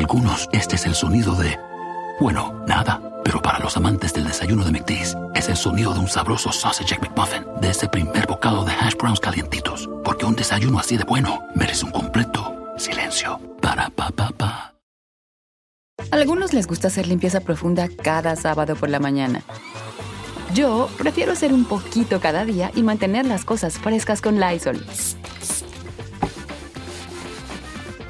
[0.00, 1.58] algunos, este es el sonido de...
[2.20, 3.00] Bueno, nada.
[3.22, 6.98] Pero para los amantes del desayuno de McDee's, es el sonido de un sabroso sausage
[6.98, 9.90] McMuffin, de ese primer bocado de hash browns calientitos.
[10.02, 13.38] Porque un desayuno así de bueno merece un completo silencio.
[13.60, 14.74] Para pa pa pa.
[16.10, 19.42] Algunos les gusta hacer limpieza profunda cada sábado por la mañana.
[20.54, 24.82] Yo prefiero hacer un poquito cada día y mantener las cosas frescas con Lysol.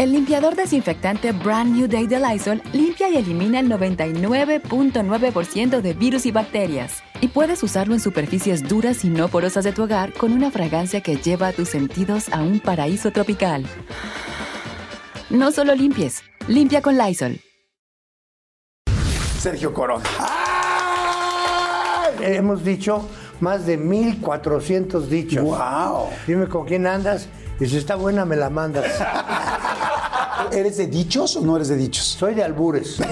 [0.00, 6.24] El limpiador desinfectante Brand New Day de Lysol limpia y elimina el 99.9% de virus
[6.24, 7.02] y bacterias.
[7.20, 11.02] Y puedes usarlo en superficies duras y no porosas de tu hogar con una fragancia
[11.02, 13.66] que lleva a tus sentidos a un paraíso tropical.
[15.28, 17.38] No solo limpies, limpia con Lysol.
[19.38, 20.08] Sergio Corona.
[22.22, 23.06] Hemos dicho
[23.40, 25.44] más de 1400 dichos.
[25.44, 26.08] ¡Wow!
[26.26, 27.28] Dime con quién andas
[27.60, 28.86] y si está buena me la mandas.
[30.52, 32.04] ¿Eres de dichos o no eres de dichos?
[32.04, 32.96] Soy de albures.
[32.96, 33.02] Sí.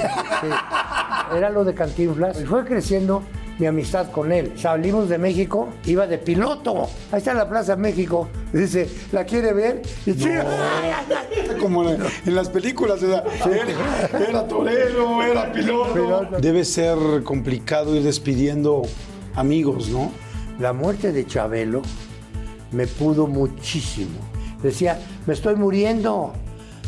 [1.37, 2.41] Era lo de Cantinflas.
[2.41, 3.23] Y fue creciendo
[3.59, 4.53] mi amistad con él.
[4.57, 6.89] Salimos de México, iba de piloto.
[7.13, 8.29] Ahí está la Plaza México.
[8.53, 9.83] Dice, ¿la quiere ver?
[10.07, 10.15] Y.
[11.61, 15.93] Como en, en las películas, o sea, era, era torero, era piloto.
[15.93, 16.41] Piloto.
[16.41, 18.83] Debe ser complicado ir despidiendo
[19.35, 20.11] amigos, ¿no?
[20.59, 21.83] La muerte de Chabelo
[22.73, 24.19] me pudo muchísimo.
[24.63, 26.33] Decía, me estoy muriendo,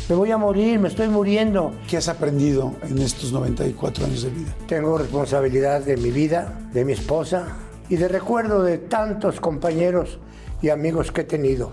[0.09, 1.71] me voy a morir, me estoy muriendo.
[1.89, 4.55] ¿Qué has aprendido en estos 94 años de vida?
[4.67, 7.47] Tengo responsabilidad de mi vida, de mi esposa
[7.87, 10.19] y de recuerdo de tantos compañeros
[10.61, 11.71] y amigos que he tenido.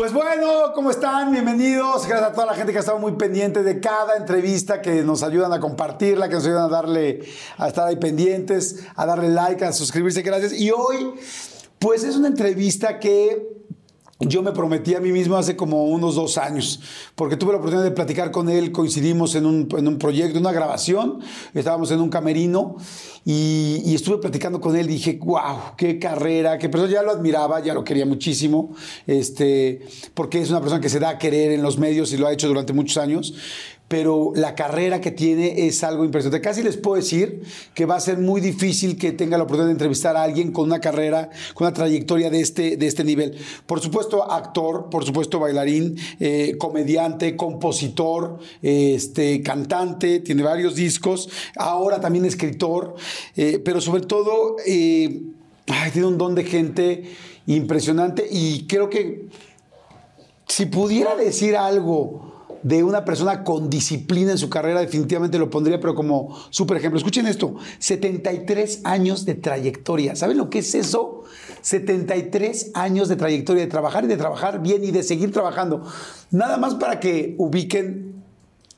[0.00, 1.30] Pues bueno, ¿cómo están?
[1.30, 2.06] Bienvenidos.
[2.06, 5.22] Gracias a toda la gente que ha estado muy pendiente de cada entrevista, que nos
[5.22, 7.20] ayudan a compartirla, que nos ayudan a darle,
[7.58, 10.22] a estar ahí pendientes, a darle like, a suscribirse.
[10.22, 10.54] Gracias.
[10.54, 11.12] Y hoy,
[11.78, 13.59] pues es una entrevista que
[14.20, 16.80] yo me prometí a mí mismo hace como unos dos años,
[17.14, 20.52] porque tuve la oportunidad de platicar con él, coincidimos en un, en un proyecto, una
[20.52, 21.20] grabación,
[21.54, 22.76] estábamos en un camerino
[23.24, 27.60] y, y estuve platicando con él, dije, wow, qué carrera, qué persona, ya lo admiraba,
[27.60, 28.74] ya lo quería muchísimo,
[29.06, 32.26] este, porque es una persona que se da a querer en los medios y lo
[32.26, 33.34] ha hecho durante muchos años,
[33.90, 36.40] pero la carrera que tiene es algo impresionante.
[36.40, 37.42] Casi les puedo decir
[37.74, 40.66] que va a ser muy difícil que tenga la oportunidad de entrevistar a alguien con
[40.66, 43.36] una carrera, con una trayectoria de este, de este nivel.
[43.66, 52.00] Por supuesto, actor, por supuesto, bailarín, eh, comediante, compositor, este, cantante, tiene varios discos, ahora
[52.00, 52.94] también escritor,
[53.36, 55.20] eh, pero sobre todo eh,
[55.66, 57.10] ay, tiene un don de gente
[57.48, 59.26] impresionante y creo que
[60.46, 62.30] si pudiera decir algo
[62.62, 66.98] de una persona con disciplina en su carrera, definitivamente lo pondría, pero como súper ejemplo.
[66.98, 70.16] Escuchen esto, 73 años de trayectoria.
[70.16, 71.24] ¿Saben lo que es eso?
[71.62, 75.84] 73 años de trayectoria, de trabajar y de trabajar bien y de seguir trabajando.
[76.30, 78.22] Nada más para que ubiquen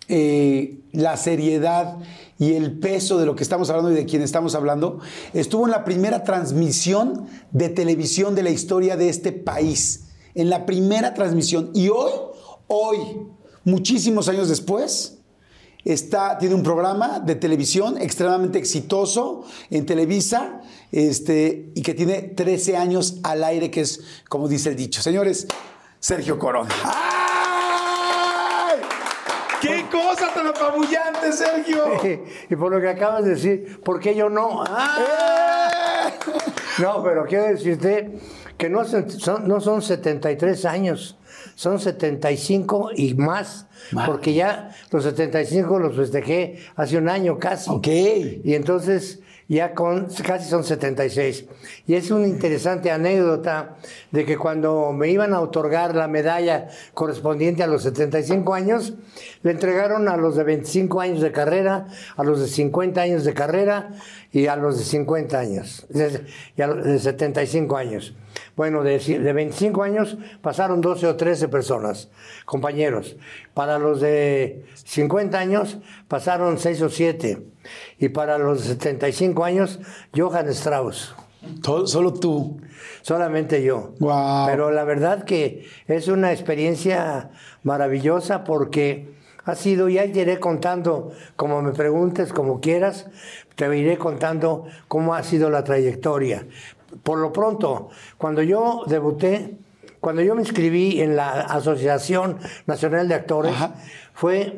[0.08, 1.98] eh, la seriedad
[2.38, 4.98] y el peso de lo que estamos hablando y de quién estamos hablando,
[5.32, 10.08] estuvo en la primera transmisión de televisión de la historia de este país.
[10.34, 11.70] En la primera transmisión.
[11.72, 12.10] Y hoy,
[12.66, 12.98] hoy,
[13.64, 15.18] muchísimos años después,
[15.84, 22.76] está, tiene un programa de televisión extremadamente exitoso en Televisa este, y que tiene 13
[22.76, 25.02] años al aire, que es como dice el dicho.
[25.02, 25.46] Señores,
[25.98, 26.70] Sergio Corona.
[26.84, 28.80] ¡Ay!
[29.60, 31.84] ¡Qué cosa tan apabullante, Sergio!
[32.50, 34.64] y por lo que acabas de decir, ¿por qué yo no?
[34.66, 36.10] ¡Ah!
[36.78, 38.18] No, pero quiero decirte
[38.56, 38.82] que no
[39.44, 41.18] no son 73 años,
[41.54, 44.08] son 75 y más, Más.
[44.08, 47.70] porque ya los 75 los festejé hace un año casi.
[47.70, 47.88] Ok.
[47.88, 51.44] Y entonces ya con, casi son 76.
[51.86, 53.76] Y es una interesante anécdota
[54.10, 58.94] de que cuando me iban a otorgar la medalla correspondiente a los 75 años,
[59.42, 61.86] le entregaron a los de 25 años de carrera,
[62.16, 63.90] a los de 50 años de carrera
[64.32, 65.86] y a los de 50 años,
[66.56, 68.14] y a los de 75 años.
[68.56, 72.10] Bueno, de, de 25 años pasaron 12 o 13 personas,
[72.44, 73.16] compañeros.
[73.54, 75.78] Para los de 50 años
[76.08, 77.42] pasaron 6 o 7.
[77.98, 79.80] Y para los de 75 años,
[80.14, 81.14] Johann Strauss.
[81.62, 82.60] Solo tú.
[83.02, 83.94] Solamente yo.
[83.98, 84.46] Guau.
[84.46, 87.30] Pero la verdad que es una experiencia
[87.62, 89.12] maravillosa porque
[89.44, 93.08] ha sido, ya te iré contando, como me preguntes, como quieras,
[93.56, 96.46] te iré contando cómo ha sido la trayectoria.
[97.02, 99.56] Por lo pronto, cuando yo debuté,
[100.00, 103.76] cuando yo me inscribí en la Asociación Nacional de Actores, Ajá.
[104.14, 104.56] fue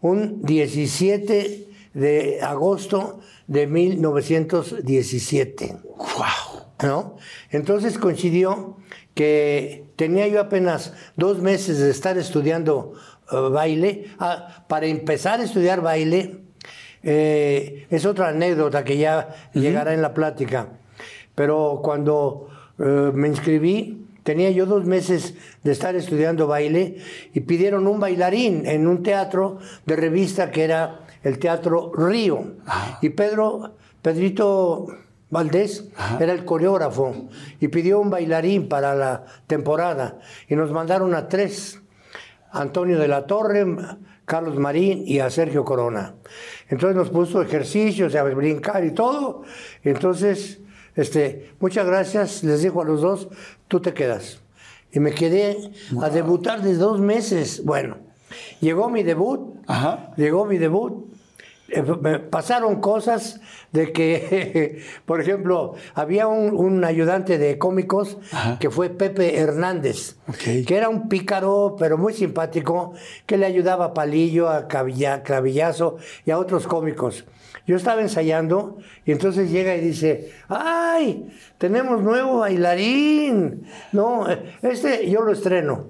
[0.00, 5.76] un 17 de agosto de 1917.
[5.96, 6.62] ¡Wow!
[6.82, 7.16] ¿no?
[7.50, 8.76] Entonces coincidió
[9.14, 12.94] que tenía yo apenas dos meses de estar estudiando
[13.30, 14.06] eh, baile.
[14.18, 16.40] Ah, para empezar a estudiar baile,
[17.02, 20.68] eh, es otra anécdota que ya llegará en la plática.
[21.34, 22.48] Pero cuando
[22.78, 26.98] eh, me inscribí, tenía yo dos meses de estar estudiando baile
[27.32, 32.54] y pidieron un bailarín en un teatro de revista que era el Teatro Río.
[33.00, 34.86] Y Pedro, Pedrito
[35.30, 35.88] Valdés
[36.20, 40.18] era el coreógrafo y pidió un bailarín para la temporada
[40.48, 41.80] y nos mandaron a tres,
[42.50, 43.64] Antonio de la Torre,
[44.26, 46.14] Carlos Marín y a Sergio Corona.
[46.68, 49.42] Entonces nos puso ejercicios, a brincar y todo.
[49.82, 50.60] Entonces,
[50.94, 53.28] este, muchas gracias, les dijo a los dos,
[53.68, 54.40] tú te quedas.
[54.92, 55.72] Y me quedé
[56.02, 57.64] a debutar de dos meses.
[57.64, 57.96] Bueno,
[58.60, 59.56] llegó mi debut,
[60.16, 61.06] llegó mi debut,
[61.74, 61.82] eh,
[62.30, 63.40] pasaron cosas
[63.72, 68.18] de que, por ejemplo, había un, ayudante de cómicos
[68.60, 72.92] que fue Pepe Hernández, que era un pícaro, pero muy simpático,
[73.24, 75.96] que le ayudaba a Palillo, a Clavillazo
[76.26, 77.24] y a otros cómicos.
[77.66, 81.28] Yo estaba ensayando y entonces llega y dice, ¡ay!
[81.58, 83.66] Tenemos nuevo bailarín.
[83.92, 84.26] No,
[84.62, 85.86] este yo lo estreno.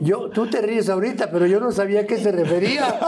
[0.00, 3.00] Yo, tú te ríes ahorita, pero yo no sabía a qué se refería.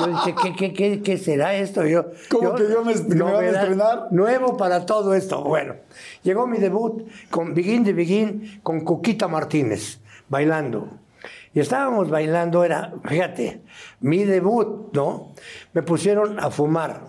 [0.00, 1.84] Yo dije, ¿qué, qué, qué, será esto?
[1.84, 4.06] Yo, ¿Cómo que yo me, me a estrenar?
[4.12, 5.42] Nuevo para todo esto.
[5.42, 5.74] Bueno,
[6.22, 9.98] llegó mi debut con Begin de Begin con Cuquita Martínez,
[10.28, 10.99] bailando.
[11.52, 13.62] Y estábamos bailando, era, fíjate,
[14.00, 15.32] mi debut, ¿no?
[15.72, 17.00] Me pusieron a fumar.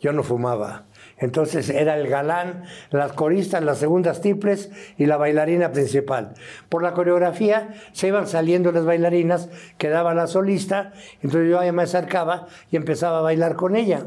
[0.00, 0.86] Yo no fumaba.
[1.18, 6.32] Entonces era el galán, las coristas, las segundas tiples y la bailarina principal.
[6.70, 12.46] Por la coreografía se iban saliendo las bailarinas, quedaba la solista, entonces yo me acercaba
[12.70, 14.06] y empezaba a bailar con ella.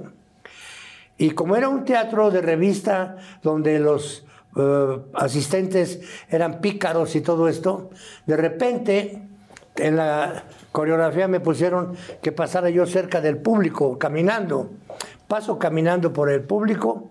[1.20, 4.26] Y como era un teatro de revista donde los
[4.58, 7.92] eh, asistentes eran pícaros y todo esto,
[8.26, 9.22] de repente
[9.75, 14.72] en la coreografía me pusieron que pasara yo cerca del público, caminando.
[15.28, 17.10] Paso caminando por el público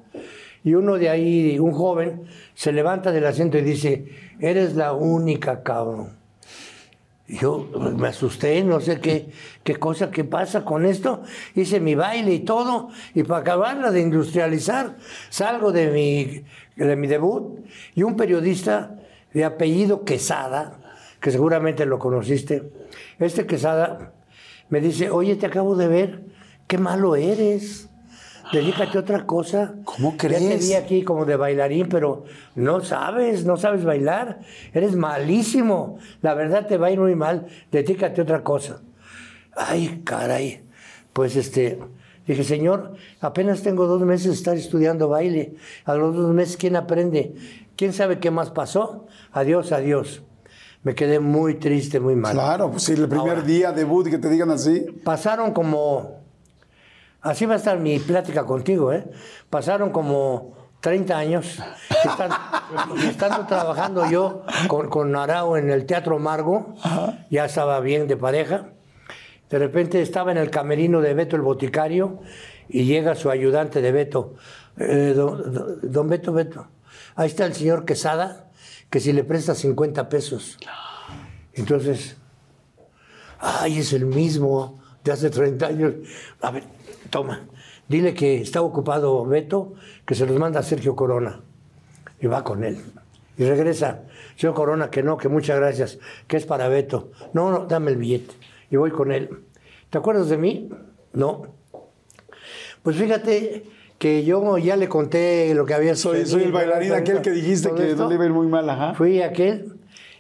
[0.64, 2.22] y uno de ahí, un joven,
[2.54, 4.06] se levanta del asiento y dice,
[4.38, 6.20] eres la única, cabrón.
[7.26, 7.66] Yo
[7.96, 9.30] me asusté, no sé qué,
[9.64, 11.22] qué cosa, qué pasa con esto.
[11.54, 14.96] Hice mi baile y todo, y para acabarla de industrializar,
[15.30, 16.44] salgo de mi,
[16.76, 17.60] de mi debut
[17.94, 18.98] y un periodista
[19.32, 20.78] de apellido Quesada,
[21.22, 22.64] que seguramente lo conociste,
[23.20, 24.12] este Quesada
[24.68, 26.24] me dice, oye, te acabo de ver,
[26.66, 27.88] qué malo eres.
[28.52, 29.76] Dedícate a otra cosa.
[29.84, 30.42] ¿Cómo crees?
[30.42, 32.24] Ya te vi aquí como de bailarín, pero
[32.56, 34.40] no sabes, no sabes bailar.
[34.74, 35.98] Eres malísimo.
[36.22, 37.46] La verdad te va a ir muy mal.
[37.70, 38.82] Dedícate a otra cosa.
[39.56, 40.64] Ay, caray.
[41.12, 41.78] Pues este,
[42.26, 45.54] dije, señor, apenas tengo dos meses de estar estudiando baile.
[45.84, 47.34] A los dos meses, ¿quién aprende?
[47.76, 49.06] ¿Quién sabe qué más pasó?
[49.32, 50.22] Adiós, adiós
[50.82, 52.32] me quedé muy triste, muy mal.
[52.32, 54.80] Claro, pues sí, el primer día debut que te digan así.
[55.04, 56.20] Pasaron como,
[57.20, 59.04] así va a estar mi plática contigo, ¿eh?
[59.48, 61.58] Pasaron como 30 años,
[63.04, 66.74] estando, trabajando yo con, con Arao en el Teatro Margo,
[67.30, 68.70] ya estaba bien de pareja.
[69.48, 72.20] De repente estaba en el camerino de Beto el Boticario
[72.68, 74.34] y llega su ayudante de Beto.
[74.78, 76.66] Eh, don, don Beto, Beto,
[77.14, 78.46] ahí está el señor Quesada
[78.92, 80.58] que si le presta 50 pesos.
[81.54, 82.18] Entonces,
[83.38, 85.94] ay, es el mismo de hace 30 años.
[86.42, 86.64] A ver,
[87.08, 87.48] toma,
[87.88, 89.72] dile que está ocupado Beto,
[90.04, 91.40] que se los manda Sergio Corona.
[92.20, 92.84] Y va con él.
[93.38, 94.02] Y regresa,
[94.36, 97.12] señor Corona, que no, que muchas gracias, que es para Beto.
[97.32, 98.34] No, no, dame el billete.
[98.70, 99.46] Y voy con él.
[99.88, 100.68] ¿Te acuerdas de mí?
[101.14, 101.46] No.
[102.82, 103.64] Pues fíjate
[104.02, 107.72] que yo ya le conté lo que había Soy, soy el bailarín aquel que dijiste
[107.72, 108.94] que no le iba a ir muy mal, ajá.
[108.94, 109.74] Fui aquel.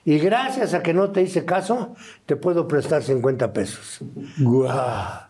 [0.04, 3.98] Y gracias a que no te hice caso, te puedo prestar 50 pesos.
[4.38, 5.21] Guau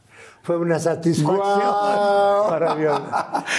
[0.43, 1.73] fue una satisfacción
[2.49, 2.85] para mí.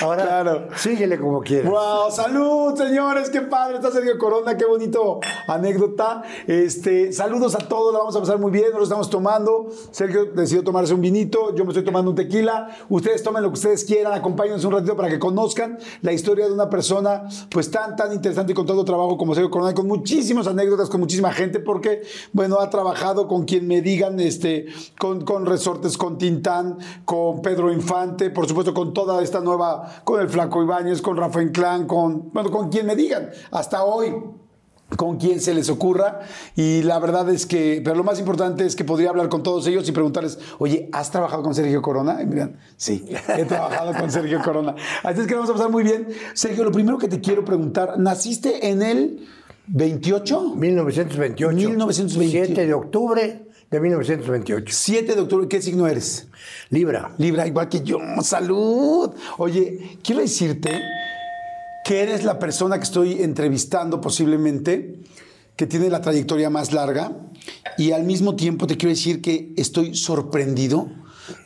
[0.01, 0.67] Ahora, claro.
[0.75, 1.71] síguele como quieras.
[1.71, 2.11] ¡Wow!
[2.11, 3.29] ¡Salud, señores!
[3.29, 3.75] ¡Qué padre!
[3.75, 6.23] Está Sergio Corona, qué bonito anécdota.
[6.45, 9.67] Este, saludos a todos, la vamos a pasar muy bien, nos lo estamos tomando.
[9.91, 12.69] Sergio decidió tomarse un vinito, yo me estoy tomando un tequila.
[12.89, 16.51] Ustedes tomen lo que ustedes quieran, acompáñenos un ratito para que conozcan la historia de
[16.51, 20.47] una persona pues tan, tan interesante y con todo trabajo como Sergio Corona, con muchísimas
[20.47, 22.01] anécdotas, con muchísima gente, porque,
[22.33, 24.65] bueno, ha trabajado con quien me digan, este,
[24.99, 26.72] con, con resortes, con Tintán,
[27.05, 31.41] con Pedro Infante, por supuesto con toda esta nueva, con el Flaco Ibáñez, con Rafa
[31.41, 34.13] Inclán, con, bueno, con quien me digan, hasta hoy.
[34.95, 36.19] con quien se les ocurra.
[36.55, 39.65] Y la verdad es que, pero lo más importante es que podría hablar con todos
[39.67, 42.21] ellos y preguntarles, oye, ¿has trabajado con Sergio Corona?
[42.21, 43.05] Y miran, sí,
[43.37, 44.75] he trabajado con Sergio Corona.
[45.03, 46.07] Así es que vamos a pasar muy bien.
[46.33, 49.27] Sergio, lo primero que te quiero preguntar, ¿naciste en el
[49.67, 50.55] 28?
[50.55, 51.55] 1928.
[51.55, 52.45] 1928.
[52.45, 54.71] 7 de octubre de 1928.
[54.71, 56.27] 7 de octubre, ¿qué signo eres?
[56.69, 57.15] Libra.
[57.17, 57.97] Libra, igual que yo.
[58.21, 59.09] Salud.
[59.39, 60.79] Oye, quiero decirte
[61.83, 64.99] que eres la persona que estoy entrevistando posiblemente,
[65.55, 67.17] que tiene la trayectoria más larga,
[67.75, 70.91] y al mismo tiempo te quiero decir que estoy sorprendido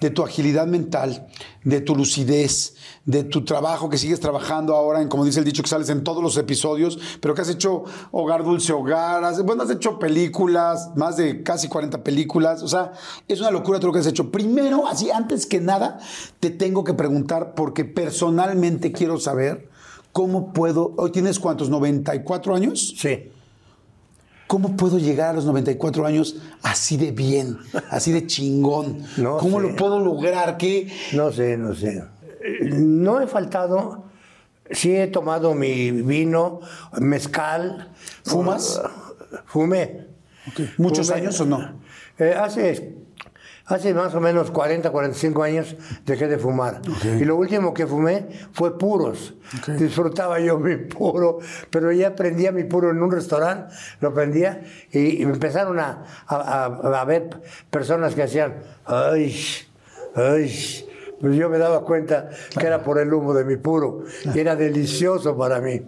[0.02, 1.28] de tu agilidad mental,
[1.64, 5.64] de tu lucidez, de tu trabajo que sigues trabajando ahora en, como dice el dicho,
[5.64, 9.70] que sales en todos los episodios, pero que has hecho Hogar Dulce Hogar, bueno, has
[9.70, 12.94] hecho películas, más de casi 40 películas, o sea,
[13.28, 14.32] es una locura todo lo que has hecho.
[14.32, 16.00] Primero, así, antes que nada,
[16.40, 19.70] te tengo que preguntar, porque personalmente quiero saber
[20.12, 22.96] cómo puedo, hoy tienes cuántos, 94 años?
[22.98, 23.32] Sí.
[24.48, 27.58] ¿Cómo puedo llegar a los 94 años así de bien,
[27.90, 29.04] así de chingón?
[29.18, 29.68] No ¿Cómo sé.
[29.68, 30.58] lo puedo lograr?
[30.58, 30.92] ¿Qué?
[31.14, 32.04] No sé, no sé.
[32.62, 34.06] No he faltado.
[34.72, 36.62] Sí he tomado mi vino,
[37.00, 37.92] mezcal.
[38.24, 38.82] ¿Fumas?
[39.46, 40.08] Fumé.
[40.78, 41.20] ¿Muchos Fumé.
[41.22, 41.80] años o no?
[42.18, 42.96] Eh, hace,
[43.68, 46.82] hace más o menos 40, 45 años dejé de fumar.
[47.20, 49.36] Y lo último que fumé fue puros.
[49.78, 55.22] Disfrutaba yo mi puro, pero ya prendía mi puro en un restaurante, lo prendía y,
[55.24, 57.30] empezaron a, a- a- a ver
[57.70, 58.56] personas que hacían,
[58.86, 59.36] ay,
[60.16, 60.84] ay.
[61.20, 64.04] Pues yo me daba cuenta que era por el humo de mi puro.
[64.36, 65.82] Y era delicioso para mí.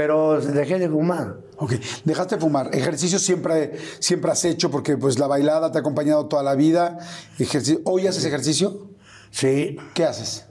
[0.00, 1.36] Pero dejé de fumar.
[1.58, 1.74] Ok,
[2.06, 2.74] dejaste de fumar.
[2.74, 6.96] Ejercicio siempre, siempre has hecho porque pues la bailada te ha acompañado toda la vida.
[7.38, 7.82] Ejercicio.
[7.84, 8.88] ¿Hoy haces ejercicio?
[9.30, 10.46] Sí, ¿Qué haces?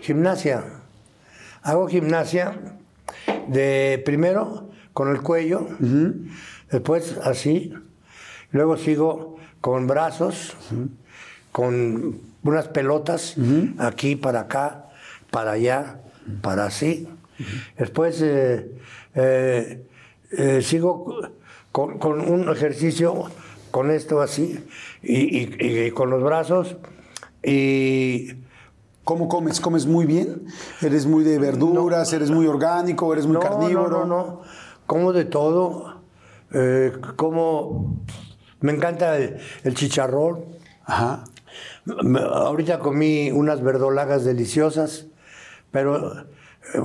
[0.00, 0.64] Gimnasia.
[1.62, 2.58] Hago gimnasia
[3.46, 5.68] de primero con el cuello,
[6.68, 7.72] después así,
[8.50, 10.56] luego sigo con brazos,
[11.52, 13.36] con unas pelotas
[13.78, 14.86] aquí para acá,
[15.30, 16.00] para allá,
[16.42, 17.08] para así.
[17.76, 18.70] Después eh,
[19.14, 19.86] eh,
[20.32, 21.30] eh, sigo
[21.72, 23.24] con, con un ejercicio
[23.70, 24.58] con esto así
[25.02, 26.76] y, y- y con los brazos
[27.42, 28.32] y
[29.04, 29.58] ¿Cómo comes?
[29.60, 30.44] ¿Comes muy bien?
[30.82, 32.12] ¿Eres muy de verduras?
[32.12, 33.10] ¿Eres muy orgánico?
[33.10, 34.00] ¿Eres muy no, carnívoro?
[34.00, 34.40] No, no, no.
[34.86, 36.02] Como de todo.
[36.52, 38.02] Eh, como.
[38.60, 40.44] Me encanta el, el chicharrón.
[40.84, 41.24] Ajá.
[42.34, 45.06] Ahorita comí unas verdolagas deliciosas,
[45.70, 46.26] pero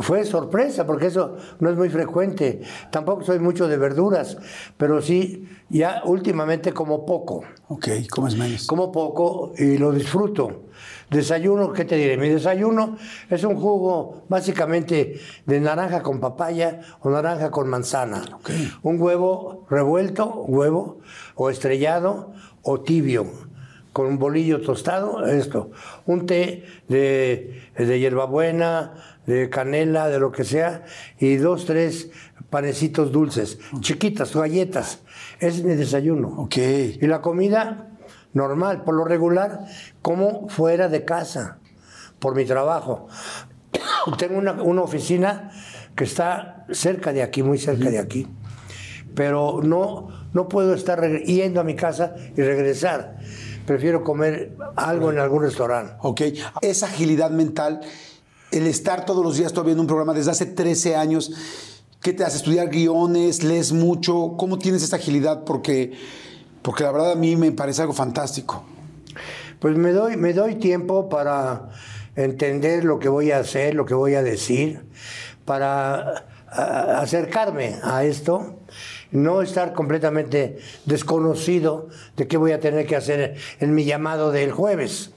[0.01, 2.61] fue sorpresa porque eso no es muy frecuente.
[2.91, 4.37] Tampoco soy mucho de verduras,
[4.77, 7.43] pero sí, ya últimamente como poco.
[7.67, 8.67] Ok, comes menos.
[8.67, 10.63] Como poco y lo disfruto.
[11.09, 12.17] Desayuno, ¿qué te diré?
[12.17, 12.97] Mi desayuno
[13.29, 18.23] es un jugo básicamente de naranja con papaya o naranja con manzana.
[18.33, 18.49] Ok.
[18.81, 20.99] Un huevo revuelto, huevo,
[21.35, 23.27] o estrellado, o tibio,
[23.91, 25.71] con un bolillo tostado, esto.
[26.05, 30.83] Un té de, de hierbabuena, de canela, de lo que sea,
[31.19, 32.09] y dos, tres
[32.49, 34.99] panecitos dulces, chiquitas, galletas.
[35.39, 36.27] Es mi desayuno.
[36.37, 36.57] Ok.
[36.57, 37.89] Y la comida
[38.33, 39.65] normal, por lo regular,
[40.01, 41.59] como fuera de casa,
[42.19, 43.07] por mi trabajo.
[44.17, 45.51] Tengo una, una oficina
[45.95, 48.27] que está cerca de aquí, muy cerca de aquí,
[49.15, 53.17] pero no, no puedo estar yendo a mi casa y regresar.
[53.65, 55.93] Prefiero comer algo en algún restaurante.
[56.01, 56.21] Ok.
[56.61, 57.81] Esa agilidad mental,
[58.53, 61.31] el estar todos los días todavía en un programa desde hace 13 años,
[62.01, 62.37] ¿qué te hace?
[62.37, 63.43] ¿Estudiar guiones?
[63.43, 64.35] ¿Lees mucho?
[64.37, 65.43] ¿Cómo tienes esa agilidad?
[65.43, 65.93] Porque,
[66.61, 68.63] porque la verdad a mí me parece algo fantástico.
[69.59, 71.69] Pues me doy, me doy tiempo para
[72.15, 74.85] entender lo que voy a hacer, lo que voy a decir,
[75.45, 78.59] para acercarme a esto,
[79.11, 84.51] no estar completamente desconocido de qué voy a tener que hacer en mi llamado del
[84.51, 85.11] jueves.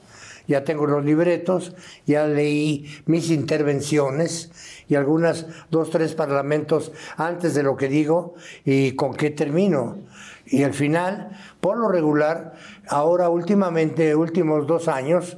[0.46, 1.74] Ya tengo los libretos,
[2.06, 4.50] ya leí mis intervenciones
[4.88, 8.34] y algunas, dos, tres parlamentos antes de lo que digo
[8.64, 9.98] y con qué termino.
[10.46, 12.54] Y al final, por lo regular,
[12.88, 15.36] ahora últimamente, últimos dos años,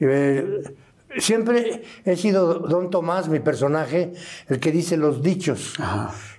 [0.00, 0.74] eh,
[1.18, 4.12] siempre he sido Don Tomás, mi personaje,
[4.48, 5.74] el que dice los dichos.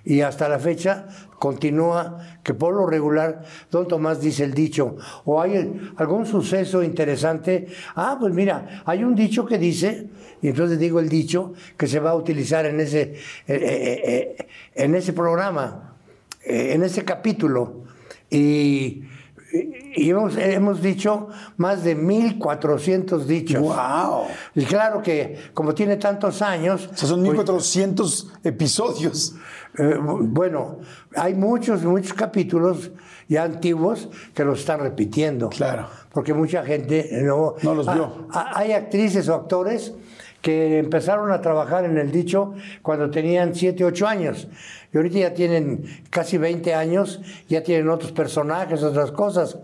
[0.04, 1.06] Y hasta la fecha
[1.38, 4.96] continúa que por lo regular Don Tomás dice el dicho.
[5.24, 7.66] O hay algún suceso interesante.
[7.94, 10.08] Ah, pues mira, hay un dicho que dice,
[10.40, 13.14] y entonces digo el dicho que se va a utilizar en ese, eh,
[13.48, 15.96] eh, eh, en ese programa,
[16.44, 17.84] en ese capítulo.
[18.30, 19.02] Y
[19.52, 23.60] y hemos, hemos dicho más de 1400 dichos.
[23.62, 24.24] ¡Wow!
[24.54, 26.88] Y claro que como tiene tantos años...
[26.92, 29.34] O sea, son 1400 episodios.
[29.78, 30.78] eh, bueno,
[31.16, 32.90] hay muchos, muchos capítulos
[33.28, 35.48] ya antiguos que los están repitiendo.
[35.48, 35.88] Claro.
[36.12, 38.28] Porque mucha gente no, No los vio.
[38.32, 39.92] ah, hay actrices o actores
[40.42, 44.48] que empezaron a trabajar en el dicho cuando tenían 7, 8 años.
[44.92, 49.56] Y ahorita ya tienen casi 20 años, ya tienen otros personajes, otras cosas.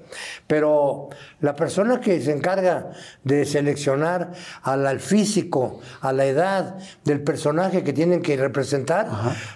[0.47, 2.92] Pero la persona que se encarga
[3.25, 4.32] de seleccionar
[4.62, 9.08] al, al físico, a la edad del personaje que tienen que representar,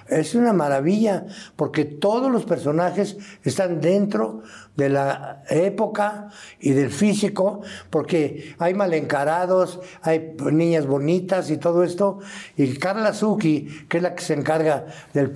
[0.08, 1.24] es una maravilla,
[1.56, 4.42] porque todos los personajes están dentro
[4.76, 6.28] de la época
[6.60, 7.60] y del físico,
[7.90, 12.20] porque hay mal encarados, hay niñas bonitas y todo esto.
[12.56, 15.30] Y Carla Zucchi, que es la que se encarga del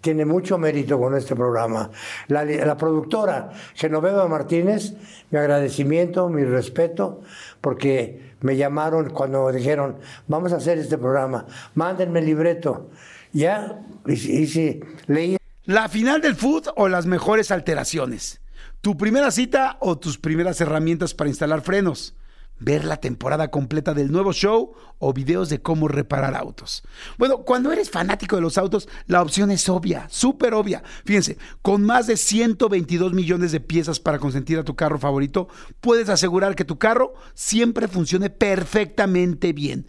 [0.00, 1.90] tiene mucho mérito con este programa.
[2.28, 4.94] La, productora, Genoveva Martínez,
[5.30, 7.22] mi agradecimiento, mi respeto,
[7.60, 9.96] porque me llamaron cuando dijeron,
[10.28, 12.90] vamos a hacer este programa, mándenme el libreto.
[13.32, 18.40] Ya, y, leí ¿La final del food o las mejores alteraciones?
[18.82, 22.14] ¿Tu primera cita o tus primeras herramientas para instalar frenos?
[22.60, 26.84] ¿Ver la temporada completa del nuevo show o videos de cómo reparar autos?
[27.18, 30.82] Bueno, cuando eres fanático de los autos, la opción es obvia, súper obvia.
[31.04, 35.48] Fíjense, con más de 122 millones de piezas para consentir a tu carro favorito,
[35.80, 39.88] puedes asegurar que tu carro siempre funcione perfectamente bien.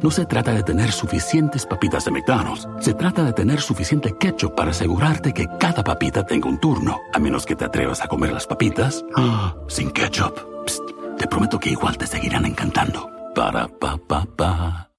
[0.00, 2.68] No se trata de tener suficientes papitas de McDonald's.
[2.78, 7.00] Se trata de tener suficiente ketchup para asegurarte que cada papita tenga un turno.
[7.12, 10.38] A menos que te atrevas a comer las papitas ah, sin ketchup.
[10.66, 10.82] Psst,
[11.18, 13.10] te prometo que igual te seguirán encantando.
[13.34, 14.92] Para pa pa pa.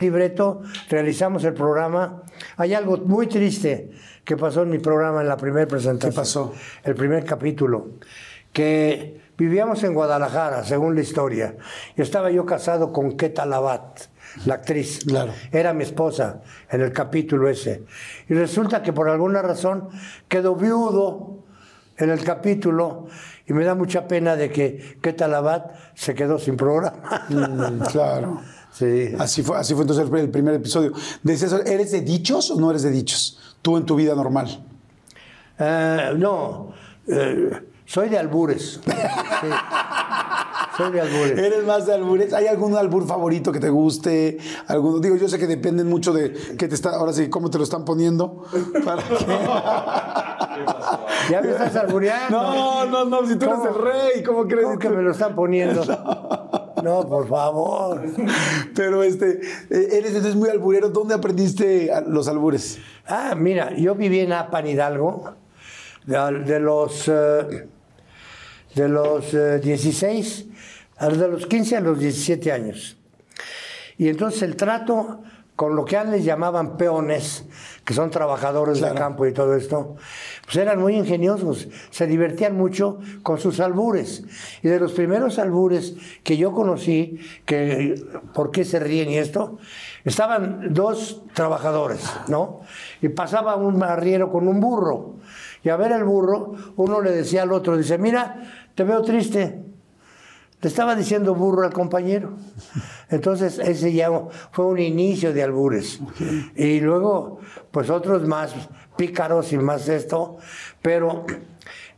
[0.00, 2.24] libreto, realizamos el programa.
[2.56, 3.92] Hay algo muy triste
[4.24, 6.10] que pasó en mi programa en la primera presentación.
[6.10, 6.52] ¿Qué pasó?
[6.82, 7.90] El primer capítulo.
[8.54, 11.56] Que vivíamos en Guadalajara, según la historia.
[11.96, 14.00] Y estaba yo casado con Keta Labat,
[14.46, 15.04] la actriz.
[15.04, 15.32] Claro.
[15.52, 16.40] Era mi esposa
[16.70, 17.84] en el capítulo ese.
[18.28, 19.90] Y resulta que por alguna razón
[20.28, 21.44] quedó viudo
[21.98, 23.08] en el capítulo.
[23.46, 27.26] Y me da mucha pena de que Keta Labat se quedó sin programa.
[27.28, 28.40] Mm, claro.
[28.74, 29.14] Sí.
[29.20, 30.92] Así fue, así fue entonces el, primer episodio.
[31.22, 33.56] Decías, ¿eres de dichos o no eres de dichos?
[33.62, 34.64] Tú en tu vida normal.
[35.60, 36.74] Eh, no,
[37.06, 37.52] eh,
[37.86, 38.80] soy de albures.
[39.40, 39.48] Sí.
[40.76, 41.38] Soy de albures.
[41.38, 42.32] ¿Eres más de albures?
[42.32, 44.38] ¿Hay algún albur favorito que te guste?
[44.66, 44.98] ¿Alguno?
[44.98, 47.64] Digo, yo sé que dependen mucho de que te está, ahora sí, cómo te lo
[47.64, 48.44] están poniendo.
[48.84, 49.14] Para que-
[51.30, 52.42] Ya me estás albureando.
[52.42, 53.68] No, no, no, si tú eres ¿Cómo?
[53.68, 54.64] el rey, ¿cómo crees?
[54.64, 55.82] ¿Cómo que me lo están poniendo?
[56.82, 58.02] No, por favor.
[58.74, 60.90] Pero este, eh, eres entonces muy alburero.
[60.90, 62.78] ¿Dónde aprendiste los albures?
[63.06, 65.32] Ah, mira, yo viví en Apan Hidalgo
[66.04, 67.68] de, de los eh,
[68.74, 70.46] de los eh, 16,
[70.98, 72.96] a- de los 15 a los 17 años.
[73.98, 75.20] Y entonces el trato
[75.56, 77.44] con lo que antes llamaban peones,
[77.84, 78.94] que son trabajadores Claro.
[78.94, 79.94] de campo y todo esto,
[80.42, 84.24] pues eran muy ingeniosos, se divertían mucho con sus albures.
[84.64, 87.94] Y de los primeros albures que yo conocí, que
[88.34, 89.58] por qué se ríen y esto,
[90.04, 92.62] estaban dos trabajadores, ¿no?
[93.00, 95.14] Y pasaba un arriero con un burro.
[95.62, 99.60] Y a ver el burro, uno le decía al otro, dice, mira, te veo triste.
[100.60, 102.36] Le estaba diciendo burro al compañero.
[103.10, 104.10] Entonces, ese ya
[104.50, 106.00] fue un inicio de albures.
[106.56, 108.54] Y luego, pues otros más
[108.96, 110.38] pícaros y más esto,
[110.80, 111.26] pero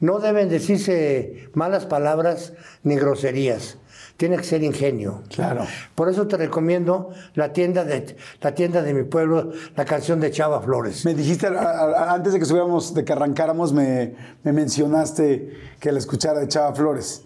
[0.00, 3.78] no deben decirse malas palabras ni groserías.
[4.16, 5.22] Tiene que ser ingenio.
[5.34, 5.66] Claro.
[5.94, 10.30] Por eso te recomiendo la tienda de, la tienda de mi pueblo, la canción de
[10.30, 11.04] Chava Flores.
[11.04, 15.92] Me dijiste, a- a- antes de que subiéramos, de que arrancáramos, me, me mencionaste que
[15.92, 17.24] la escuchara de Chava Flores.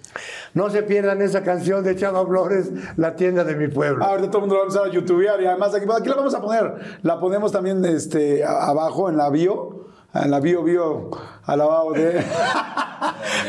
[0.55, 4.05] No se pierdan esa canción de Chava Flores, la tienda de mi pueblo.
[4.05, 6.09] Ah, ahorita todo el mundo lo va a empezar a youtubear y además aquí, aquí
[6.09, 6.75] la vamos a poner.
[7.03, 9.90] La ponemos también este, abajo en la bio.
[10.15, 11.11] En la bio bio
[11.45, 12.19] alabado de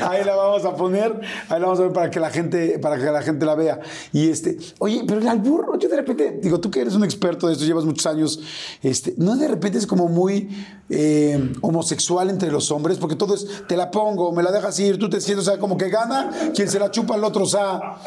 [0.02, 1.19] ahí la vamos a poner
[1.50, 3.80] ahí la vamos a ver para que la gente para que la gente la vea.
[4.12, 7.47] Y este oye pero el albur yo de repente digo tú que eres un experto
[7.47, 8.39] de esto llevas muchos años
[8.82, 10.50] este no de repente es como muy
[10.89, 14.97] eh, homosexual entre los hombres porque todo es te la pongo me la dejas ir
[14.97, 17.47] tú te sientes o sea como que gana quien se la chupa al otro o
[17.47, 17.97] sea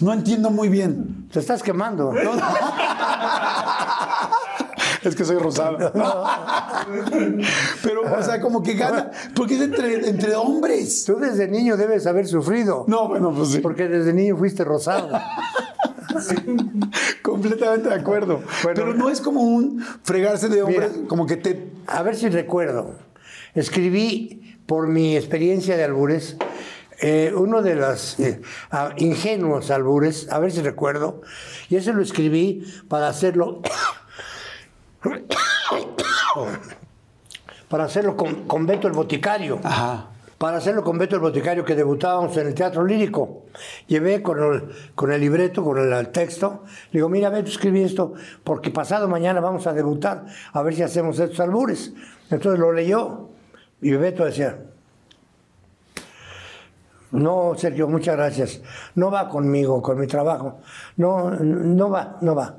[0.00, 1.28] no entiendo muy bien.
[1.32, 2.12] Te estás quemando.
[5.02, 5.92] es que soy rosado.
[7.82, 9.10] Pero, o sea, como que gana.
[9.34, 11.04] Porque es entre, entre hombres.
[11.04, 12.84] Tú desde niño debes haber sufrido.
[12.88, 13.58] No, bueno, pues sí.
[13.60, 15.10] Porque desde niño fuiste rosado.
[17.22, 18.42] Completamente de acuerdo.
[18.62, 21.08] Pero no es como un fregarse de hombres, Mira.
[21.08, 21.70] como que te.
[21.86, 22.94] A ver si recuerdo.
[23.54, 26.36] Escribí por mi experiencia de albures,
[27.00, 28.40] eh, uno de los eh,
[28.98, 31.22] ingenuos albures, a ver si recuerdo,
[31.70, 33.62] y ese lo escribí para hacerlo.
[37.68, 39.60] para hacerlo con, con Beto el Boticario.
[39.62, 40.10] Ajá.
[40.38, 43.46] Para hacerlo con Beto el Boticario, que debutábamos en el Teatro Lírico.
[43.88, 46.62] Llevé con el, con el libreto, con el, el texto.
[46.92, 50.82] Le digo, mira, Beto, escribí esto, porque pasado mañana vamos a debutar, a ver si
[50.82, 51.92] hacemos estos albures.
[52.30, 53.30] Entonces lo leyó,
[53.80, 54.58] y Beto decía,
[57.10, 58.60] no, Sergio, muchas gracias.
[58.94, 60.58] No va conmigo, con mi trabajo.
[60.96, 62.56] No, no va, no va.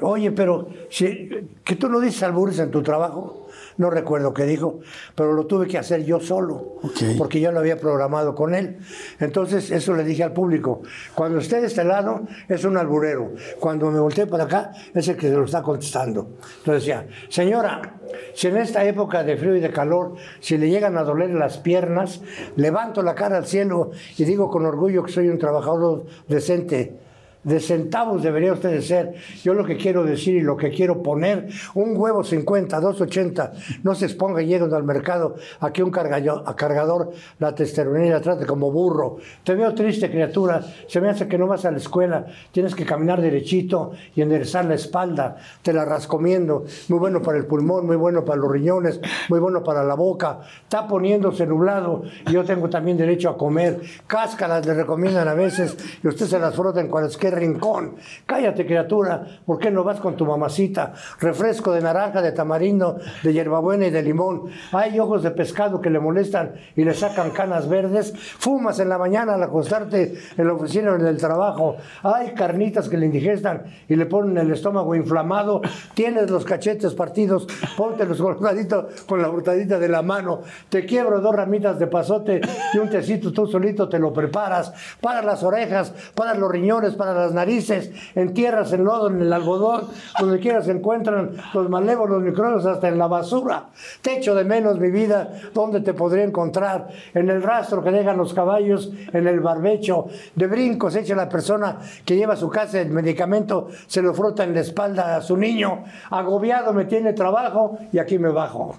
[0.00, 1.30] Oye, pero si,
[1.64, 3.48] que tú no dices albures en tu trabajo,
[3.78, 4.80] no recuerdo qué dijo,
[5.14, 6.74] pero lo tuve que hacer yo solo,
[7.16, 8.78] porque yo lo había programado con él.
[9.20, 10.82] Entonces, eso le dije al público,
[11.14, 13.32] cuando esté de este lado, es un alburero.
[13.60, 16.28] Cuando me volteé para acá, es el que se lo está contestando.
[16.58, 17.94] Entonces decía, señora,
[18.34, 21.58] si en esta época de frío y de calor, si le llegan a doler las
[21.58, 22.20] piernas,
[22.56, 27.07] levanto la cara al cielo y digo con orgullo que soy un trabajador decente.
[27.44, 29.14] De centavos debería usted ser.
[29.42, 33.52] Yo lo que quiero decir y lo que quiero poner, un huevo 50, 280,
[33.84, 38.20] no se exponga llegando al mercado a que un cargallo- a cargador la testosterona la
[38.20, 39.16] trate como burro.
[39.44, 40.60] Te veo triste, criatura.
[40.88, 42.26] Se me hace que no vas a la escuela.
[42.52, 45.36] Tienes que caminar derechito y enderezar la espalda.
[45.62, 46.64] Te la rascomiendo.
[46.88, 50.40] Muy bueno para el pulmón, muy bueno para los riñones, muy bueno para la boca.
[50.64, 52.02] Está poniéndose nublado.
[52.30, 53.80] Yo tengo también derecho a comer.
[54.06, 57.96] Cáscaras le recomiendan a veces y usted se las frota en cualquier rincón.
[58.26, 59.24] Cállate, criatura.
[59.44, 60.94] ¿Por qué no vas con tu mamacita?
[61.20, 64.44] Refresco de naranja, de tamarindo, de hierbabuena y de limón.
[64.72, 68.12] Hay ojos de pescado que le molestan y le sacan canas verdes.
[68.16, 71.76] Fumas en la mañana al acostarte en la oficina o en el trabajo.
[72.02, 75.60] Hay carnitas que le indigestan y le ponen el estómago inflamado.
[75.94, 77.46] Tienes los cachetes partidos.
[77.76, 80.42] Ponte los colgaditos con la frutadita de la mano.
[80.68, 82.40] Te quiebro dos ramitas de pasote
[82.74, 84.72] y un tecito tú solito te lo preparas.
[85.00, 87.90] Para las orejas, para los riñones, para las narices.
[88.14, 89.88] Entierras el lodo en el algodón.
[90.18, 93.66] Donde quiera se encuentran los malévolos microbios hasta en la basura.
[94.02, 95.32] Te echo de menos mi vida.
[95.54, 96.88] ¿Dónde te podría encontrar?
[97.14, 100.06] En el rastro que dejan los caballos, en el barbecho.
[100.34, 104.44] De brincos echa la persona que lleva a su casa el medicamento, se lo frota
[104.44, 105.84] en la espalda a su niño.
[106.10, 108.76] Agobiado me tiene trabajo y aquí me bajo.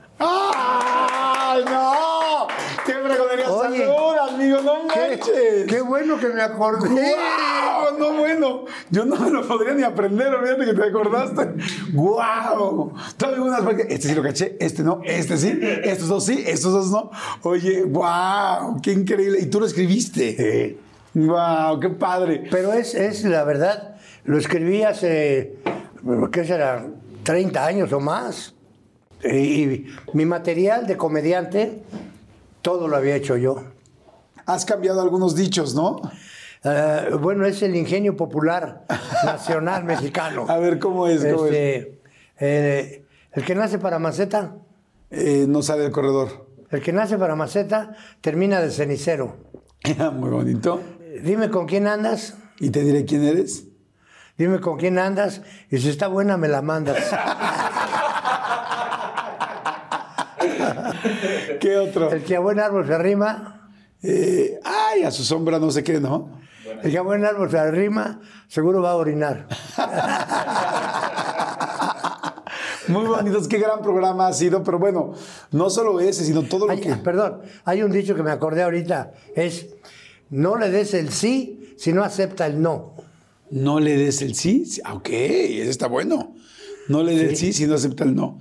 [1.52, 2.48] ¡Ay, no!
[2.86, 3.52] ¡Qué fregonería!
[3.52, 3.78] Oye.
[3.80, 4.62] ¡Salud, amigo!
[4.62, 5.66] ¡No Qué, manches!
[5.68, 6.90] qué bueno que me acordé.
[6.90, 7.98] ¡Guau!
[7.98, 8.66] No, bueno.
[8.92, 11.50] Yo no me lo podría ni aprender, olvídate que te acordaste.
[11.94, 12.94] ¡Guau!
[13.18, 16.72] Todavía unas porque este sí lo caché, este no, este sí, estos dos sí, estos
[16.72, 17.10] dos no.
[17.42, 18.80] Oye, ¡guau!
[18.84, 19.40] ¡Qué increíble!
[19.42, 20.78] Y tú lo escribiste.
[21.16, 21.80] ¡Guau!
[21.80, 22.44] ¡Qué padre!
[22.52, 25.56] Pero es, es la verdad, lo escribí hace,
[26.32, 26.86] ¿qué será?
[27.24, 28.54] 30 años o más.
[29.24, 31.82] Y, mi material de comediante,
[32.62, 33.64] todo lo había hecho yo.
[34.46, 36.02] Has cambiado algunos dichos, ¿no?
[36.64, 38.86] Eh, bueno, es el ingenio popular
[39.26, 40.46] nacional mexicano.
[40.48, 41.24] A ver, ¿cómo es?
[41.24, 41.52] ¿Cómo es?
[41.54, 42.02] Este,
[42.40, 44.56] eh, el que nace para maceta,
[45.12, 46.48] Eh, no sale del corredor.
[46.72, 49.38] el que nace para maceta, termina de cenicero.
[50.14, 50.82] Muy bonito.
[51.24, 53.66] Dime con quién andas, Y te diré quién eres.
[54.38, 56.98] dime con quién andas, y si está buena me la mandas.
[61.60, 62.12] ¿Qué otro?
[62.12, 63.56] El que a buen árbol se arrima,
[64.02, 66.39] Eh, ay, a su sombra no sé qué, ¿no?
[66.84, 69.48] el que a buen árbol se arrima, seguro va a orinar.
[72.88, 75.13] Muy bonitos, qué gran programa ha sido, pero bueno,
[75.52, 76.96] no solo ese, sino todo lo Hay- que...
[76.96, 79.68] Perdón, hay un dicho que me acordé ahorita, es,
[80.30, 82.96] no le des el sí si no acepta el no.
[83.52, 84.63] No le des el sí.
[84.86, 86.36] ah, Ok, ese está bueno.
[86.88, 88.39] No le des el sí si no acepta el no.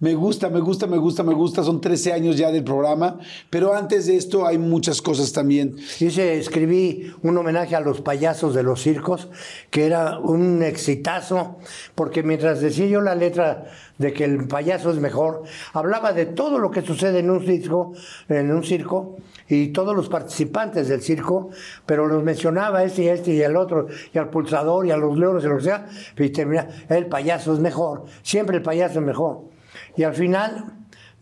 [0.00, 1.62] Me gusta, me gusta, me gusta, me gusta.
[1.62, 5.76] Son 13 años ya del programa, pero antes de esto hay muchas cosas también.
[6.00, 9.28] Hice, escribí un homenaje a los payasos de los circos,
[9.70, 11.58] que era un exitazo,
[11.94, 13.66] porque mientras decía yo la letra
[13.98, 17.92] de que el payaso es mejor, hablaba de todo lo que sucede en un circo,
[18.28, 21.50] en un circo, y todos los participantes del circo,
[21.86, 25.16] pero los mencionaba este y este y el otro, y al pulsador y a los
[25.16, 25.86] leones y lo que sea,
[26.18, 29.53] y termina, el payaso es mejor, siempre el payaso es mejor.
[29.96, 30.72] Y al final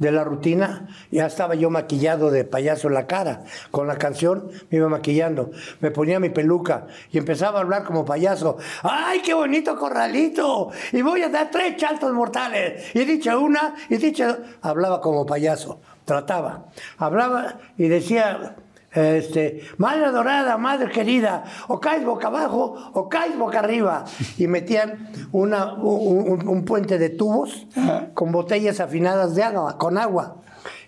[0.03, 3.45] de la rutina, ya estaba yo maquillado de payaso en la cara.
[3.71, 8.05] Con la canción me iba maquillando, me ponía mi peluca y empezaba a hablar como
[8.05, 8.59] payaso.
[8.83, 10.71] ¡Ay, qué bonito corralito!
[10.93, 12.95] Y voy a dar tres saltos mortales.
[12.95, 14.39] Y dicho una, y dicho...
[14.61, 16.67] Hablaba como payaso, trataba.
[16.99, 18.57] Hablaba y decía
[18.95, 24.05] este, madre adorada, madre querida, o caes boca abajo o caes boca arriba.
[24.39, 27.67] Y metían una, un, puente de tubos
[28.15, 30.43] con botellas afinadas de agua, con agua.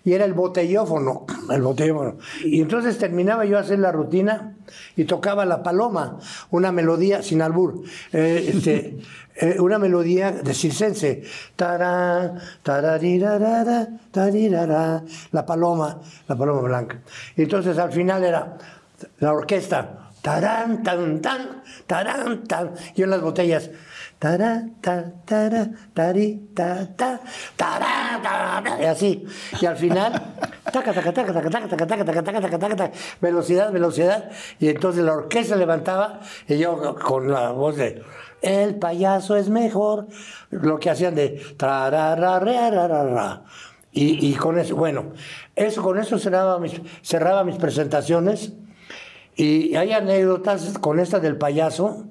[0.04, 2.18] Y era el botellófono, el botellófono.
[2.44, 4.54] Y entonces terminaba yo a hacer la rutina
[4.96, 6.18] y tocaba la paloma,
[6.50, 7.82] una melodía sin albur.
[8.12, 8.98] Eh, este,
[9.36, 11.22] eh, una melodía de circense.
[11.56, 17.00] Tará, tararirarara, tarirara, la paloma, la paloma blanca.
[17.34, 18.58] Y entonces al final era
[19.20, 20.10] la orquesta.
[20.20, 22.72] Tarán, tan, tan, tarán, tan.
[22.94, 23.70] Y en las botellas.
[24.18, 27.20] Tará, ta, tará, tari, ta, ta,
[27.57, 29.24] tará, ta, y así.
[29.61, 30.12] Y al final,
[30.72, 34.31] taca, taca, taca, taca, taca, taca, taca, taca, taca, taca, taca, velocidad, velocidad.
[34.59, 38.03] Y entonces la orquesta levantaba y yo con la voz de
[38.44, 40.07] el payaso es mejor.
[40.50, 41.40] Lo que hacían de
[43.92, 45.12] y, y con eso, bueno,
[45.55, 48.53] eso, con eso cerraba mis, cerraba mis presentaciones.
[49.37, 52.07] Y hay anécdotas con esta del payaso.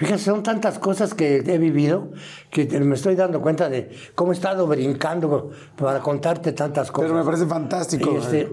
[0.00, 2.08] Fíjense, son tantas cosas que he vivido
[2.50, 7.10] que me estoy dando cuenta de cómo he estado brincando para contarte tantas cosas.
[7.10, 8.10] Pero me parece fantástico.
[8.10, 8.50] Y, este,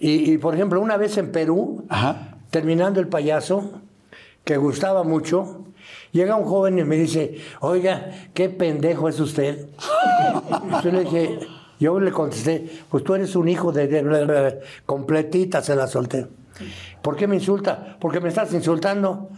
[0.00, 1.86] y, por ejemplo, una vez en Perú,
[2.50, 3.82] terminando el payaso,
[4.42, 5.64] que gustaba mucho,
[6.12, 9.66] Llega un joven y me dice, oiga, qué pendejo es usted.
[10.84, 11.40] yo le dije,
[11.80, 14.60] yo le contesté, pues tú eres un hijo de...
[14.86, 16.28] Completita se la solté.
[17.02, 17.96] ¿Por qué me insulta?
[17.98, 19.28] Porque me estás insultando.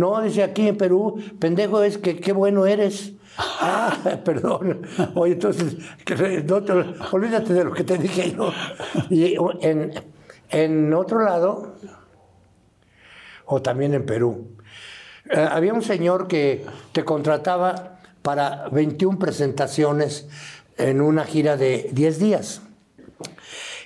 [0.00, 3.12] No, dice aquí en Perú, pendejo es que qué bueno eres.
[3.38, 4.82] Ah, perdón.
[5.14, 5.76] Oye, entonces,
[7.12, 8.52] olvídate de lo que te dije yo.
[9.08, 9.92] Y en,
[10.50, 11.76] en otro lado,
[13.46, 14.56] o también en Perú,
[15.30, 20.28] eh, había un señor que te contrataba para 21 presentaciones
[20.76, 22.62] en una gira de 10 días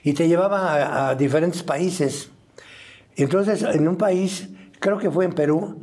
[0.03, 2.31] y te llevaba a, diferentes países.
[3.17, 4.49] Entonces, en un país,
[4.85, 5.81] creo que fue en Perú,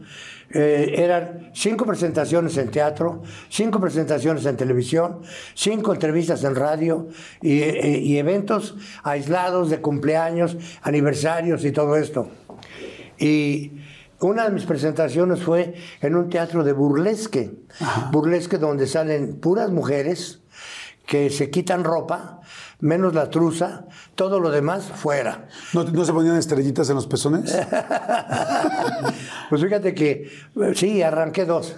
[0.51, 5.21] eh, eran cinco presentaciones en teatro, cinco presentaciones en televisión,
[5.55, 7.07] cinco entrevistas en radio
[7.41, 12.29] y, eh, y eventos aislados de cumpleaños, aniversarios y todo esto.
[13.17, 13.71] Y
[14.19, 17.55] una de mis presentaciones fue en un teatro de burlesque,
[18.11, 20.41] burlesque donde salen puras mujeres
[21.07, 22.41] que se quitan ropa,
[22.81, 25.47] menos la truza, todo lo demás fuera.
[25.73, 27.51] ¿No, se ponían estrellitas en los pezones?
[29.49, 30.29] pues fíjate que
[30.73, 31.75] sí, arranqué dos.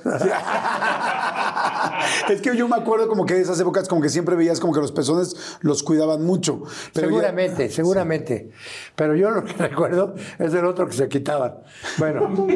[2.29, 4.73] es que yo me acuerdo como que de esas épocas como que siempre veías como
[4.73, 6.63] que los pezones los cuidaban mucho.
[6.93, 8.51] seguramente, seguramente.
[8.95, 11.55] Pero yo lo que recuerdo es del otro que se quitaban.
[11.97, 12.47] Bueno,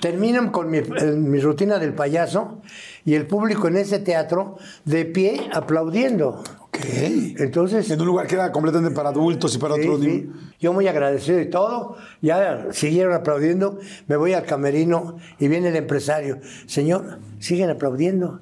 [0.00, 2.60] terminan con mi, mi rutina del payaso
[3.04, 6.42] y el público en ese teatro de pie aplaudiendo.
[6.68, 6.78] Ok.
[7.38, 7.90] Entonces.
[7.90, 10.30] En un lugar que era completamente para adultos y para otros sí.
[10.60, 11.96] Yo muy agradecido y todo.
[12.20, 13.78] Ya siguieron aplaudiendo.
[14.06, 16.40] Me voy al camerino y viene el empresario.
[16.66, 18.40] Señor, siguen aplaudiendo.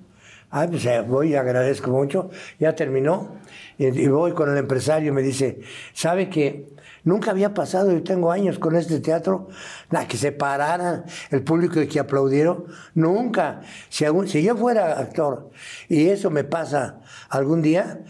[0.51, 2.31] Ah, pues eh, voy, agradezco mucho.
[2.59, 3.37] Ya terminó.
[3.79, 5.61] Y, y voy con el empresario y me dice:
[5.93, 9.47] ¿Sabe que Nunca había pasado, yo tengo años con este teatro,
[9.91, 12.65] la que se pararan el público y que aplaudieron.
[12.95, 13.61] Nunca.
[13.89, 15.53] Si, si yo fuera actor
[15.89, 18.01] y eso me pasa algún día,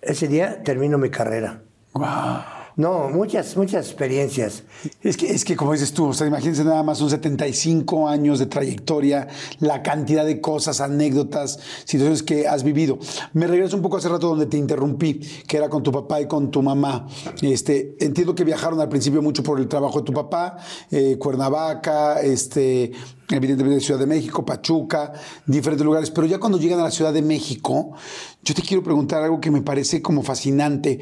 [0.00, 1.62] ese día termino mi carrera.
[2.78, 4.62] No, muchas, muchas experiencias.
[5.02, 8.38] Es que, es que como dices tú, o sea, imagínense nada más, son 75 años
[8.38, 9.26] de trayectoria,
[9.58, 13.00] la cantidad de cosas, anécdotas, situaciones que has vivido.
[13.32, 15.14] Me regreso un poco hace rato donde te interrumpí,
[15.48, 17.08] que era con tu papá y con tu mamá.
[17.42, 20.58] Este, entiendo que viajaron al principio mucho por el trabajo de tu papá,
[20.92, 22.92] eh, Cuernavaca, este,
[23.28, 25.12] evidentemente Ciudad de México, Pachuca,
[25.44, 27.90] diferentes lugares, pero ya cuando llegan a la Ciudad de México,
[28.44, 31.00] yo te quiero preguntar algo que me parece como fascinante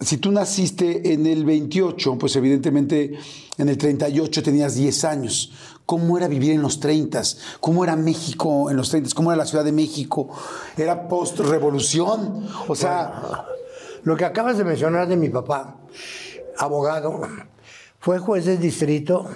[0.00, 3.18] si tú naciste en el 28, pues evidentemente
[3.56, 5.52] en el 38 tenías 10 años.
[5.86, 7.22] ¿Cómo era vivir en los 30?
[7.60, 9.10] ¿Cómo era México en los 30?
[9.14, 10.28] ¿Cómo era la Ciudad de México?
[10.76, 12.46] ¿Era post-revolución?
[12.68, 13.46] O sea...
[14.04, 15.76] lo que acabas de mencionar de mi papá,
[16.56, 17.20] abogado,
[17.98, 19.28] fue juez de distrito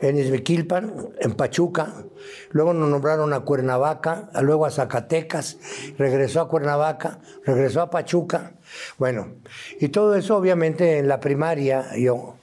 [0.00, 2.04] en Izbequilpan, en Pachuca,
[2.50, 5.58] luego nos nombraron a Cuernavaca, luego a Zacatecas,
[5.96, 8.54] regresó a Cuernavaca, regresó a Pachuca.
[8.98, 9.34] Bueno,
[9.80, 12.36] y todo eso obviamente en la primaria, yo.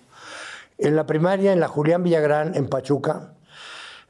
[0.77, 3.33] En la primaria, en la Julián Villagrán, en Pachuca,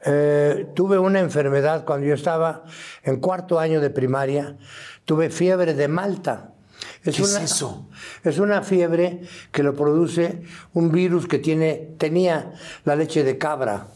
[0.04, 2.64] eh, tuve una enfermedad cuando yo estaba
[3.02, 4.56] en cuarto año de primaria,
[5.04, 6.52] tuve fiebre de Malta.
[7.04, 7.88] Es ¿Qué es eso?
[8.24, 9.20] Es una fiebre
[9.52, 10.42] que lo produce
[10.74, 12.52] un virus que tiene, tenía
[12.84, 13.88] la leche de cabra.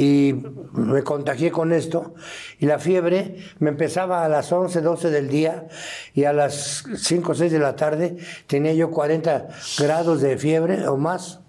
[0.00, 0.34] Y
[0.72, 2.14] me contagié con esto.
[2.58, 5.68] Y la fiebre me empezaba a las 11, 12 del día
[6.14, 10.88] y a las 5 o 6 de la tarde tenía yo 40 grados de fiebre
[10.88, 11.40] o más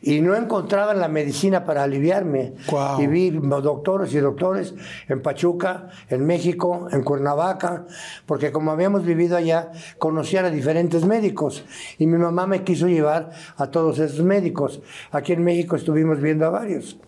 [0.00, 2.54] y no encontraban la medicina para aliviarme.
[2.98, 4.74] Y vi doctores y doctores
[5.08, 7.86] en Pachuca, en México, en Cuernavaca,
[8.24, 11.64] porque como habíamos vivido allá, conocían a diferentes médicos.
[11.98, 14.80] Y mi mamá me quiso llevar a todos esos médicos.
[15.10, 16.98] Aquí en México estuvimos viendo a varios.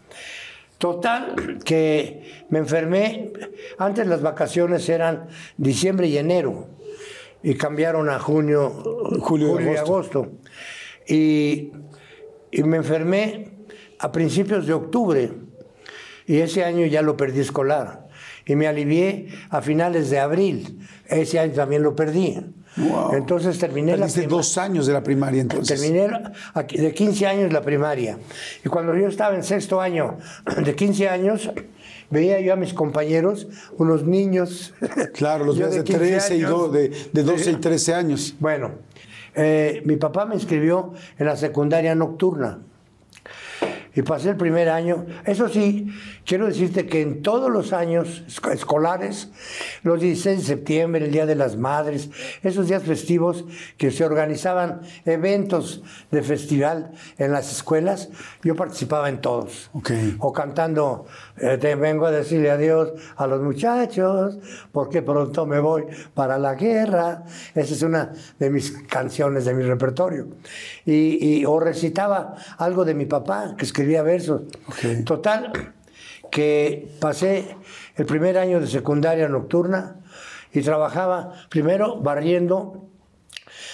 [0.78, 3.32] Total, que me enfermé.
[3.78, 6.68] Antes las vacaciones eran diciembre y enero.
[7.42, 8.70] Y cambiaron a junio,
[9.20, 10.32] julio, y agosto.
[11.06, 11.72] Y
[12.56, 13.50] y me enfermé
[13.98, 15.30] a principios de octubre
[16.26, 18.08] y ese año ya lo perdí escolar
[18.46, 20.78] y me alivié a finales de abril.
[21.06, 22.36] Ese año también lo perdí.
[23.12, 25.80] Entonces terminé la dos años de la primaria entonces.
[25.80, 26.08] Terminé
[26.68, 28.18] de 15 años la primaria.
[28.64, 30.18] Y cuando yo estaba en sexto año
[30.64, 31.50] de 15 años,
[32.10, 34.74] veía yo a mis compañeros, unos niños.
[35.14, 38.34] Claro, los de, 13 y de, de 12 y 13 años.
[38.38, 38.72] Bueno,
[39.34, 42.60] eh, mi papá me inscribió en la secundaria nocturna
[43.96, 45.06] y pasé el primer año.
[45.24, 45.88] Eso sí,
[46.26, 49.30] quiero decirte que en todos los años escolares,
[49.82, 52.10] los 16 de septiembre, el Día de las Madres,
[52.42, 53.46] esos días festivos
[53.78, 58.10] que se organizaban eventos de festival en las escuelas,
[58.42, 59.70] yo participaba en todos.
[60.18, 61.06] O cantando,
[61.38, 64.38] eh, te vengo a decirle adiós a los muchachos,
[64.72, 67.24] porque pronto me voy para la guerra.
[67.54, 70.28] Esa es una de mis canciones de mi repertorio.
[70.84, 74.42] Y, y o recitaba algo de mi papá, que escribía versos.
[75.04, 75.74] Total,
[76.30, 77.56] que pasé
[77.96, 79.96] el primer año de secundaria nocturna
[80.52, 82.88] y trabajaba primero barriendo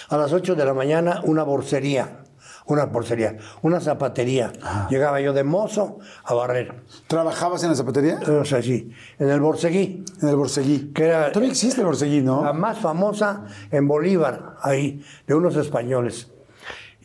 [0.09, 2.22] a las 8 de la mañana una borsería.
[2.65, 4.53] Una borsería, una zapatería.
[4.89, 6.83] Llegaba yo de mozo a barrer.
[7.07, 8.19] ¿Trabajabas en la zapatería?
[8.39, 10.05] O sea, sí, en el Borseguí.
[10.21, 10.91] En el Borseguí.
[10.93, 12.43] Que era, Todavía existe el Borseguí, ¿no?
[12.43, 16.29] La más famosa en Bolívar, ahí, de unos españoles.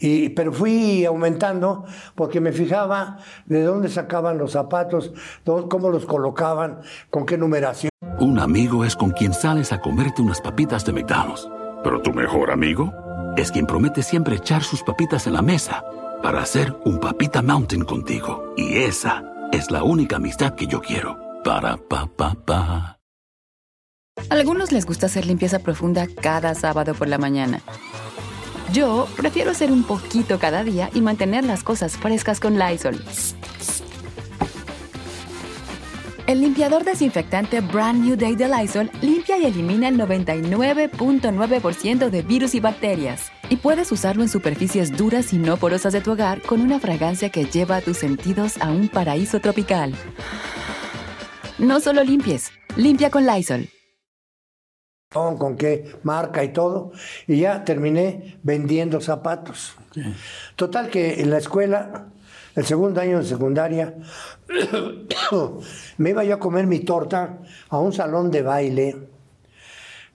[0.00, 5.12] Y, pero fui aumentando porque me fijaba de dónde sacaban los zapatos,
[5.44, 7.90] cómo los colocaban, con qué numeración.
[8.20, 11.48] Un amigo es con quien sales a comerte unas papitas de McDonald's.
[11.82, 12.92] Pero tu mejor amigo
[13.36, 15.84] es quien promete siempre echar sus papitas en la mesa
[16.22, 18.54] para hacer un papita mountain contigo.
[18.56, 21.18] Y esa es la única amistad que yo quiero.
[21.44, 22.98] Para pa pa pa.
[24.30, 27.60] algunos les gusta hacer limpieza profunda cada sábado por la mañana.
[28.72, 33.02] Yo prefiero hacer un poquito cada día y mantener las cosas frescas con Lysol.
[36.28, 42.54] El limpiador desinfectante Brand New Day de Lysol limpia y elimina el 99.9% de virus
[42.54, 43.32] y bacterias.
[43.48, 47.30] Y puedes usarlo en superficies duras y no porosas de tu hogar con una fragancia
[47.30, 49.94] que lleva a tus sentidos a un paraíso tropical.
[51.56, 53.70] No solo limpies, limpia con Lysol
[55.10, 56.92] con qué marca y todo,
[57.26, 59.74] y ya terminé vendiendo zapatos.
[60.56, 62.12] Total que en la escuela,
[62.58, 63.94] el segundo año de secundaria,
[65.98, 68.96] me iba yo a comer mi torta a un salón de baile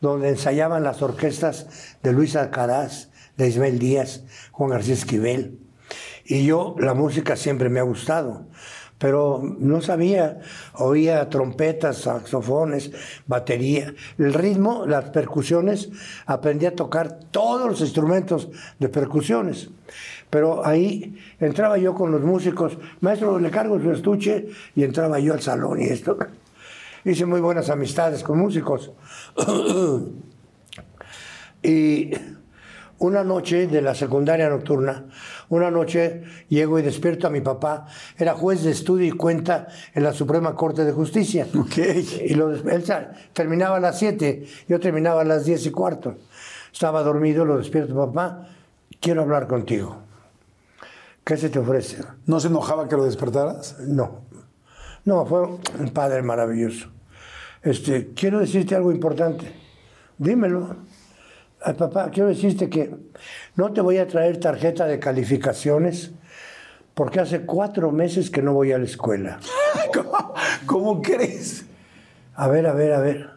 [0.01, 5.57] donde ensayaban las orquestas de Luis Alcaraz, de Ismael Díaz, Juan García Esquivel.
[6.25, 8.47] Y yo, la música siempre me ha gustado
[9.03, 10.39] pero no sabía,
[10.75, 12.89] oía trompetas, saxofones,
[13.27, 15.89] batería, el ritmo, las percusiones,
[16.25, 18.47] aprendí a tocar todos los instrumentos
[18.79, 19.71] de percusiones.
[20.33, 25.31] Pero ahí entraba yo con los músicos, maestro, le cargo su estuche, y entraba yo
[25.33, 26.17] al salón y esto.
[27.05, 28.91] Hice muy buenas amistades con músicos.
[31.61, 32.09] y
[32.97, 35.05] una noche de la secundaria nocturna,
[35.49, 37.85] una noche llego y despierto a mi papá,
[38.17, 41.45] era juez de estudio y cuenta en la Suprema Corte de Justicia.
[41.55, 42.25] Okay.
[42.25, 42.83] Y lo, él
[43.33, 46.15] terminaba a las 7, yo terminaba a las 10 y cuarto.
[46.71, 48.47] Estaba dormido, lo despierto, papá,
[48.99, 50.12] quiero hablar contigo.
[51.23, 52.03] ¿Qué se te ofrece?
[52.25, 53.77] ¿No se enojaba que lo despertaras?
[53.79, 54.21] No.
[55.05, 56.89] No, fue un padre maravilloso.
[57.61, 59.51] Este, quiero decirte algo importante.
[60.17, 60.75] Dímelo.
[61.61, 62.93] Ay, papá, quiero decirte que
[63.55, 66.11] no te voy a traer tarjeta de calificaciones
[66.93, 69.39] porque hace cuatro meses que no voy a la escuela.
[69.93, 70.33] ¿Cómo,
[70.65, 71.65] cómo crees?
[72.35, 73.29] A ver, a ver, a ver.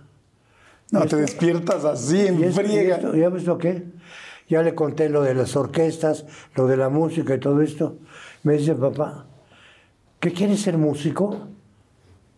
[0.91, 2.97] No, te despiertas así, en ¿Y esto- y friega.
[2.97, 3.15] esto?
[3.15, 3.85] ¿Ya ves lo qué?
[4.49, 6.25] Ya le conté lo de las orquestas,
[6.55, 7.99] lo de la música y todo esto.
[8.43, 9.27] Me dice, papá,
[10.21, 11.49] ¿qué quieres ser músico?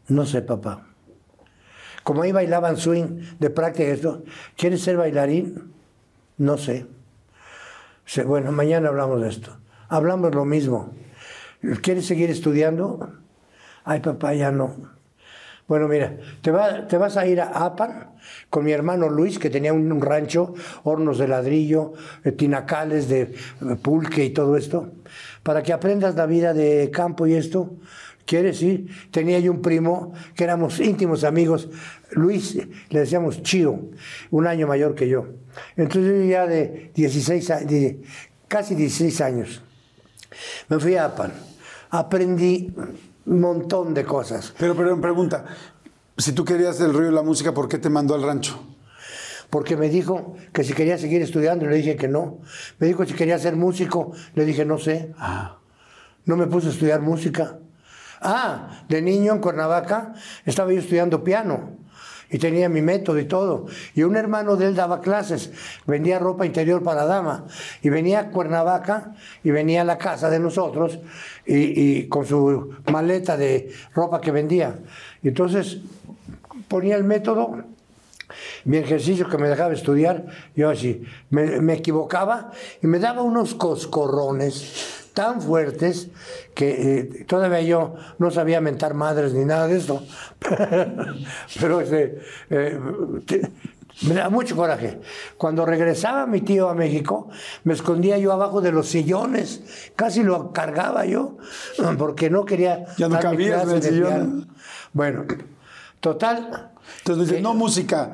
[0.08, 0.86] No sé, papá.
[2.02, 4.22] Como ahí bailaban swing de práctica, esto,
[4.56, 5.74] ¿quieres ser bailarín?
[6.38, 6.86] No sé.
[8.24, 9.58] Bueno, mañana hablamos de esto.
[9.88, 10.94] Hablamos lo mismo.
[11.82, 13.12] ¿Quieres seguir estudiando?
[13.84, 14.97] Ay, papá, ya no.
[15.68, 18.14] Bueno, mira, te, va- te vas a ir a Apan
[18.48, 20.54] con mi hermano Luis, que tenía un, rancho,
[20.84, 21.92] hornos de ladrillo,
[22.24, 23.34] eh, tinacales de eh,
[23.82, 24.92] pulque y todo esto,
[25.42, 27.76] para que aprendas la vida de campo y esto.
[28.24, 28.88] ¿Quieres ir?
[29.10, 31.68] Tenía yo un primo que éramos íntimos amigos,
[32.12, 32.58] Luis,
[32.90, 33.90] le decíamos Chío,
[34.30, 35.26] un año mayor que yo.
[35.76, 38.02] Entonces yo ya de 16, a- de
[38.48, 39.62] casi 16 años,
[40.68, 41.32] me fui a Apan,
[41.90, 42.72] aprendí
[43.28, 44.52] un montón de cosas.
[44.58, 45.44] Pero, pero pregunta,
[46.16, 48.60] si tú querías el río y la música, ¿por qué te mandó al rancho?
[49.50, 52.38] porque me dijo que si quería seguir estudiando, le dije que no.
[52.78, 55.14] Me dijo si quería ser músico, le dije no sé.
[56.24, 57.58] No me puse a estudiar música.
[58.20, 60.12] Ah, de niño en Cuernavaca
[60.44, 61.77] estaba yo estudiando piano
[62.30, 63.66] y tenía mi método y todo.
[63.94, 65.50] Y un hermano de él daba clases,
[65.86, 67.46] vendía ropa interior para dama.
[67.82, 70.98] Y venía a Cuernavaca y venía a la casa de nosotros
[71.46, 74.78] y, con su maleta de ropa que vendía.
[75.22, 75.78] Y entonces
[76.68, 77.64] ponía el método
[78.64, 82.50] mi ejercicio que me dejaba estudiar, yo así, me, me equivocaba
[82.82, 86.10] y me daba unos coscorrones tan fuertes
[86.54, 90.04] que eh, todavía yo no sabía mentar madres ni nada de eso.
[91.60, 92.78] Pero este, eh,
[93.26, 93.50] te-
[94.06, 95.00] me da mucho coraje.
[95.36, 97.28] Cuando regresaba mi tío a México,
[97.64, 101.36] me escondía yo abajo de los sillones, casi lo cargaba yo,
[101.98, 104.48] porque no quería Ya no en clase el sillón.
[104.92, 105.24] Bueno,
[105.98, 108.12] total, Entonces dice, que- no música,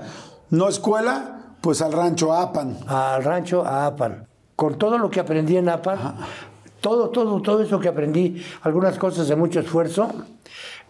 [0.49, 2.79] no escuela, pues al rancho Apan.
[2.87, 4.27] al rancho Apan.
[4.57, 6.15] Con todo lo que aprendí en Apan,
[6.85, 10.13] todo, todo, todo eso que aprendí, algunas cosas de mucho esfuerzo,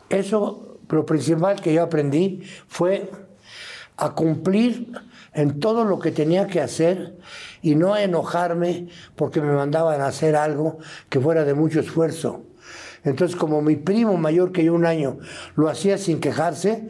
[0.09, 3.09] eso, lo principal que yo aprendí fue
[3.97, 4.91] a cumplir
[5.35, 7.17] en todo lo que tenía que hacer
[7.63, 10.79] y no a enojarme porque me mandaban a hacer algo
[11.09, 12.43] que fuera de mucho esfuerzo.
[13.05, 15.19] Entonces, como mi primo mayor que yo un año
[15.55, 16.89] lo hacía sin quejarse,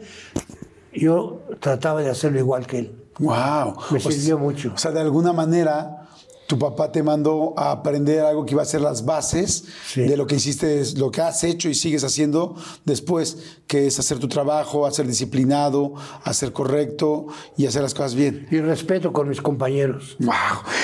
[0.91, 2.95] yo trataba de hacerlo igual que él.
[3.19, 3.75] Wow.
[3.91, 4.71] Me sirvió mucho.
[4.73, 6.04] O sea, de alguna manera,
[6.47, 10.01] tu papá te mandó a aprender algo que iba a ser las bases Sí.
[10.01, 13.37] de lo que hiciste, lo que has hecho y sigues haciendo después,
[13.67, 15.93] que es hacer tu trabajo, hacer disciplinado,
[16.23, 17.25] hacer correcto
[17.57, 18.47] y hacer las cosas bien.
[18.51, 20.15] y respeto con mis compañeros.
[20.19, 20.33] Wow,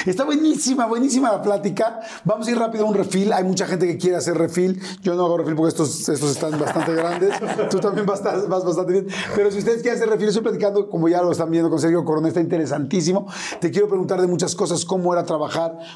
[0.08, 2.00] está buenísima, buenísima la plática.
[2.26, 3.32] Vamos a ir rápido a un refil.
[3.32, 4.82] Hay mucha gente que quiere hacer refil.
[5.04, 7.36] Yo no hago refil porque estos, estos están bastante grandes.
[7.70, 9.08] Tú también vas, vas bastante bien.
[9.36, 12.04] Pero si ustedes quieren hacer refil, estoy platicando, como ya lo están viendo con Sergio
[12.04, 13.28] Corona, está interesantísimo.
[13.60, 15.51] Te quiero preguntar de muchas cosas, cómo era trabajar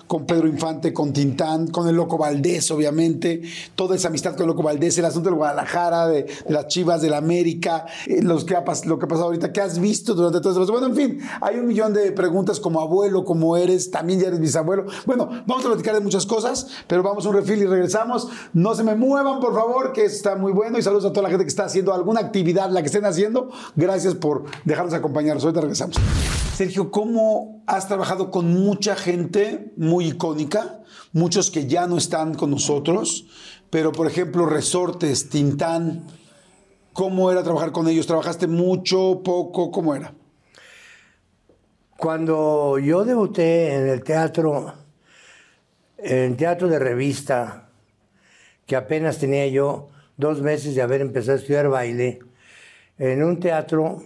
[0.07, 3.41] con Pedro Infante, con Tintán, con el Loco Valdés, obviamente.
[3.75, 7.01] Toda esa amistad con el Loco Valdés, el asunto del Guadalajara, de, de las Chivas,
[7.01, 10.41] del América, eh, los que ha, lo que ha pasado ahorita, ¿qué has visto durante
[10.41, 10.71] todo esto?
[10.71, 14.39] Bueno, en fin, hay un millón de preguntas como abuelo, como eres, también ya eres
[14.39, 14.85] bisabuelo.
[15.05, 18.27] Bueno, vamos a platicar de muchas cosas, pero vamos a un refil y regresamos.
[18.53, 20.77] No se me muevan, por favor, que está muy bueno.
[20.77, 23.49] Y saludos a toda la gente que está haciendo alguna actividad, la que estén haciendo.
[23.75, 25.43] Gracias por dejarnos acompañarnos.
[25.43, 25.97] Ahorita regresamos.
[26.55, 30.83] Sergio, ¿cómo has trabajado con mucha gente muy icónica?
[31.13, 33.25] Muchos que ya no están con nosotros,
[33.69, 36.07] pero por ejemplo, Resortes, Tintán.
[36.93, 38.07] ¿Cómo era trabajar con ellos?
[38.07, 39.71] ¿Trabajaste mucho, poco?
[39.71, 40.13] ¿Cómo era?
[41.97, 44.73] Cuando yo debuté en el teatro,
[45.97, 47.69] en teatro de revista,
[48.65, 52.19] que apenas tenía yo dos meses de haber empezado a estudiar baile,
[52.97, 54.03] en un teatro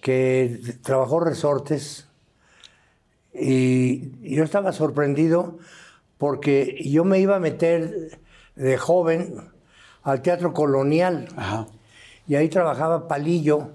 [0.00, 2.05] que trabajó resortes,
[3.38, 5.58] y yo estaba sorprendido
[6.18, 8.18] porque yo me iba a meter
[8.54, 9.34] de joven
[10.02, 11.28] al teatro colonial.
[11.36, 11.66] Ajá.
[12.26, 13.72] Y ahí trabajaba Palillo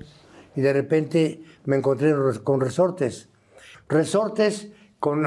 [0.55, 3.29] y de repente me encontré con Resortes.
[3.87, 4.69] Resortes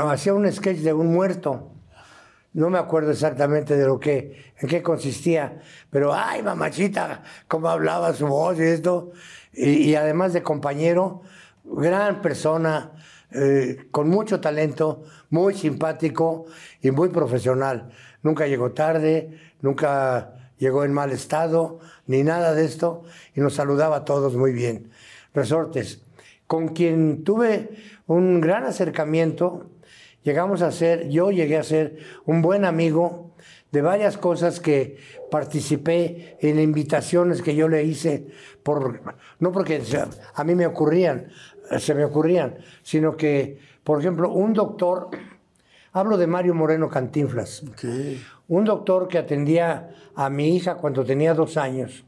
[0.09, 1.71] hacía un sketch de un muerto.
[2.53, 5.61] No me acuerdo exactamente de lo que, en qué consistía,
[5.91, 9.11] pero ay, mamachita, cómo hablaba su voz y esto.
[9.53, 11.23] Y, y además de compañero,
[11.65, 12.93] gran persona,
[13.35, 16.47] eh, con mucho talento, muy simpático
[16.81, 17.91] y muy profesional.
[18.23, 23.03] Nunca llegó tarde, nunca llegó en mal estado, ni nada de esto,
[23.35, 24.91] y nos saludaba a todos muy bien.
[25.35, 26.03] Resortes,
[26.47, 27.71] con quien tuve
[28.07, 29.71] un gran acercamiento,
[30.23, 33.35] llegamos a ser, yo llegué a ser un buen amigo
[33.73, 34.99] de varias cosas que
[35.33, 38.29] participé en invitaciones que yo le hice,
[38.63, 39.01] por,
[39.41, 39.83] no porque
[40.35, 41.27] a mí me ocurrían,
[41.79, 45.11] se me ocurrían, sino que, por ejemplo, un doctor,
[45.93, 47.63] hablo de Mario Moreno Cantinflas,
[48.49, 52.05] un doctor que atendía a mi hija cuando tenía dos años,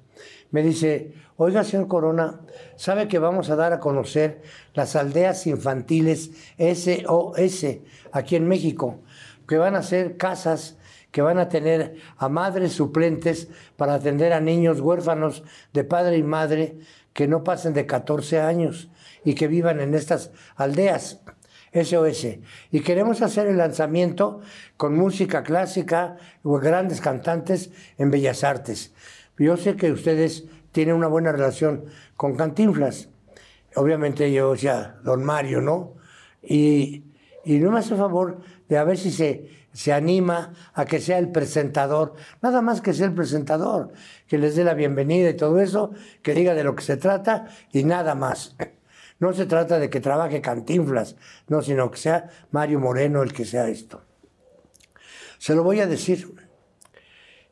[0.51, 2.41] me dice, oiga, señor Corona,
[2.77, 4.43] ¿sabe que vamos a dar a conocer
[4.75, 7.67] las aldeas infantiles SOS
[8.13, 9.01] aquí en México?
[9.49, 10.77] Que van a ser casas
[11.11, 16.23] que van a tener a madres suplentes para atender a niños huérfanos de padre y
[16.23, 16.77] madre
[17.15, 18.91] que no pasen de 14 años
[19.27, 21.21] y que vivan en estas aldeas.
[21.75, 22.39] SOS.
[22.71, 24.41] Y queremos hacer el lanzamiento
[24.79, 28.95] con música clásica o grandes cantantes en Bellas Artes.
[29.39, 31.85] Yo sé que ustedes tienen una buena relación
[32.17, 33.11] con Cantinflas.
[33.75, 35.95] Obviamente yo ya, don Mario, ¿no?
[36.43, 37.05] Y,
[37.45, 41.19] y no me hace favor de a ver si se, se anima a que sea
[41.19, 43.93] el presentador, nada más que sea el presentador,
[44.27, 47.47] que les dé la bienvenida y todo eso, que diga de lo que se trata
[47.73, 48.57] y nada más.
[49.19, 51.17] No se trata de que trabaje Cantinflas,
[51.49, 54.03] no, sino que sea Mario Moreno el que sea esto.
[55.39, 56.35] Se lo voy a decir.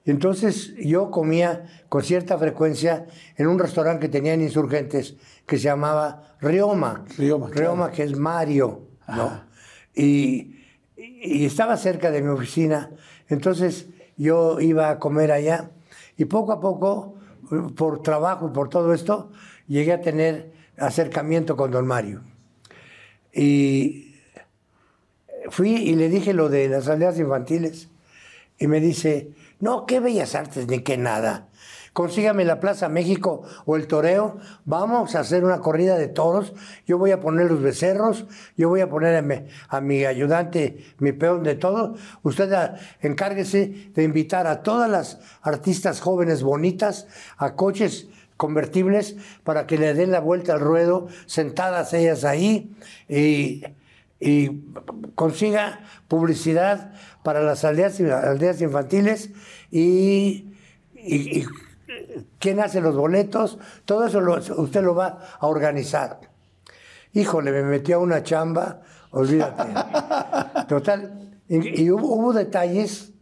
[0.04, 3.06] Entonces yo comía con cierta frecuencia
[3.36, 7.06] en un restaurante que tenían insurgentes que se llamaba Rioma.
[7.16, 9.44] Rioma, Rioma que es Mario, ¿no?
[9.94, 10.56] Y,
[10.96, 12.90] y estaba cerca de mi oficina.
[13.28, 13.86] Entonces
[14.16, 15.70] yo iba a comer allá
[16.16, 17.16] y poco a poco,
[17.76, 19.30] por trabajo y por todo esto,
[19.66, 22.22] llegué a tener acercamiento con don Mario.
[23.32, 24.14] Y
[25.50, 27.88] fui y le dije lo de las aldeas infantiles
[28.58, 31.48] y me dice, no, qué bellas artes ni qué nada.
[31.92, 36.52] Consígame la Plaza México o el Toreo, vamos a hacer una corrida de toros,
[36.86, 41.12] yo voy a poner los becerros, yo voy a poner a mi, a ayudante, mi
[41.12, 41.94] peón de todo,
[42.24, 42.52] usted
[43.00, 47.06] encárguese de invitar a todas las artistas jóvenes bonitas
[47.36, 52.74] a coches convertibles para que le den la vuelta al ruedo, sentadas ellas ahí,
[53.08, 53.62] y,
[55.14, 59.30] consiga publicidad para las aldeas, aldeas infantiles
[59.70, 60.46] y,
[62.38, 64.20] quién hace los boletos, todo eso
[64.56, 66.20] usted lo va a organizar.
[67.12, 68.80] Híjole, me metió a una chamba,
[69.10, 69.64] olvídate.
[70.68, 73.13] Total, y, hubo detalles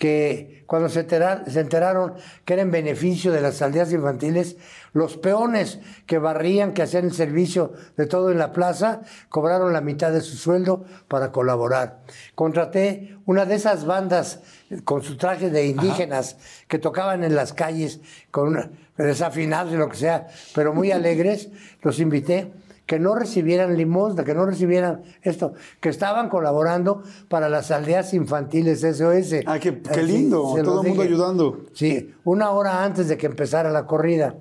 [0.00, 2.14] que cuando se, enteraron
[2.46, 4.56] que era en beneficio de las aldeas infantiles,
[4.94, 9.82] los peones que barrían, que hacían el servicio de todo en la plaza, cobraron la
[9.82, 12.00] mitad de su sueldo para colaborar.
[12.34, 14.40] Contraté una de esas bandas
[14.84, 19.98] con su traje de indígenas que tocaban en las calles, con desafinados y lo que
[19.98, 21.50] sea, pero muy alegres,
[21.82, 22.50] los invité
[22.90, 28.80] que no recibieran limosna, que no recibieran esto, que estaban colaborando para las aldeas infantiles
[28.80, 29.44] SOS.
[29.46, 29.70] Ah, qué,
[30.02, 31.66] lindo, todo el mundo ayudando.
[31.72, 34.34] Sí, una hora antes de que empezara la corrida.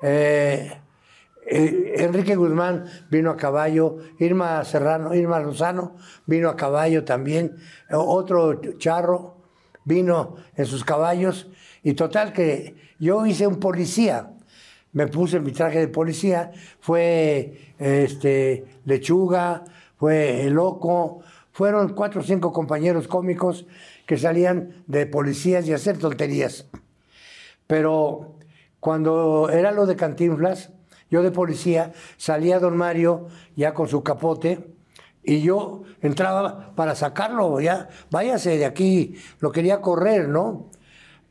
[0.00, 0.72] Eh,
[1.44, 7.56] eh, Enrique Guzmán vino a caballo, Irma Serrano, Irma Lozano vino a caballo también,
[7.92, 9.42] otro charro
[9.84, 11.50] vino en sus caballos,
[11.82, 14.30] y total que yo hice un policía
[14.92, 19.64] me puse mi traje de policía, fue este, Lechuga,
[19.96, 21.20] fue El Loco,
[21.52, 23.66] fueron cuatro o cinco compañeros cómicos
[24.06, 26.66] que salían de policías y hacer tonterías.
[27.66, 28.34] Pero
[28.80, 30.70] cuando era lo de Cantinflas,
[31.10, 33.26] yo de policía, salía don Mario
[33.56, 34.74] ya con su capote
[35.22, 40.70] y yo entraba para sacarlo, ya, váyase de aquí, lo quería correr, ¿no?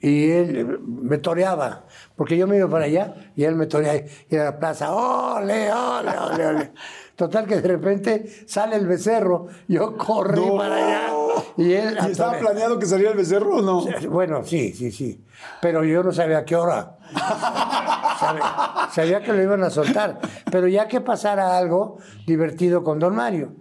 [0.02, 1.86] Y él me toreaba,
[2.16, 5.72] porque yo me iba para allá y él me toreaba y a la plaza, ole,
[5.74, 6.72] ole, ole, ole.
[7.18, 11.14] Total que de repente sale el becerro, yo corrí para allá.
[11.58, 11.98] Y él.
[12.02, 13.86] ¿Y estaba planeado que saliera el becerro o no?
[14.10, 15.26] Bueno, sí, sí, sí.
[15.62, 16.98] Pero yo no sabía a qué hora.
[18.20, 20.20] sabía, sabía que lo iban a soltar.
[20.50, 23.54] Pero ya que pasara algo divertido con Don Mario.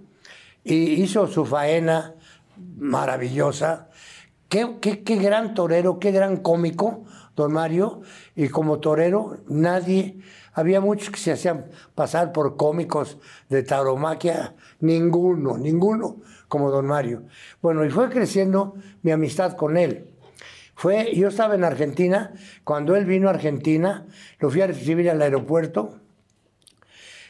[0.63, 2.15] Y hizo su faena
[2.77, 3.88] maravillosa
[4.49, 7.05] Qué, gran torero, qué gran cómico,
[7.37, 8.01] don Mario.
[8.35, 10.19] Y como torero, nadie,
[10.55, 13.19] había muchos que se hacían pasar por cómicos
[13.51, 16.17] de tauromaquia, ninguno, ninguno
[16.49, 17.25] como don Mario.
[17.61, 20.15] Bueno, y fue creciendo mi amistad con él.
[20.75, 22.33] Fue, yo estaba en Argentina,
[22.65, 24.07] cuando él vino a Argentina,
[24.39, 25.99] lo fui a recibir al aeropuerto,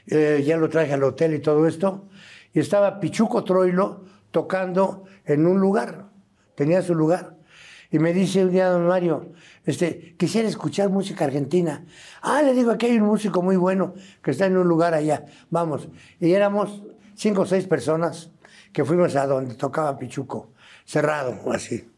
[0.07, 2.09] eh, ya lo traje al hotel y todo esto,
[2.53, 6.08] y estaba Pichuco Troilo tocando en un lugar,
[6.59, 7.37] tenía su lugar.
[7.91, 9.33] Y me dice un día don Mario,
[9.65, 11.87] este, quisiera escuchar música argentina.
[12.21, 15.25] Ah, le digo, aquí hay un músico muy bueno que está en un lugar allá,
[15.51, 15.89] vamos.
[16.21, 16.83] Y éramos
[17.15, 18.31] cinco o seis personas
[18.73, 20.51] que fuimos a donde tocaba Pichuco,
[20.85, 21.89] cerrado, así.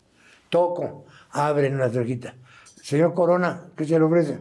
[0.51, 2.35] Toco, abren una trojita.
[2.83, 4.41] Señor Corona, ¿qué se le ofrece?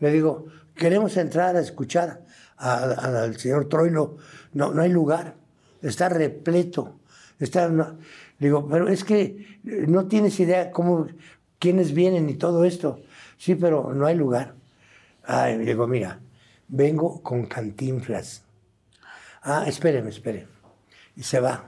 [0.00, 2.22] Le digo, queremos entrar a escuchar
[2.56, 4.16] al señor Troilo.
[4.54, 5.34] No, no hay lugar,
[5.82, 6.98] está repleto.
[7.38, 7.70] Está,
[8.38, 11.06] digo, pero es que no tienes idea cómo,
[11.58, 13.00] quiénes vienen y todo esto.
[13.36, 14.54] Sí, pero no hay lugar.
[15.24, 16.20] Ay, le digo, mira,
[16.68, 18.42] vengo con cantinflas.
[19.42, 20.48] Ah, espéreme, espéreme.
[21.16, 21.64] Y se va.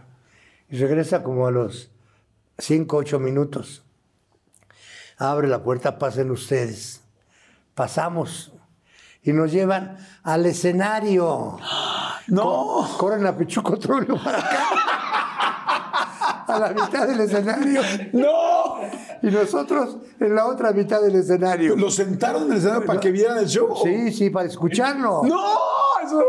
[0.68, 1.90] Y regresa como a los
[2.58, 3.82] cinco, ocho minutos.
[5.18, 7.02] Abre la puerta, pasen ustedes.
[7.74, 8.52] Pasamos
[9.22, 11.58] y nos llevan al escenario.
[12.26, 12.86] No.
[12.96, 14.79] corren a Pichuco Trullo para acá.
[16.51, 17.80] A la mitad del escenario.
[18.12, 18.80] ¡No!
[19.22, 21.76] Y nosotros en la otra mitad del escenario.
[21.76, 23.74] ¿Lo sentaron en el escenario para que vieran el show?
[23.82, 25.22] Sí, sí, para escucharlo.
[25.24, 25.44] ¡No!
[26.05, 26.22] Eso,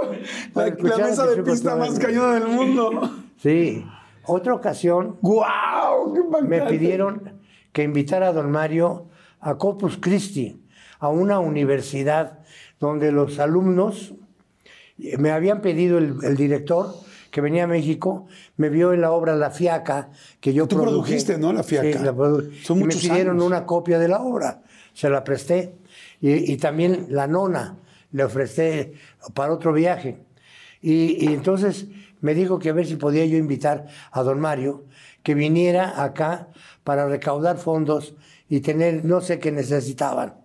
[0.54, 3.10] la, la mesa de pista más cañona del mundo.
[3.42, 3.86] Sí.
[4.26, 5.18] Otra ocasión.
[5.22, 6.14] ¡Guau!
[6.14, 7.42] ¡Qué me pidieron
[7.72, 9.08] que invitara a don Mario
[9.40, 10.64] a Corpus Christi,
[11.00, 12.40] a una universidad
[12.80, 14.14] donde los alumnos,
[15.18, 16.94] me habían pedido el, director
[17.32, 18.28] que venía a México,
[18.58, 20.10] me vio en la obra La Fiaca,
[20.40, 21.54] que yo Tú produjiste, ¿no?
[21.54, 22.00] La Fiaca.
[22.00, 22.14] Sí, la
[22.64, 24.62] Son y me pidieron una copia de la obra,
[24.94, 25.76] se la presté.
[26.20, 27.78] Y, también la nona,
[28.12, 28.92] le ofrecí
[29.34, 30.20] para otro viaje.
[30.82, 31.88] Y, y, entonces
[32.20, 34.86] me dijo que a ver si podía yo invitar a don Mario
[35.24, 36.50] que viniera acá
[36.84, 38.14] para recaudar fondos
[38.50, 40.42] y tener, no sé qué necesitaban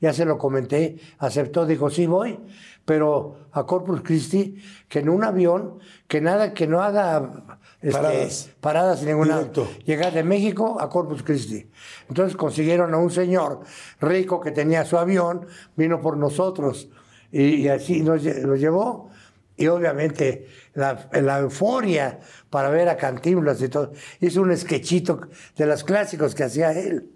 [0.00, 2.38] ya se lo comenté, aceptó, dijo, sí voy,
[2.84, 4.56] pero a Corpus Christi,
[4.88, 5.78] que en un avión,
[6.08, 9.50] que nada, que no haga este, paradas, paradas ninguna,
[9.84, 11.70] llegar de México a Corpus Christi.
[12.08, 13.60] Entonces consiguieron a un señor
[14.00, 15.46] rico que tenía su avión,
[15.76, 16.88] vino por nosotros
[17.30, 19.10] y, así nos lo llevó.
[19.56, 23.92] Y obviamente la, la, euforia para ver a Cantinflas y todo.
[24.18, 25.20] Hizo un sketchito
[25.54, 27.10] de los clásicos que hacía él.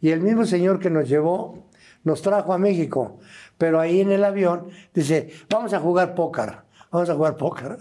[0.00, 1.68] Y el mismo señor que nos llevó
[2.04, 3.18] nos trajo a México.
[3.58, 6.58] Pero ahí en el avión dice, vamos a jugar póker,
[6.90, 7.78] vamos a jugar póker.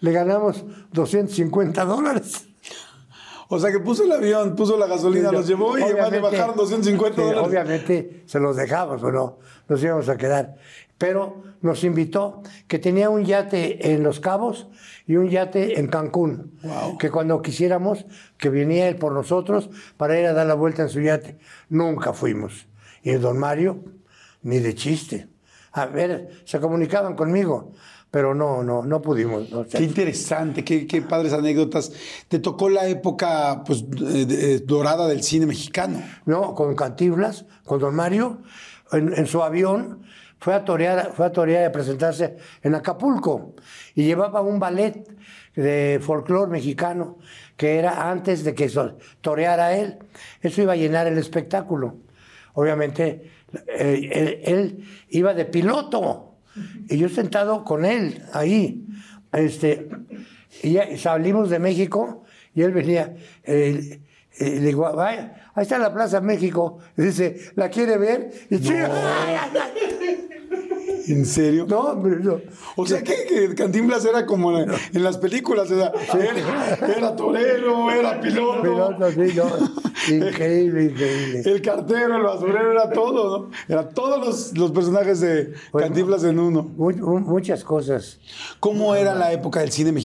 [0.00, 2.48] Le ganamos 250 dólares.
[3.48, 7.20] O sea que puso el avión, puso la gasolina, los llevó y le bajaron 250
[7.20, 7.46] dólares.
[7.46, 10.56] Obviamente se los dejamos, o no, nos íbamos a quedar.
[10.96, 14.68] Pero nos invitó, que tenía un yate en Los Cabos
[15.06, 16.58] y un yate en Cancún.
[16.98, 18.06] Que cuando quisiéramos,
[18.38, 19.68] que venía él por nosotros
[19.98, 21.38] para ir a dar la vuelta en su yate.
[21.68, 22.68] Nunca fuimos.
[23.02, 23.82] Y don Mario,
[24.42, 25.28] ni de chiste.
[25.72, 27.72] A ver, se comunicaban conmigo,
[28.10, 29.48] pero no, no, no pudimos.
[29.70, 31.92] Qué interesante, qué, qué, padres anécdotas.
[32.28, 33.84] ¿Te tocó la época pues,
[34.66, 36.02] dorada del cine mexicano?
[36.26, 38.42] No, con Cantiblas, con don Mario,
[38.92, 40.02] en, su avión,
[40.38, 43.54] fue a torear, fue a torear y a presentarse en Acapulco
[43.94, 45.08] y llevaba un ballet
[45.56, 47.18] de folclore mexicano
[47.56, 48.70] que era antes de que
[49.22, 49.98] toreara él.
[50.42, 51.96] Eso iba a llenar el espectáculo
[52.54, 53.30] obviamente,
[53.66, 56.36] eh, él, iba de piloto
[56.88, 58.86] y yo sentado con él ahí.
[59.32, 59.88] Este,
[60.62, 62.24] y salimos de México
[62.54, 64.00] y él venía, eh,
[64.38, 66.78] eh, le digo, vaya, ahí está la Plaza México.
[66.96, 68.30] Y dice, ¿la quiere ver?
[68.50, 68.58] Y
[71.08, 71.66] ¿En serio?
[71.68, 72.40] No, hombre, no.
[72.76, 74.70] O sea que, que Cantinflas era como en,
[75.02, 75.92] las películas, o sea,
[76.96, 78.62] era, torero, era piloto.
[78.62, 80.26] Piloto, sí, no.
[80.26, 81.42] Increíble, increíble.
[81.44, 83.50] El cartero, el basurero, era todo, ¿no?
[83.68, 86.62] Era todos los, los personajes de Cantinflas en uno.
[86.62, 88.20] muchas cosas.
[88.60, 90.11] ¿Cómo era la época del cine mexicano?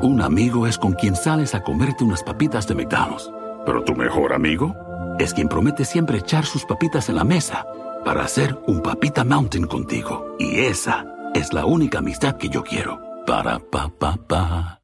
[0.00, 3.32] Un amigo es con quien sales a comerte unas papitas de McDonald's.
[3.66, 4.72] Pero tu mejor amigo
[5.18, 7.66] es quien promete siempre echar sus papitas en la mesa
[8.04, 10.36] para hacer un papita mountain contigo.
[10.38, 13.00] Y esa es la única amistad que yo quiero.
[13.26, 14.80] Para pa pa pa.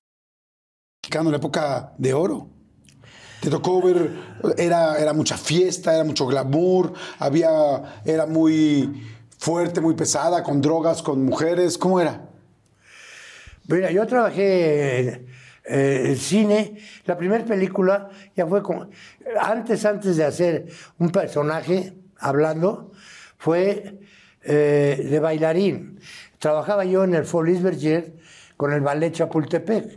[1.13, 2.49] en la época de oro.
[3.41, 4.11] Te tocó ver,
[4.57, 9.01] era, era mucha fiesta, era mucho glamour, había, era muy
[9.39, 11.79] fuerte, muy pesada, con drogas, con mujeres.
[11.79, 12.34] ¿Cómo era?
[13.69, 15.27] Mira, yo trabajé
[15.65, 18.89] eh, el cine, la primera película ya fue como,
[19.41, 20.67] antes, antes de hacer
[20.99, 22.93] un personaje hablando,
[23.39, 24.01] fue
[24.43, 25.99] eh, de bailarín.
[26.39, 28.15] Trabajaba yo en el Folies Berger
[28.57, 29.97] con el ballet Chapultepec.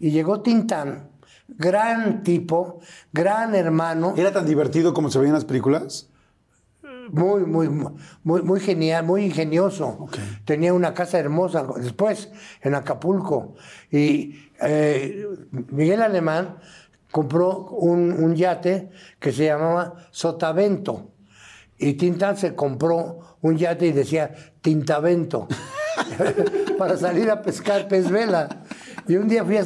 [0.00, 1.10] Y llegó Tintán,
[1.46, 2.80] gran tipo,
[3.12, 4.14] gran hermano.
[4.16, 6.10] ¿Era tan divertido como se veía en las películas?
[7.10, 10.08] Muy, muy, muy, muy genial, muy ingenioso.
[10.44, 12.30] Tenía una casa hermosa después
[12.62, 13.54] en Acapulco.
[13.90, 16.58] Y eh, Miguel Alemán
[17.10, 21.10] compró un, un, yate que se llamaba Sotavento.
[21.78, 25.48] Y Tintán se compró un yate y decía Tintavento
[26.78, 28.48] para salir a pescar pez vela.
[29.06, 29.64] Y un día fui a,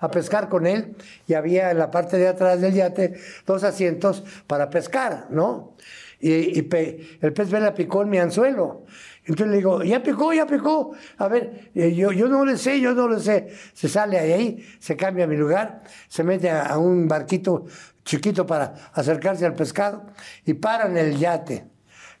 [0.00, 3.14] a pescar con él y había en la parte de atrás del yate
[3.46, 5.74] dos asientos para pescar, ¿no?
[6.20, 8.84] Y, el pez vela picó en mi anzuelo.
[9.24, 10.92] Entonces le digo, ya picó, ya picó.
[11.18, 13.48] A ver, eh, yo, yo no le sé, yo no le sé.
[13.74, 17.66] Se sale de ahí, se cambia a mi lugar, se mete a, un barquito
[18.04, 20.06] chiquito para acercarse al pescado
[20.46, 21.66] y para en el yate.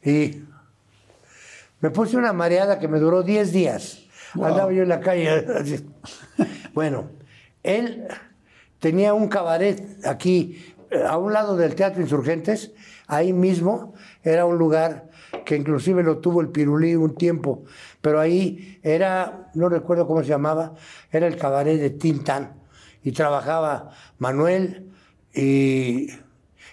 [0.04, 0.42] Y
[1.80, 4.04] me puse una mareada que me duró 10 días.
[4.34, 5.46] Andaba yo en la calle.
[6.74, 7.10] bueno,
[7.62, 8.06] él
[8.78, 12.72] tenía un cabaret aquí, eh, a un lado del Teatro Insurgentes,
[13.08, 15.08] Ahí mismo era un lugar
[15.46, 17.64] que inclusive lo tuvo el Pirulí un tiempo,
[18.02, 20.74] pero ahí era, no recuerdo cómo se llamaba,
[21.10, 22.60] era el cabaret de Tintán.
[23.02, 24.90] Y trabajaba Manuel
[25.32, 26.10] y,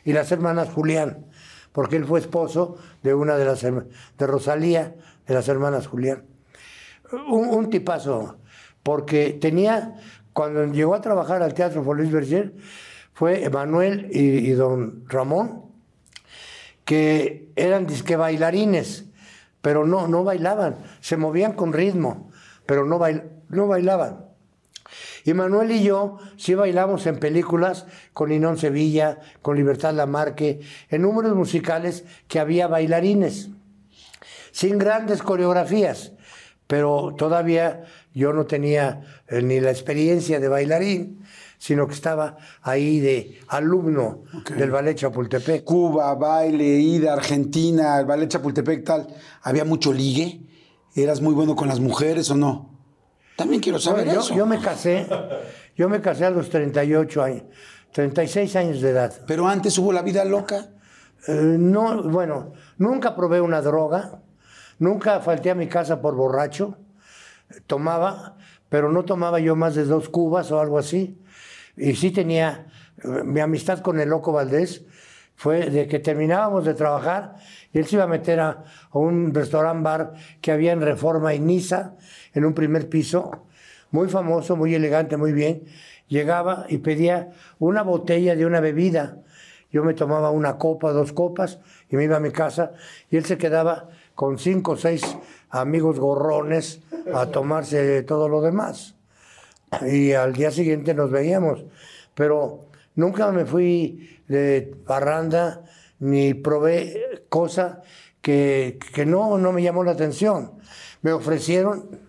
[0.04, 1.26] las hermanas Julián,
[1.72, 4.94] porque él fue esposo de una de las de Rosalía,
[5.26, 6.26] de las hermanas Julián.
[7.30, 8.40] Un, tipazo,
[8.84, 9.96] porque tenía,
[10.34, 12.54] cuando llegó a trabajar al Teatro Luis Berger,
[13.14, 15.65] fue Manuel y don Ramón,
[16.86, 19.06] que eran disque bailarines,
[19.62, 22.30] pero no, no bailaban, se movían con ritmo,
[22.66, 23.02] pero no,
[23.50, 24.26] no bailaban.
[25.24, 31.02] Y Manuel y yo sí bailamos en películas con Inón Sevilla, con Libertad Lamarque, en
[31.02, 33.50] números musicales que había bailarines,
[34.52, 36.12] sin grandes coreografías,
[36.68, 41.25] pero todavía yo no tenía eh, ni la experiencia de bailarín,
[41.66, 44.22] sino que estaba ahí de alumno
[44.56, 45.64] del Ballet Chapultepec.
[45.64, 49.08] Cuba, baile, ida, Argentina, el Ballet Chapultepec, tal.
[49.42, 50.42] ¿Había mucho ligue?
[50.94, 52.70] ¿Eras muy bueno con las mujeres o no?
[53.36, 54.36] También quiero saber yo, eso.
[54.36, 55.08] Yo me casé,
[55.76, 57.44] yo me casé a los 38 años,
[57.94, 59.14] 36 años de edad.
[59.26, 60.70] ¿Pero antes hubo la vida loca?
[61.28, 64.22] Eh, no, bueno, nunca probé una droga,
[64.78, 66.78] nunca falté a mi casa por borracho,
[67.66, 68.38] tomaba,
[68.70, 71.20] pero no tomaba yo más de dos cubas o algo así.
[71.78, 72.68] Y sí tenía,
[73.04, 74.86] mi amistad con el Loco Valdés
[75.36, 77.36] fue de que terminábamos de trabajar
[77.74, 78.64] y él se iba a meter a,
[78.94, 81.96] un restaurant bar que había en Reforma y Niza,
[82.34, 83.48] en un primer piso,
[83.92, 85.64] muy famoso, muy elegante, muy bien.
[86.08, 89.18] Llegaba y pedía una botella de una bebida.
[89.72, 91.60] Yo me tomaba una copa, dos copas
[91.90, 92.72] y me iba a mi casa
[93.10, 95.18] y él se quedaba con cinco o seis
[95.50, 96.82] amigos gorrones
[97.14, 98.95] a tomarse todo lo demás
[99.82, 101.66] y al día siguiente nos veíamos.
[102.14, 105.64] Pero nunca me fui de barranda
[106.00, 107.82] ni probé cosa
[108.22, 110.54] que, no, no me llamó la atención.
[111.02, 112.00] Me ofrecieron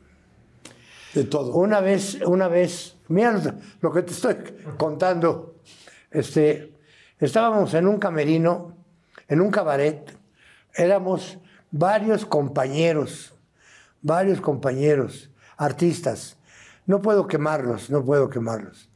[1.15, 1.53] de todo.
[1.55, 4.37] Una vez, una vez, mira lo que te estoy
[4.79, 5.57] contando.
[6.11, 6.73] Este,
[7.19, 8.77] estábamos en un camerino,
[9.29, 10.17] en un cabaret,
[10.75, 11.39] éramos
[11.71, 13.35] varios compañeros,
[14.01, 16.36] varios compañeros, artistas,
[16.87, 18.89] no puedo quemarlos, no puedo quemarlos.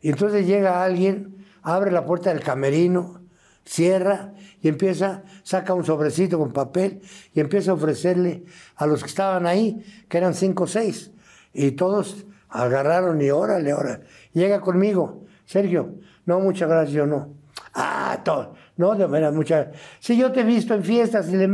[0.00, 3.22] Y entonces llega alguien, abre la puerta del camerino,
[3.64, 4.32] cierra
[4.62, 7.00] y empieza, saca un sobrecito con papel
[7.34, 8.44] y empieza a ofrecerle
[8.76, 11.12] a los que estaban ahí, que eran cinco o seis.
[11.52, 14.04] Y todos agarraron y órale, órale.
[14.32, 17.34] Llega conmigo, Sergio, no, muchas gracias, yo no.
[17.74, 18.54] Ah, todo.
[18.76, 19.68] No, de veras, muchas
[20.00, 21.48] Si yo te he visto en fiestas y le.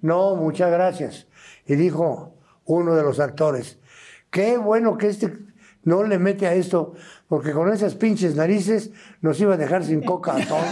[0.00, 1.26] No, muchas gracias.
[1.66, 3.78] Y dijo uno de los actores,
[4.32, 5.38] Qué bueno que este
[5.84, 6.94] no le mete a esto,
[7.28, 10.64] porque con esas pinches narices nos iba a dejar sin coca a todos.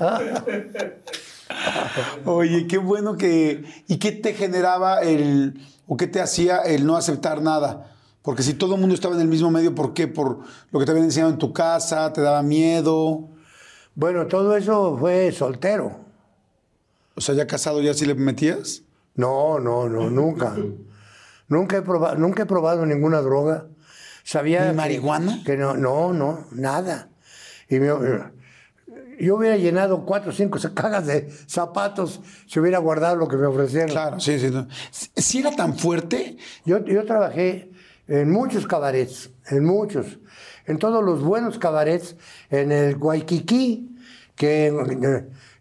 [2.26, 3.64] Oye, qué bueno que...
[3.88, 5.58] ¿Y qué te generaba el...
[5.86, 7.94] o qué te hacía el no aceptar nada?
[8.20, 10.06] Porque si todo el mundo estaba en el mismo medio, ¿por qué?
[10.06, 12.12] ¿Por lo que te habían enseñado en tu casa?
[12.12, 13.30] ¿Te daba miedo?
[13.94, 15.98] Bueno, todo eso fue soltero.
[17.14, 18.82] O sea, ya casado, ¿ya sí le metías?
[19.14, 20.54] No, no, no, nunca.
[21.48, 23.66] nunca, he probado, nunca he probado ninguna droga.
[24.22, 25.42] Sabía ¿Ni marihuana?
[25.44, 27.08] Que, no, no, no, nada.
[27.68, 27.78] Y
[29.24, 33.46] yo hubiera llenado cuatro o cinco cajas de zapatos si hubiera guardado lo que me
[33.46, 33.90] ofrecieron.
[33.90, 34.50] Claro, sí, sí.
[34.50, 34.66] no.
[34.90, 36.36] ¿Sí era tan fuerte?
[36.64, 37.70] Yo, yo trabajé
[38.08, 40.18] en muchos cabarets, en muchos,
[40.66, 42.16] en todos los buenos cabarets,
[42.50, 43.96] en el Waikiki,
[44.34, 44.72] que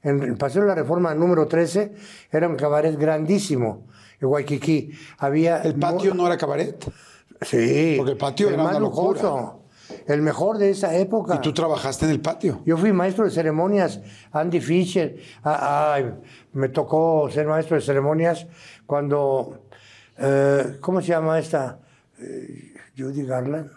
[0.04, 1.94] en, en el Paseo de la Reforma número 13
[2.32, 3.88] era un cabaret grandísimo,
[4.20, 4.92] el Waikiki.
[5.18, 6.84] Había ¿El patio no era cabaret?
[7.42, 7.96] Sí.
[7.98, 9.22] Porque el patio el era más una locura.
[9.22, 9.64] lujoso,
[10.08, 11.36] El mejor de esa época.
[11.36, 12.62] Y tú trabajaste en el patio.
[12.66, 15.16] Yo fui maestro de ceremonias, Andy Fisher.
[15.44, 16.00] Ah,
[16.54, 18.46] me tocó ser maestro de ceremonias
[18.86, 19.66] cuando.
[20.18, 21.80] eh, ¿Cómo se llama esta?
[22.20, 23.72] Eh, Judy Garland.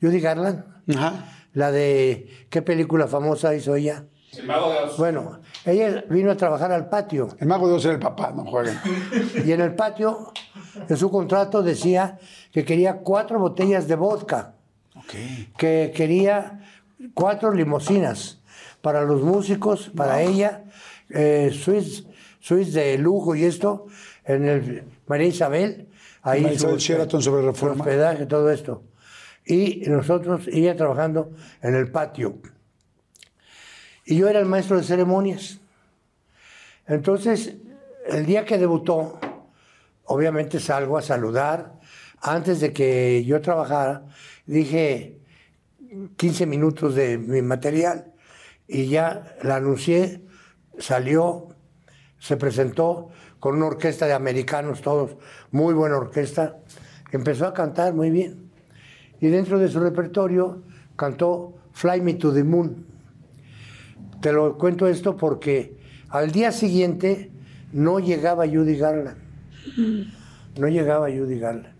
[0.00, 0.64] Judy Garland.
[0.94, 1.24] Ajá.
[1.54, 2.46] La de.
[2.50, 4.04] ¿Qué película famosa hizo ella?
[4.38, 4.96] El mago de Oz.
[4.96, 7.28] Bueno, ella vino a trabajar al patio.
[7.38, 8.78] El mago de Oz era el papá, no jueguen.
[9.44, 10.32] Y en el patio,
[10.88, 12.18] en su contrato decía
[12.50, 14.54] que quería cuatro botellas de vodka.
[14.94, 15.14] Ok.
[15.56, 16.60] que quería
[17.14, 18.40] cuatro limusinas
[18.82, 20.64] para los músicos, para ella,
[21.08, 22.06] eh, suites,
[22.40, 23.86] suites de lujo y esto,
[24.24, 25.88] en el María Isabel,
[26.22, 27.82] ahí María Isabel su- Sheraton sobre Reforma.
[27.84, 28.82] hospedaje, todo esto.
[29.46, 31.30] Y nosotros, ella trabajando
[31.62, 32.36] en el patio.
[34.04, 35.60] Y yo era el maestro de ceremonias.
[36.86, 37.56] Entonces,
[38.06, 39.18] el día que debutó,
[40.04, 41.80] obviamente salgo a saludar.
[42.20, 44.04] Antes de que yo trabajara,
[44.46, 45.18] dije
[46.16, 48.12] 15 minutos de mi material
[48.66, 50.22] y ya la anuncié,
[50.78, 51.48] salió,
[52.18, 55.16] se presentó con una orquesta de americanos todos,
[55.50, 56.58] muy buena orquesta,
[57.10, 58.50] empezó a cantar muy bien.
[59.20, 60.62] Y dentro de su repertorio
[60.96, 62.91] cantó Fly Me to the Moon.
[64.22, 65.76] Te lo cuento esto porque
[66.08, 67.32] al día siguiente
[67.72, 69.18] no llegaba Judy Garland.
[70.56, 71.74] No llegaba Judy Garland.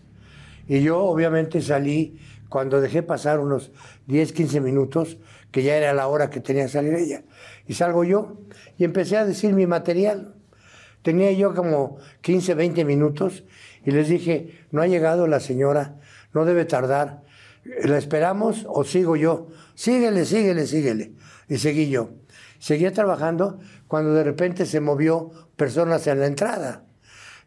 [0.66, 2.18] Y yo obviamente salí
[2.48, 3.70] cuando dejé pasar unos
[4.08, 5.18] 10, 15 minutos,
[5.52, 7.22] que ya era la hora que tenía que salir ella.
[7.68, 8.38] Y salgo yo
[8.76, 10.34] y empecé a decir mi material.
[11.02, 13.44] Tenía yo como 15, 20 minutos
[13.84, 16.00] y les dije, no ha llegado la señora,
[16.32, 17.22] no debe tardar.
[17.84, 19.46] ¿La esperamos o sigo yo?
[19.76, 21.12] Síguele, síguele, síguele.
[21.48, 22.21] Y seguí yo.
[22.62, 23.58] Seguía trabajando
[23.88, 26.84] cuando de repente se movió personas en la entrada.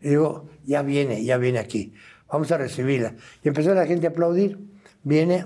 [0.01, 1.93] Y digo, ya viene, ya viene aquí.
[2.27, 3.15] Vamos a recibirla.
[3.41, 4.59] Y empezó la gente a aplaudir.
[5.03, 5.45] Viene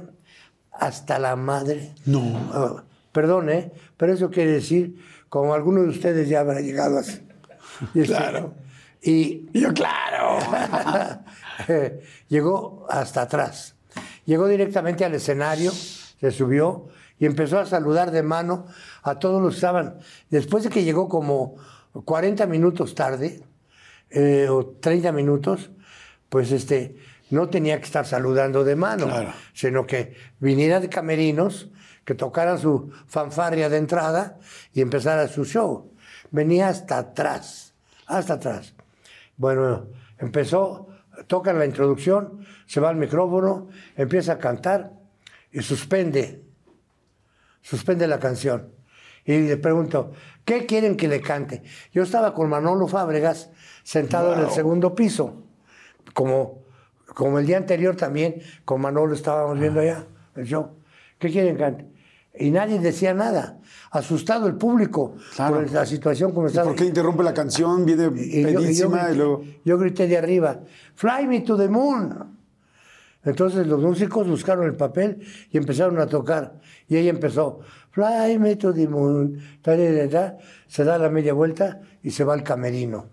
[0.72, 1.94] hasta la madre.
[2.08, 2.50] No.
[2.52, 3.72] Ah, perdón, ¿eh?
[3.96, 4.96] Pero eso quiere decir,
[5.30, 7.24] como alguno de ustedes ya habrá llegado este,
[8.06, 8.56] Claro.
[9.04, 10.40] Y Y yo, claro.
[11.68, 13.76] eh, llegó hasta atrás.
[14.26, 16.88] Llegó directamente al escenario, se subió
[17.20, 18.66] y empezó a saludar de mano
[19.04, 20.00] a todos los que estaban.
[20.30, 21.56] Después de que llegó como
[22.06, 23.44] 40 minutos tarde,
[24.10, 25.70] eh, o 30 minutos,
[26.30, 26.96] pues este,
[27.30, 29.34] no tenía que estar saludando de mano, Claro.
[29.54, 31.70] sino que viniera de camerinos,
[32.06, 34.40] que tocaran su fanfarria de entrada
[34.74, 35.92] y empezara su show.
[36.32, 37.74] Venía hasta atrás,
[38.08, 38.74] hasta atrás.
[39.38, 39.88] Bueno,
[40.18, 40.88] empezó,
[41.28, 44.92] toca la introducción, se va al micrófono, empieza a cantar
[45.52, 46.44] y suspende,
[47.62, 48.72] suspende la canción.
[49.30, 50.12] Y le pregunto,
[50.44, 51.62] ¿qué quieren que le cante?
[51.92, 53.52] Yo estaba con Manolo Fábregas
[53.84, 55.44] sentado en el segundo piso,
[56.16, 56.64] como,
[57.14, 60.72] como el día anterior también, con Manolo estábamos viendo allá el show.
[61.20, 61.88] ¿Qué quieren que cante?
[62.40, 63.60] Y nadie decía nada.
[63.92, 65.58] Asustado el público Claro.
[65.58, 66.66] por la situación como estaba.
[66.70, 67.86] ¿Por qué interrumpe la canción?
[67.86, 69.44] Viene Y yo- y yo, pedísima y, luego.
[69.64, 70.62] yo grité de arriba,
[70.96, 72.39] Fly me to the moon.
[73.30, 76.60] Entonces los músicos buscaron el papel y empezaron a tocar.
[76.88, 77.60] Y ella empezó,
[77.92, 79.40] Fly me to the moon.
[80.68, 83.08] Se da la media vuelta y se va al camerino.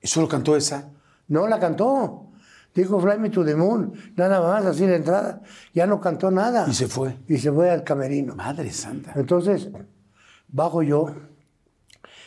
[0.00, 0.90] ¿Y solo cantó esa?
[1.28, 2.30] No la cantó.
[2.74, 3.92] Dijo Fly me to the moon.
[4.16, 5.42] Nada más, así la entrada.
[5.72, 6.66] Ya no cantó nada.
[6.68, 7.18] Y se fue.
[7.28, 8.34] Y se fue al camerino.
[8.34, 9.12] Madre santa.
[9.14, 9.68] Entonces,
[10.48, 11.14] bajo yo.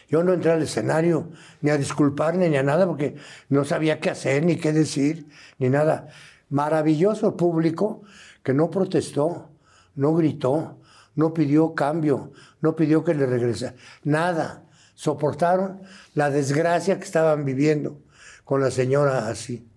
[0.08, 1.32] Yo no entré al escenario
[1.62, 3.16] ni a disculparme ni a nada porque
[3.50, 5.28] no sabía qué hacer, ni qué decir,
[5.58, 6.10] ni nada.
[6.50, 8.04] Maravilloso público
[8.44, 9.50] que no protestó,
[9.96, 10.80] no gritó,
[11.16, 12.32] no pidió cambio,
[12.62, 13.76] no pidió que le regresara.
[14.04, 14.62] Nada.
[14.94, 15.82] Soportaron
[16.14, 18.00] la desgracia que estaban viviendo
[18.46, 19.70] con la señora así.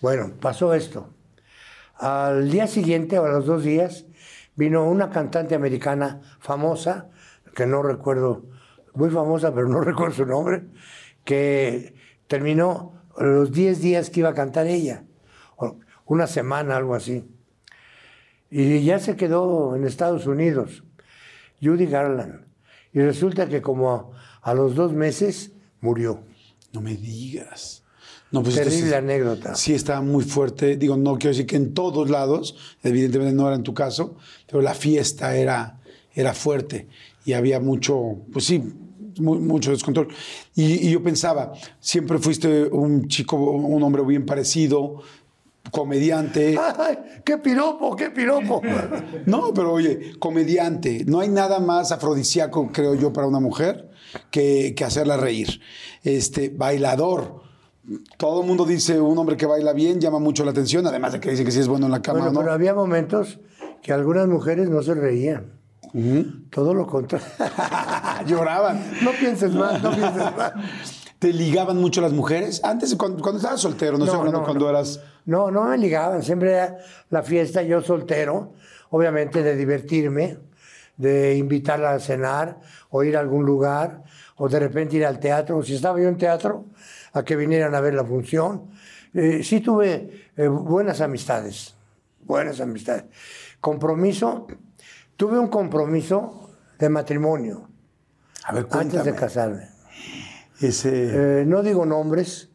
[0.00, 1.14] Bueno, pasó esto.
[1.94, 4.06] Al día siguiente, o a los dos días,
[4.56, 7.10] vino una cantante americana famosa,
[7.54, 8.44] que no recuerdo,
[8.94, 10.64] muy famosa, pero no recuerdo su nombre,
[11.24, 11.94] que
[12.26, 15.04] terminó los 10 días que iba a cantar ella,
[16.06, 17.24] una semana, algo así.
[18.50, 20.82] Y ya se quedó en Estados Unidos,
[21.62, 22.44] Judy Garland.
[22.92, 26.20] Y resulta que como a, los dos meses murió.
[26.72, 27.82] No me digas.
[28.30, 29.54] No, pues Terrible entonces, anécdota.
[29.54, 30.76] Sí, está muy fuerte.
[30.76, 34.62] Digo, no quiero decir que en todos lados, evidentemente no era en tu caso, pero
[34.62, 35.80] la fiesta era,
[36.14, 36.88] era fuerte.
[37.24, 38.62] y había mucho, pues sí,
[39.18, 40.08] mu- mucho descontrol.
[40.54, 45.02] Y, y yo pensaba, siempre fuiste un chico, un hombre bien parecido,
[45.70, 46.56] comediante.
[46.78, 48.60] ¡Ay, qué piropo, qué piropo!
[49.26, 51.04] No, pero oye, comediante.
[51.06, 53.90] No hay nada más afrodisíaco, creo yo, para una mujer
[54.30, 55.60] que, que hacerla reír.
[56.04, 57.42] Este, bailador.
[58.16, 61.20] Todo el mundo dice un hombre que baila bien llama mucho la atención, además de
[61.20, 62.40] que dice que sí es bueno en la cama, Bueno, ¿no?
[62.40, 63.38] pero había momentos
[63.82, 65.52] que algunas mujeres no se reían.
[66.50, 67.26] Todo lo contrario.
[68.26, 68.82] Lloraban.
[69.02, 70.52] no pienses más, no pienses más.
[71.18, 72.62] ¿Te ligaban mucho las mujeres?
[72.62, 74.70] Antes, cuando, cuando estabas soltero, no, hablando cuando no.
[74.70, 75.00] eras.
[75.24, 76.78] No, no me ligaban, siempre era
[77.10, 78.52] la fiesta, yo soltero,
[78.90, 80.38] obviamente de divertirme,
[80.96, 82.60] de invitarla a cenar
[82.90, 84.04] o ir a algún lugar,
[84.36, 86.66] o de repente ir al teatro, o si estaba yo en teatro,
[87.12, 88.70] a que vinieran a ver la función.
[89.14, 91.74] Eh, sí tuve eh, buenas amistades,
[92.20, 93.04] buenas amistades.
[93.60, 94.46] Compromiso,
[95.16, 97.68] tuve un compromiso de matrimonio
[98.44, 99.68] A ver, antes de casarme.
[100.60, 101.40] Ese.
[101.40, 102.48] Eh, no digo nombres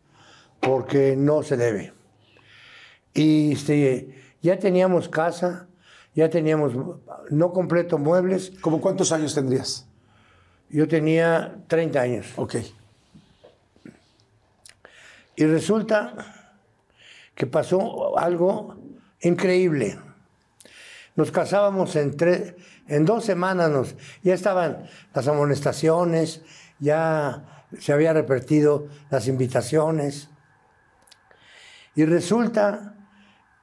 [0.60, 1.94] porque no se debe.
[3.14, 5.68] Y este, ya teníamos casa,
[6.16, 6.74] ya teníamos
[7.30, 8.54] no completo muebles.
[8.62, 9.88] ¿Cómo cuántos años tendrías?
[10.70, 12.28] Yo tenía 30 años.
[12.38, 12.56] Ok.
[15.36, 16.14] Y resulta
[17.36, 18.76] que pasó algo
[19.22, 19.98] increíble.
[21.16, 22.56] Nos casábamos en, tres,
[22.88, 26.42] en dos semanas, nos, ya estaban las amonestaciones,
[26.80, 30.30] ya se había repartido las invitaciones.
[31.96, 32.96] Y resulta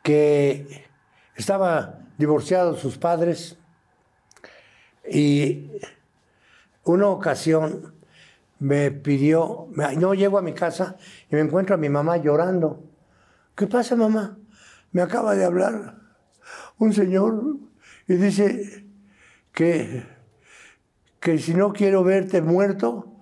[0.02, 0.86] que
[1.34, 3.58] estaba divorciado sus padres
[5.10, 5.70] y
[6.84, 7.94] una ocasión
[8.58, 10.96] me pidió, no llego a mi casa
[11.30, 12.82] y me encuentro a mi mamá llorando.
[13.54, 14.36] ¿Qué pasa, mamá?
[14.92, 15.96] Me acaba de hablar
[16.78, 17.56] un señor
[18.06, 18.86] y dice
[19.52, 20.04] que,
[21.20, 23.17] que si no quiero verte muerto,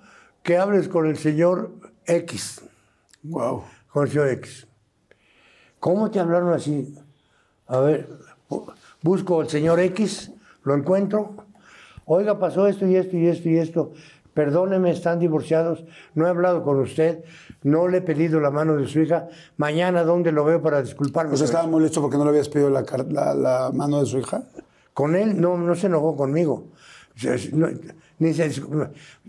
[0.47, 1.72] que hables con el señor
[2.07, 2.62] X,
[3.24, 3.64] Wow.
[3.92, 4.68] con el señor X.
[5.80, 6.94] ¿Cómo te hablaron así?
[7.66, 8.09] A ver,
[8.49, 8.72] bu-
[9.03, 10.30] busco al señor X,
[10.62, 11.34] lo encuentro.
[12.05, 13.92] Oiga, pasó esto y esto y esto y esto.
[14.34, 15.84] Perdóneme, están divorciados.
[16.14, 17.24] No he hablado con usted.
[17.64, 19.26] No le he pedido la mano de su hija.
[19.57, 21.36] Mañana, ¿dónde lo veo para disculparme?
[21.36, 24.44] Sea, estaba molesto porque no le habías pedido la, la, la mano de su hija.
[24.94, 26.68] Con él no, no se enojó conmigo.
[28.19, 28.33] Ni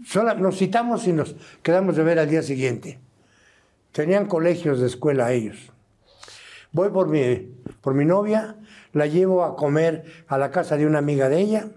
[0.06, 3.00] sola- nos citamos y nos quedamos de ver al día siguiente.
[3.92, 5.72] Tenían colegios de escuela ellos.
[6.72, 8.56] Voy por mi, por mi novia,
[8.94, 11.68] la llevo a comer a la casa de una amiga de ella.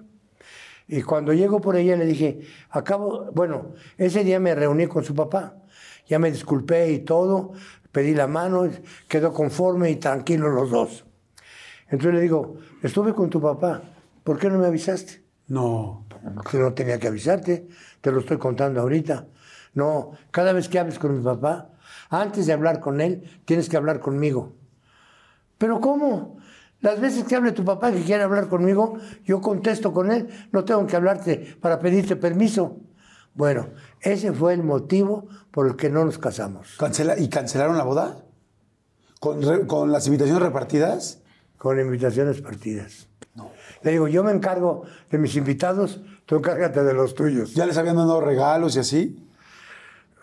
[0.86, 2.40] Y cuando llego por ella le dije,
[2.70, 5.56] acabo, bueno, ese día me reuní con su papá.
[6.08, 7.52] Ya me disculpé y todo,
[7.92, 8.68] pedí la mano,
[9.08, 11.04] quedó conforme y tranquilo los dos.
[11.88, 13.82] Entonces le digo, estuve con tu papá,
[14.24, 15.22] ¿por qué no me avisaste?
[15.46, 16.04] No.
[16.50, 17.68] Que no tenía que avisarte,
[18.00, 19.26] te lo estoy contando ahorita.
[19.74, 21.70] No, cada vez que hables con mi papá,
[22.10, 24.54] antes de hablar con él, tienes que hablar conmigo.
[25.58, 26.38] ¿Pero cómo?
[26.80, 30.64] Las veces que hable tu papá que quiere hablar conmigo, yo contesto con él, no
[30.64, 32.78] tengo que hablarte para pedirte permiso.
[33.34, 33.68] Bueno,
[34.00, 36.76] ese fue el motivo por el que no nos casamos.
[36.78, 38.24] Cancela- ¿Y cancelaron la boda?
[39.20, 41.20] ¿Con, con las invitaciones repartidas?
[41.58, 43.06] Con invitaciones partidas.
[43.82, 46.00] Le digo, yo me encargo de mis invitados,
[46.30, 47.54] tú encárgate de los tuyos.
[47.54, 49.26] ¿Ya les habían dado regalos y así?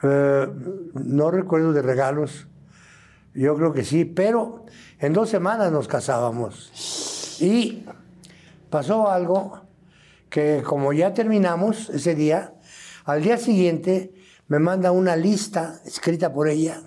[0.02, 0.48] Eh,
[0.94, 2.48] no recuerdo de regalos.
[3.34, 4.64] Yo creo que sí, pero
[5.00, 7.42] en dos semanas nos casábamos.
[7.42, 7.84] Y
[8.70, 9.60] pasó algo
[10.30, 12.54] que como ya terminamos ese día,
[13.04, 14.14] al día siguiente
[14.48, 16.84] me manda una lista escrita por ella.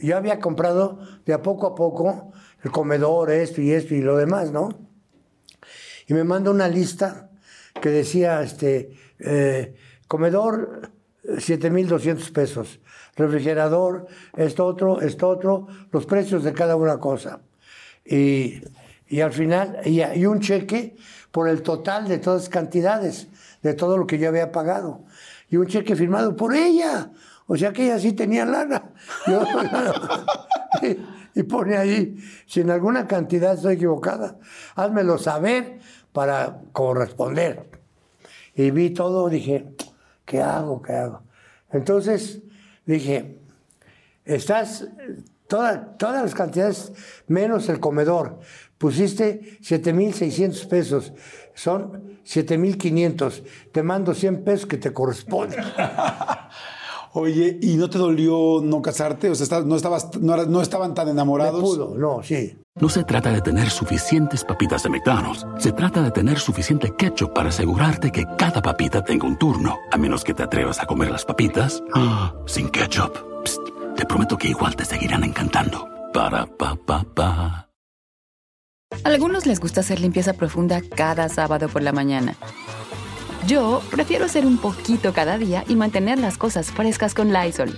[0.00, 2.30] Yo había comprado de a poco a poco
[2.62, 4.68] el comedor, esto y esto y lo demás, ¿no?
[6.06, 7.25] Y me manda una lista
[7.80, 9.74] que decía, este, eh,
[10.08, 10.90] comedor,
[11.24, 12.80] eh, 7.200 pesos.
[13.16, 14.06] Refrigerador,
[14.36, 17.40] esto otro, esto otro, los precios de cada una cosa.
[18.04, 18.60] Y,
[19.08, 20.96] y al final, y, y un cheque
[21.30, 23.28] por el total de todas las cantidades,
[23.62, 25.04] de todo lo que yo había pagado.
[25.48, 27.10] Y un cheque firmado por ella.
[27.46, 28.90] O sea que ella sí tenía lana.
[30.82, 34.38] Y, y pone ahí, si alguna cantidad estoy equivocada,
[34.74, 35.78] házmelo saber
[36.16, 37.68] para corresponder.
[38.54, 39.66] Y vi todo, dije,
[40.24, 40.80] ¿qué hago?
[40.80, 41.20] ¿Qué hago?
[41.70, 42.40] Entonces
[42.86, 43.36] dije,
[44.24, 44.88] estás,
[45.46, 46.90] toda- todas las cantidades
[47.26, 48.38] menos el comedor.
[48.78, 51.12] Pusiste 7.600 pesos,
[51.54, 53.42] son 7.500.
[53.72, 55.60] Te mando 100 pesos que te corresponden.
[57.12, 59.28] Oye, ¿y no te dolió no casarte?
[59.28, 61.60] O sea, no, estabas, no, no estaban tan Me enamorados.
[61.60, 62.58] pudo, no, sí.
[62.78, 65.46] No se trata de tener suficientes papitas de McDonald's.
[65.58, 69.78] Se trata de tener suficiente ketchup para asegurarte que cada papita tenga un turno.
[69.90, 73.16] A menos que te atrevas a comer las papitas ah, sin ketchup.
[73.44, 73.62] Psst,
[73.96, 75.88] te prometo que igual te seguirán encantando.
[76.12, 77.70] Para pa pa pa.
[79.04, 82.36] Algunos les gusta hacer limpieza profunda cada sábado por la mañana.
[83.46, 87.74] Yo prefiero hacer un poquito cada día y mantener las cosas frescas con Lysol.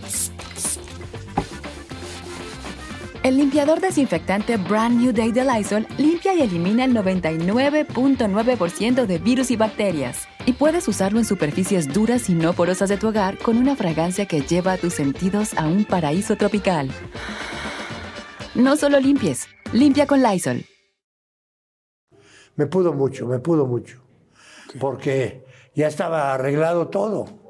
[3.24, 9.50] El limpiador desinfectante Brand New Day de Lysol limpia y elimina el 99.9% de virus
[9.50, 10.28] y bacterias.
[10.46, 14.26] Y puedes usarlo en superficies duras y no porosas de tu hogar con una fragancia
[14.26, 16.92] que lleva a tus sentidos a un paraíso tropical.
[18.54, 20.64] No solo limpies, limpia con Lysol.
[22.54, 24.00] Me pudo mucho, me pudo mucho.
[24.78, 25.44] Porque
[25.74, 27.48] ya estaba arreglado todo.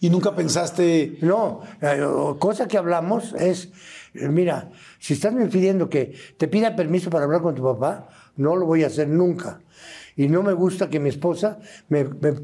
[0.00, 1.18] ¿Y nunca pensaste...?
[1.22, 2.06] No, eh,
[2.38, 3.70] cosa que hablamos es,
[4.14, 8.56] mira, si estás me pidiendo que te pida permiso para hablar con tu papá, no
[8.56, 9.60] lo voy a hacer nunca.
[10.16, 11.58] Y no me gusta que mi esposa
[11.88, 12.34] me, me,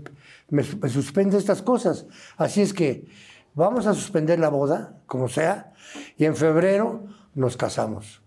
[0.50, 2.06] me suspenda estas cosas.
[2.36, 3.06] Así es que
[3.54, 5.72] vamos a suspender la boda, como sea,
[6.16, 7.04] y en febrero
[7.34, 8.22] nos casamos.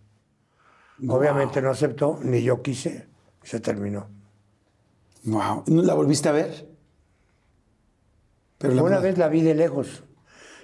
[1.08, 3.08] Obviamente no aceptó, ni yo quise,
[3.44, 4.10] se terminó.
[5.24, 5.64] Wow.
[5.68, 6.68] ¿La volviste a ver?
[8.58, 10.04] Pero Una vez la vi de lejos,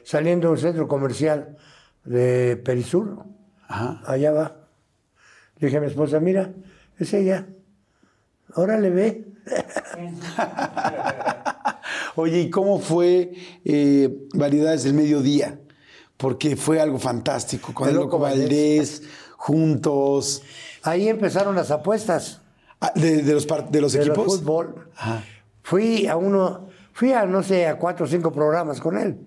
[0.04, 1.58] saliendo de un centro comercial
[2.06, 3.26] de Perisur.
[3.68, 4.56] Allá va.
[5.58, 6.52] Le dije a mi esposa, mira,
[7.00, 7.48] es ella.
[8.54, 9.26] Ahora le ve.
[12.16, 13.32] Oye, ¿y cómo fue
[13.64, 15.60] eh, Variedades del Mediodía?
[16.18, 19.04] Porque fue algo fantástico, con el Loco Valdés,
[19.36, 20.44] juntos.
[20.84, 22.42] Ahí empezaron las apuestas.
[22.80, 24.38] Ah, de, los, de los equipos?
[24.38, 24.90] fútbol.
[25.64, 29.18] Fui a uno, fui a, no sé, a cuatro o cinco programas con él.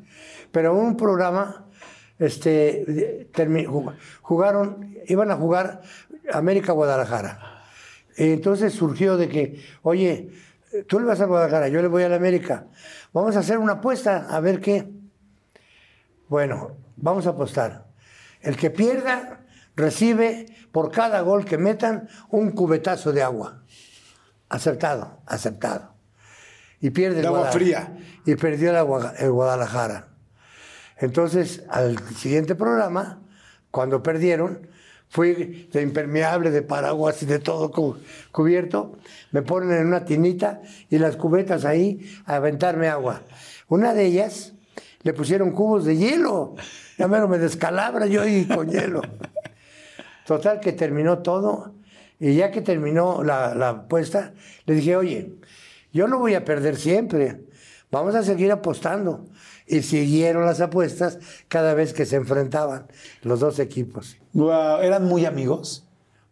[0.51, 1.67] Pero un programa,
[2.19, 3.29] este,
[4.23, 5.83] jugaron, iban a jugar
[6.33, 7.63] América Guadalajara.
[8.17, 10.31] entonces surgió de que, oye,
[10.87, 12.67] tú le vas a Guadalajara, yo le voy a la América.
[13.13, 14.89] Vamos a hacer una apuesta, a ver qué.
[16.29, 17.87] Bueno, vamos a apostar.
[18.41, 19.41] El que pierda
[19.77, 23.63] recibe por cada gol que metan un cubetazo de agua.
[24.49, 25.95] Acertado, aceptado.
[26.81, 27.97] Y pierde el agua fría.
[28.25, 30.09] Y perdió el, Guadalajara.
[31.01, 33.21] Entonces, al siguiente programa,
[33.71, 34.69] cuando perdieron,
[35.09, 37.71] fui de impermeable, de paraguas y de todo
[38.33, 38.99] cubierto.
[39.33, 43.23] Me ponen en una tinita y las cubetas ahí a aventarme agua.
[43.69, 44.55] Una de ellas
[45.03, 46.57] le pusieron cubos de hielo.
[46.99, 49.03] Ya menos me descalabra yo y con hielo.
[50.27, 51.75] Total que terminó todo
[52.21, 54.35] y ya que terminó la, apuesta,
[54.67, 55.37] le dije, oye,
[55.93, 57.41] yo no voy a perder siempre,
[57.91, 59.25] vamos a seguir apostando.
[59.69, 62.87] Y siguieron las apuestas cada vez que se enfrentaban
[63.23, 64.17] los dos equipos.
[64.35, 65.85] ¿Eran muy amigos?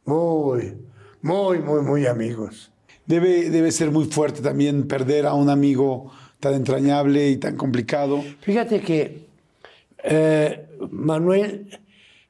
[0.07, 0.78] Muy,
[1.20, 2.72] muy, muy, muy amigos.
[3.05, 6.11] Debe, debe ser muy fuerte también perder a un amigo
[6.41, 8.22] tan entrañable y tan complicado.
[8.41, 9.26] Fíjate que
[10.03, 11.80] eh, Manuel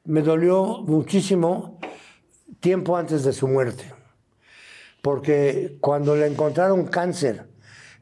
[0.05, 1.79] me dolió muchísimo
[2.59, 3.85] tiempo antes de su muerte,
[5.01, 7.45] porque cuando le encontraron cáncer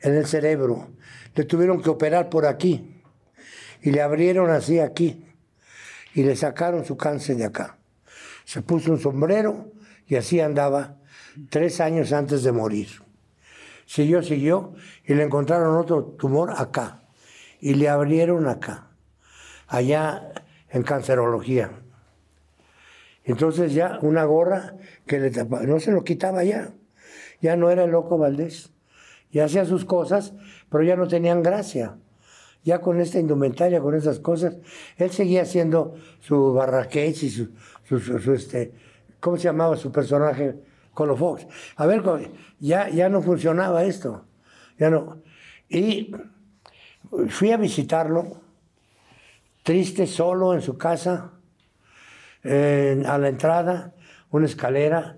[0.02, 0.88] en el cerebro,
[1.36, 2.95] le tuvieron que operar por aquí
[3.86, 5.24] y le abrieron así aquí
[6.16, 7.78] y le sacaron su cáncer de acá.
[8.44, 9.72] Se puso un sombrero
[10.08, 10.98] y así andaba
[11.50, 12.88] tres años antes de morir.
[13.86, 14.74] Siguió, siguió
[15.06, 17.04] y le encontraron otro tumor acá
[17.60, 18.90] y le abrieron acá,
[19.68, 20.34] allá
[20.70, 21.70] en cancerología.
[23.24, 26.74] Entonces ya una gorra que le tapaba, no se lo quitaba ya.
[27.40, 28.72] Ya no era el loco Valdés.
[29.32, 30.34] Ya hacía sus cosas,
[30.72, 32.00] pero ya no tenían gracia.
[32.66, 34.58] Ya con esta indumentaria, con esas cosas,
[34.98, 37.52] él seguía haciendo su barraqués y su,
[37.88, 38.74] su, este,
[39.20, 40.56] ¿cómo se llamaba su personaje?
[40.94, 41.46] Colo Fox.
[41.76, 42.04] A ver,
[42.60, 44.26] ya, ya no funcionaba esto.
[44.80, 45.22] Ya no.
[45.70, 46.12] Y
[47.30, 48.42] fui a visitarlo,
[49.64, 51.34] triste, solo en su casa,
[52.44, 53.94] a la entrada,
[54.32, 55.18] una escalera,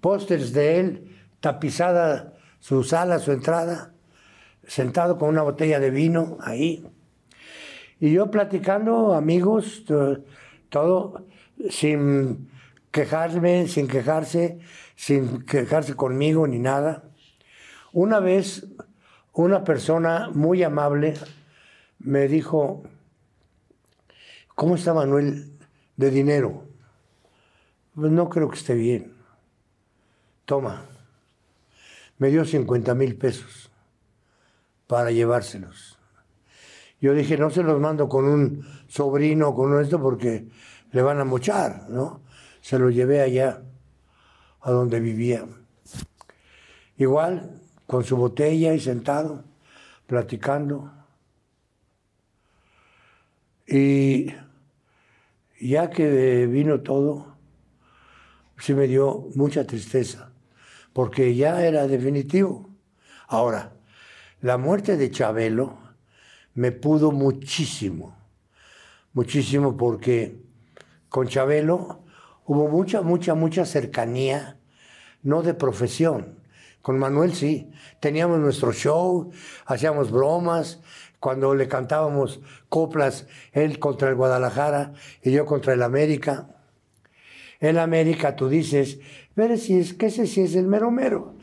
[0.00, 3.89] pósters de él, tapizada su sala, su entrada,
[4.70, 6.86] sentado con una botella de vino ahí.
[7.98, 9.84] Y yo platicando, amigos,
[10.68, 11.26] todo,
[11.70, 12.48] sin
[12.92, 14.60] quejarme, sin quejarse,
[14.94, 17.02] sin quejarse conmigo ni nada.
[17.92, 18.68] Una vez,
[19.32, 21.14] una persona muy amable
[21.98, 22.84] me dijo,
[24.54, 25.50] ¿cómo está Manuel?
[25.96, 26.64] de dinero.
[27.94, 29.12] Pues no creo que esté bien.
[30.46, 30.86] Toma.
[32.16, 33.69] Me dio 50 mil pesos
[34.90, 35.96] para llevárselos.
[37.00, 40.48] Yo dije, no se los mando con un sobrino, con esto, porque
[40.90, 42.22] le van a mochar, ¿no?
[42.60, 43.62] se lo llevé allá,
[44.60, 45.46] a donde vivía.
[46.96, 49.44] Igual, con su botella y sentado,
[50.08, 50.90] platicando.
[53.68, 54.34] Y
[55.60, 57.36] ya que vino todo,
[58.58, 60.32] sí me dio mucha tristeza,
[60.92, 62.68] porque ya era definitivo.
[63.28, 63.74] Ahora,
[64.40, 65.78] la muerte de Chabelo
[66.54, 68.16] me pudo muchísimo,
[69.12, 70.40] muchísimo porque
[71.08, 72.04] con Chabelo
[72.46, 74.58] hubo mucha, mucha, mucha cercanía,
[75.22, 76.40] no de profesión.
[76.82, 79.30] Con Manuel sí, teníamos nuestro show,
[79.66, 80.80] hacíamos bromas,
[81.18, 82.40] cuando le cantábamos
[82.70, 86.48] coplas, él contra el Guadalajara y yo contra el América.
[87.60, 88.98] El América, tú dices,
[89.34, 91.36] pero si es que ese es el mero mero.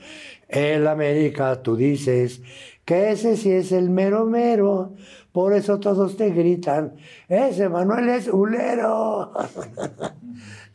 [0.48, 2.42] El América, tú dices,
[2.88, 4.94] que ese sí es el mero mero.
[5.34, 6.96] Por eso todos te gritan,
[7.28, 9.34] ese Manuel es hulero.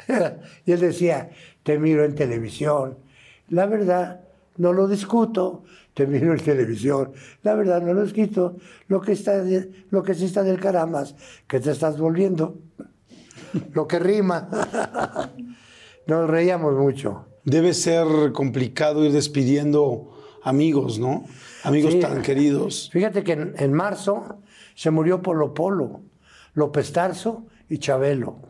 [0.67, 1.31] y él decía,
[1.63, 2.99] te miro en televisión.
[3.49, 4.21] La verdad,
[4.59, 5.65] no lo discuto,
[5.95, 7.13] te miro en televisión.
[7.43, 8.59] La verdad, no lo discuto.
[8.89, 9.43] Lo que, está
[9.89, 11.17] lo que sí está del caramas,
[11.49, 12.59] que te estás volviendo.
[13.73, 14.51] Lo que rima.
[16.07, 17.25] Nos reíamos mucho.
[17.45, 20.12] Debe ser complicado ir despidiendo
[20.45, 21.25] amigos, ¿no?
[21.65, 22.01] Amigos Sí.
[22.01, 22.91] tan queridos.
[22.93, 24.41] Fíjate que en, en marzo
[24.75, 26.03] se murió Polo Polo,
[26.55, 28.41] López Tarso y Chabelo.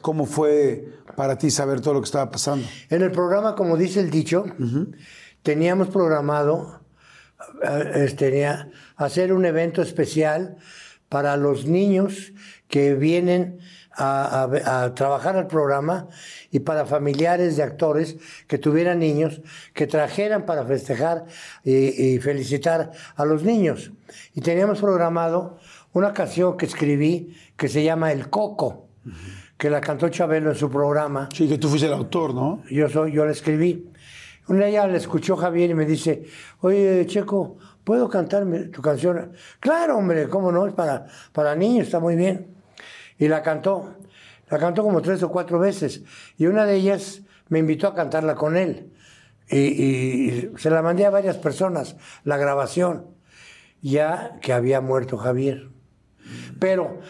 [0.00, 2.66] ¿Cómo fue para ti saber todo lo que estaba pasando?
[2.90, 4.44] En el programa, como dice el dicho,
[5.42, 6.80] teníamos programado
[7.62, 10.56] eh, tenía, hacer un evento especial
[11.08, 12.32] para los niños
[12.68, 13.58] que vienen
[13.92, 16.08] a, a- a trabajar al programa
[16.50, 18.16] y para familiares de actores
[18.46, 19.42] que tuvieran niños
[19.74, 21.26] que trajeran para festejar
[21.62, 23.92] y, y felicitar a los niños.
[24.34, 25.58] Y teníamos programado
[25.92, 28.88] una canción que escribí que se llama El Coco,
[29.56, 32.62] que la cantó Chabelo en su programa Sí, que tú fuiste el autor, ¿no?
[32.70, 33.90] yo soy, yo la escribí.
[34.48, 36.24] Un día le escuchó Javier y me dice,
[36.60, 39.32] oye, Checo, ¿puedo cantarme tu canción?
[39.60, 40.66] Claro, hombre, ¿cómo no?
[40.66, 42.46] Es para, para niños, está muy bien.
[43.18, 43.97] Y la cantó.
[44.50, 46.02] La cantó como tres o cuatro veces.
[46.36, 48.92] Y una de ellas me invitó a cantarla con él.
[49.50, 53.06] Y, y se la mandé a varias personas, la grabación,
[53.80, 55.70] ya que había muerto Javier.
[56.58, 57.00] Pero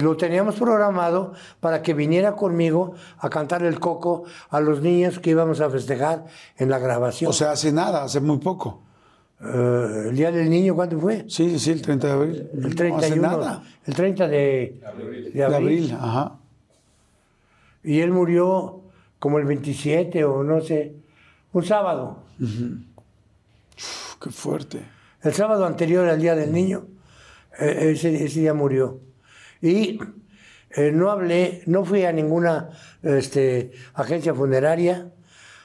[0.00, 5.30] lo teníamos programado para que viniera conmigo a cantar el coco a los niños que
[5.30, 6.24] íbamos a festejar
[6.56, 7.28] en la grabación.
[7.30, 8.82] O sea, hace nada, hace muy poco.
[9.40, 11.24] Eh, el Día del Niño, ¿cuándo fue?
[11.28, 12.50] Sí, sí, el 30 de abril.
[12.54, 13.22] El No hace 31.
[13.22, 13.62] nada.
[13.84, 15.32] El 30 de, de abril.
[15.32, 16.38] De abril, ajá.
[17.82, 18.82] Y él murió
[19.18, 20.94] como el 27 o no sé,
[21.52, 22.24] un sábado.
[22.40, 24.84] Uf, qué fuerte.
[25.22, 26.86] El sábado anterior al Día del Niño,
[27.58, 29.00] eh, ese, ese día murió.
[29.60, 30.00] Y
[30.74, 32.70] eh, no hablé, no fui a ninguna
[33.02, 35.12] este, agencia funeraria,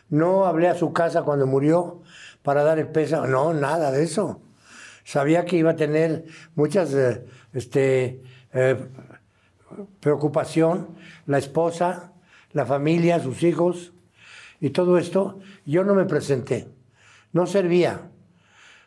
[0.09, 2.01] no hablé a su casa cuando murió
[2.43, 4.41] para dar el pésame, no, nada de eso.
[5.03, 6.25] Sabía que iba a tener
[6.55, 8.21] muchas eh, este,
[8.53, 8.89] eh,
[9.99, 10.95] preocupación,
[11.25, 12.13] la esposa,
[12.53, 13.93] la familia, sus hijos
[14.59, 15.39] y todo esto.
[15.65, 16.67] Yo no me presenté,
[17.33, 18.09] no servía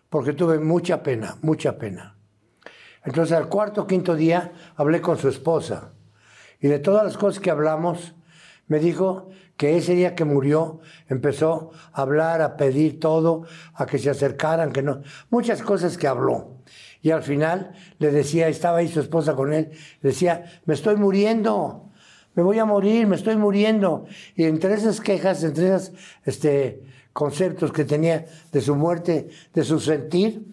[0.08, 2.16] porque tuve mucha pena, mucha pena.
[3.04, 5.92] Entonces al cuarto o quinto día hablé con su esposa
[6.60, 8.14] y de todas las cosas que hablamos,
[8.66, 13.44] me dijo que ese día que murió empezó a hablar, a pedir todo,
[13.74, 16.56] a que se acercaran, que no, muchas cosas que habló.
[17.02, 19.70] Y al final le decía, estaba ahí su esposa con él,
[20.02, 21.90] le decía, me estoy muriendo,
[22.34, 24.06] me voy a morir, me estoy muriendo.
[24.36, 25.92] Y entre esas quejas, entre esos
[26.24, 26.82] este,
[27.12, 30.46] conceptos que tenía de su muerte, de su sentir,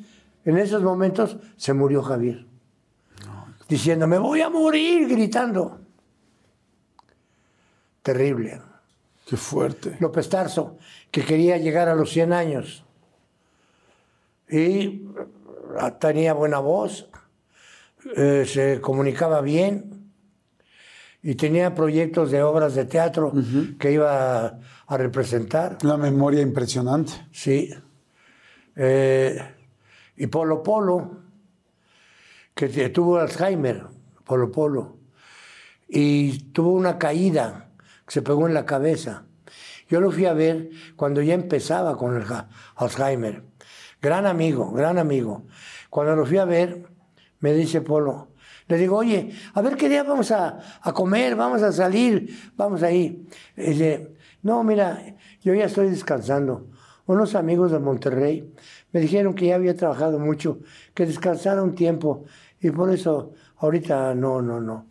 [0.45, 2.45] en esos momentos se murió Javier.
[3.68, 5.82] Diciendo, me voy a morir, gritando.
[8.02, 8.61] Terrible.
[9.28, 9.98] Qué fuerte.
[9.99, 10.78] López Tarso,
[11.11, 12.86] que quería llegar a los 100 años.
[14.49, 15.03] Y
[15.99, 17.10] tenía buena voz,
[18.15, 20.11] eh, se comunicaba bien
[21.22, 23.34] y tenía proyectos de obras de teatro
[23.80, 25.77] que iba a, a representar.
[25.84, 27.14] Una memoria impresionante.
[27.31, 27.73] Sí.
[28.76, 29.39] Eh,
[30.15, 31.18] y Polo Polo,
[32.53, 33.85] que tuvo Alzheimer,
[34.23, 34.98] Polo Polo,
[35.88, 37.69] y tuvo una caída
[38.06, 39.26] que se pegó en la cabeza.
[39.89, 42.26] Yo lo fui a ver cuando ya empezaba con el
[42.76, 43.44] Alzheimer.
[44.02, 45.45] Gran amigo, gran amigo.
[45.98, 46.86] Cuando lo fui a ver,
[47.40, 48.28] me dice Polo,
[48.68, 52.84] le digo, oye, a ver qué día vamos a, a comer, vamos a salir, vamos
[52.84, 53.28] ahí.
[53.56, 55.02] Y dice, no, mira,
[55.41, 56.68] yo ya estoy descansando.
[57.07, 58.53] Unos amigos de Monterrey
[58.91, 60.60] me dijeron que ya había trabajado mucho,
[60.94, 62.26] que descansara un tiempo
[62.61, 64.86] y por eso ahorita no, no, no.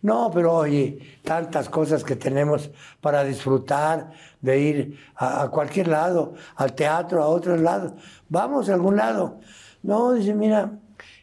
[0.00, 2.70] No, pero oye, tantas cosas que tenemos
[3.02, 7.92] para disfrutar, de ir a, a cualquier lado, al teatro, a otros lados.
[8.30, 9.40] Vamos a algún lado.
[9.82, 10.72] No, dice, mira,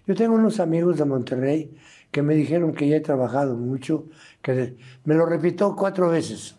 [0.08, 1.76] yo tengo unos amigos de Monterrey
[2.12, 4.06] que me dijeron que ya he trabajado mucho,
[4.42, 6.56] que me lo repito cuatro veces.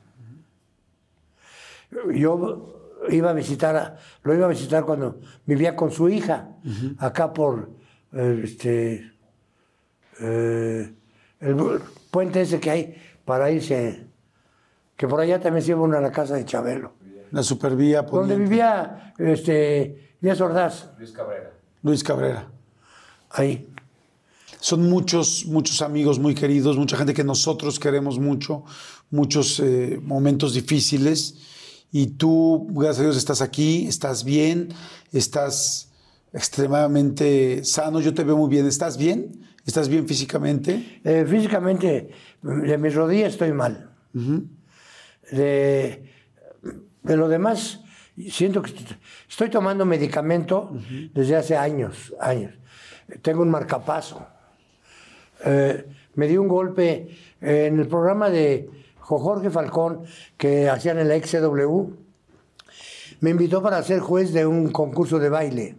[2.15, 2.75] Yo
[3.09, 6.49] iba a visitar, a- lo iba a visitar cuando vivía con su hija,
[6.99, 7.71] acá por
[8.13, 9.13] eh, este,
[10.21, 10.95] eh,
[11.41, 11.57] el
[12.11, 14.07] puente ese que hay para irse,
[14.97, 16.93] que por allá también se iba uno a la casa de Chabelo,
[17.31, 18.43] La supervía donde poniente.
[18.45, 21.53] vivía este, Díaz Ordaz, Luis Cabrera.
[23.31, 23.69] Ahí.
[24.61, 28.65] Son muchos, muchos amigos muy queridos, mucha gente que nosotros queremos mucho,
[29.11, 31.37] muchos eh, momentos difíciles.
[31.93, 34.69] Y tú, gracias a Dios, estás aquí, estás bien,
[35.13, 35.93] estás
[36.33, 38.01] extremadamente sano.
[38.01, 38.67] Yo te veo muy bien.
[38.67, 39.47] ¿Estás bien?
[39.65, 41.01] ¿Estás bien físicamente?
[41.05, 42.11] Eh, físicamente,
[42.43, 43.91] de mis rodillas estoy mal.
[45.31, 46.13] de,
[47.03, 47.81] de lo demás,
[48.31, 48.93] siento que est-
[49.29, 50.71] estoy tomando medicamento
[51.15, 52.53] desde hace años, años.
[53.23, 54.27] Tengo un marcapaso.
[55.45, 55.85] Eh,
[56.15, 57.09] me di un golpe
[57.41, 58.69] eh, en el programa de
[58.99, 60.03] Jo- Jorge Falcón
[60.37, 61.91] que hacían en la XW.
[63.21, 65.77] Me invitó para ser juez de un concurso de baile.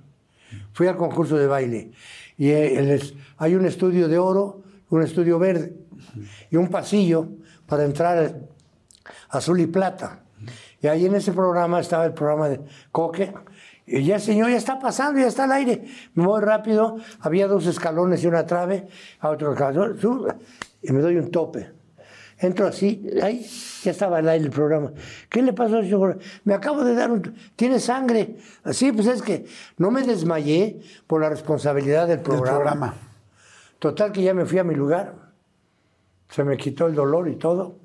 [0.74, 1.92] Fui al concurso de baile.
[2.38, 3.02] Y eh,
[3.38, 5.74] hay un estudio de oro, un estudio verde
[6.52, 7.28] y un pasillo
[7.66, 8.40] para entrar
[9.30, 10.24] azul y plata.
[10.82, 13.34] Y ahí en ese programa estaba el programa de Coque.
[13.86, 15.86] Y ya, señor, ya está pasando, ya está al aire.
[16.14, 16.98] Me voy rápido.
[17.22, 18.88] Había dos escalones y una trave.
[19.20, 19.98] A otro escalón.
[20.82, 21.72] Y me doy un tope.
[22.40, 23.10] Entro así.
[23.24, 23.48] Ahí
[23.82, 24.92] ya estaba al aire el programa.
[25.30, 26.20] ¿Qué le pasó, señor?
[26.44, 27.34] Me acabo de dar un...
[27.56, 28.36] ¿Tiene sangre?
[28.64, 29.46] Así, pues es que
[29.78, 32.58] no me desmayé por la responsabilidad del Del programa.
[32.58, 32.94] programa.
[33.80, 35.14] Total que ya me fui a mi lugar,
[36.30, 37.78] se me quitó el dolor y todo.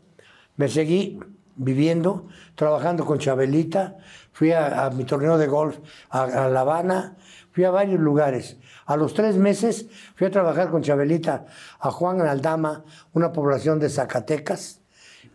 [0.56, 1.20] Me seguí
[1.62, 3.96] viviendo, trabajando con Chabelita,
[4.32, 5.78] fui a, a mi torneo de golf
[6.10, 7.16] a, a La Habana,
[7.52, 8.58] fui a varios lugares.
[8.86, 11.46] A los tres meses fui a trabajar con Chabelita
[11.80, 14.80] a Juan Aldama, una población de Zacatecas.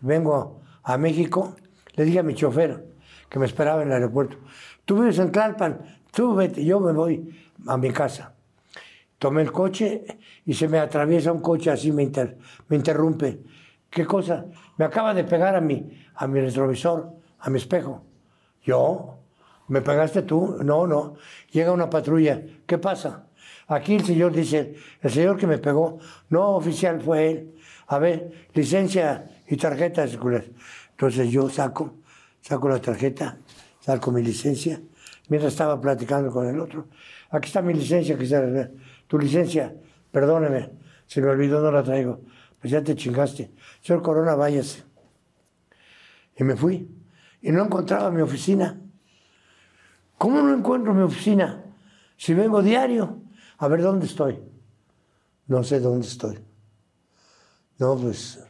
[0.00, 1.56] Vengo a México,
[1.94, 2.86] le dije a mi chofer
[3.28, 4.38] que me esperaba en el aeropuerto,
[4.84, 5.80] tú vives en Tlalpan,
[6.12, 8.34] tú vete, yo me voy a mi casa.
[9.18, 10.04] Tomé el coche
[10.46, 12.38] y se me atraviesa un coche así, me, inter-
[12.68, 13.40] me interrumpe.
[13.90, 14.46] ¿Qué cosa?
[14.76, 18.02] Me acaba de pegar a mi, a mi retrovisor, a mi espejo.
[18.62, 19.18] ¿Yo?
[19.68, 20.58] ¿Me pegaste tú?
[20.64, 21.14] No, no.
[21.52, 22.42] Llega una patrulla.
[22.66, 23.26] ¿Qué pasa?
[23.68, 25.98] Aquí el señor dice, el señor que me pegó,
[26.30, 27.54] no oficial fue él.
[27.86, 30.52] A ver, licencia y tarjeta de.
[30.90, 31.98] Entonces yo saco,
[32.40, 33.38] saco la tarjeta,
[33.78, 34.80] saco mi licencia,
[35.28, 36.88] mientras estaba platicando con el otro.
[37.30, 38.42] Aquí está mi licencia, que está,
[39.06, 39.74] tu licencia,
[40.10, 40.70] perdóneme,
[41.06, 42.22] se me olvidó, no la traigo.
[42.60, 43.52] Pues ya te chingaste.
[43.80, 44.87] Señor Corona, váyase.
[46.38, 46.88] Y me fui.
[47.42, 48.80] Y no encontraba mi oficina.
[50.16, 51.64] ¿Cómo no encuentro mi oficina?
[52.16, 53.20] Si vengo diario,
[53.58, 54.40] a ver dónde estoy.
[55.46, 56.38] No sé dónde estoy.
[57.78, 58.40] No, pues,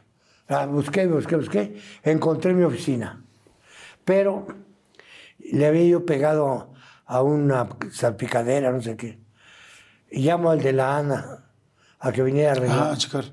[0.47, 3.23] ah, busqué, busqué, busqué, encontré mi oficina.
[4.05, 4.47] Pero
[5.39, 6.73] le había yo pegado
[7.05, 9.19] a una salpicadera, no sé qué.
[10.11, 11.45] Y llamo al de la ANA
[11.99, 12.91] a que viniera a arreglar.
[12.91, 13.25] Ah, checar.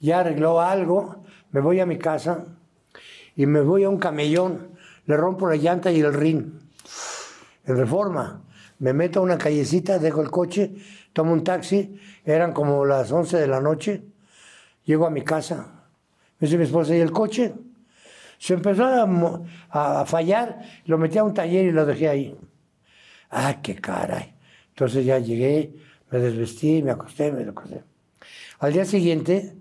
[0.00, 2.46] Ya arregló algo, me voy a mi casa
[3.36, 4.70] y me voy a un camellón,
[5.06, 6.60] le rompo la llanta y el rin.
[7.64, 8.42] En reforma,
[8.78, 10.74] me meto a una callecita, dejo el coche,
[11.12, 14.02] tomo un taxi, eran como las 11 de la noche,
[14.84, 15.86] llego a mi casa,
[16.38, 17.52] me dice mi esposa, ¿y el coche?
[18.38, 22.36] Se empezó a, a fallar, lo metí a un taller y lo dejé ahí.
[23.30, 24.34] Ah, qué caray.
[24.70, 25.74] Entonces ya llegué,
[26.10, 27.82] me desvestí, me acosté, me acosté.
[28.60, 29.56] Al día siguiente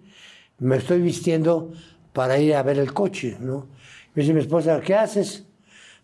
[0.59, 1.73] me estoy vistiendo
[2.13, 3.67] para ir a ver el coche, ¿no?
[4.15, 5.45] Me dice mi esposa, ¿qué haces?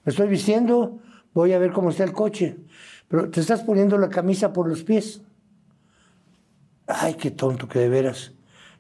[0.04, 1.00] Me estoy vistiendo,
[1.34, 2.58] voy a ver cómo está el coche.
[3.08, 5.22] Pero te estás poniendo la camisa por los pies.
[6.88, 8.32] Ay, qué tonto que de veras.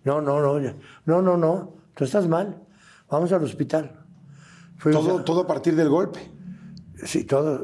[0.03, 0.60] No, no, no,
[1.06, 2.61] no, no, no, tú estás mal.
[3.10, 3.91] Vamos al hospital.
[4.77, 6.19] Fuimos Todo, a- todo a partir del golpe.
[7.03, 7.64] Sí, todo.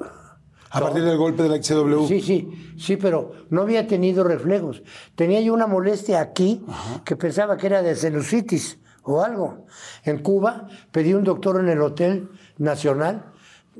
[0.73, 2.07] A partir del golpe de la XW.
[2.07, 4.81] Sí, sí, sí, pero no había tenido reflejos.
[5.15, 6.63] Tenía yo una molestia aquí
[7.03, 9.65] que pensaba que era de celulitis o algo.
[10.03, 13.25] En Cuba pedí un doctor en el Hotel Nacional.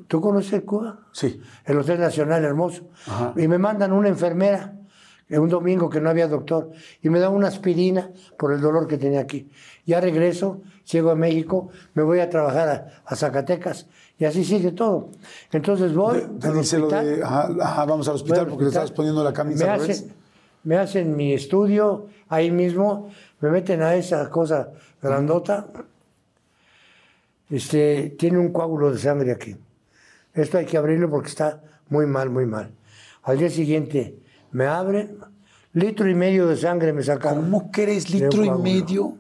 [0.08, 1.00] ¿Tú conoces Cuba?
[1.12, 1.42] Sí.
[1.66, 2.84] El Hotel Nacional hermoso.
[3.08, 3.34] Ajá.
[3.36, 4.74] Y me mandan una enfermera,
[5.30, 6.72] eh, un domingo que no había doctor,
[7.02, 9.50] y me da una aspirina por el dolor que tenía aquí.
[9.86, 13.88] Ya regreso, llego a México, me voy a trabajar a, a Zacatecas,
[14.18, 15.10] y así sigue todo.
[15.52, 17.06] Entonces voy Te al hospital.
[17.06, 18.68] de, ajá, ajá, vamos al hospital porque le hospital.
[18.70, 20.06] estabas poniendo la camisa me al hace, revés.
[20.64, 23.10] me hacen mi estudio ahí mismo,
[23.42, 24.70] me meten a esa cosa
[25.02, 25.68] grandota.
[27.50, 29.56] Este, tiene un coágulo de sangre aquí.
[30.34, 32.72] Esto hay que abrirlo porque está muy mal, muy mal.
[33.24, 34.18] Al día siguiente
[34.52, 35.18] me abren,
[35.74, 37.44] litro y medio de sangre me sacaron.
[37.44, 39.18] ¿Cómo crees litro y medio?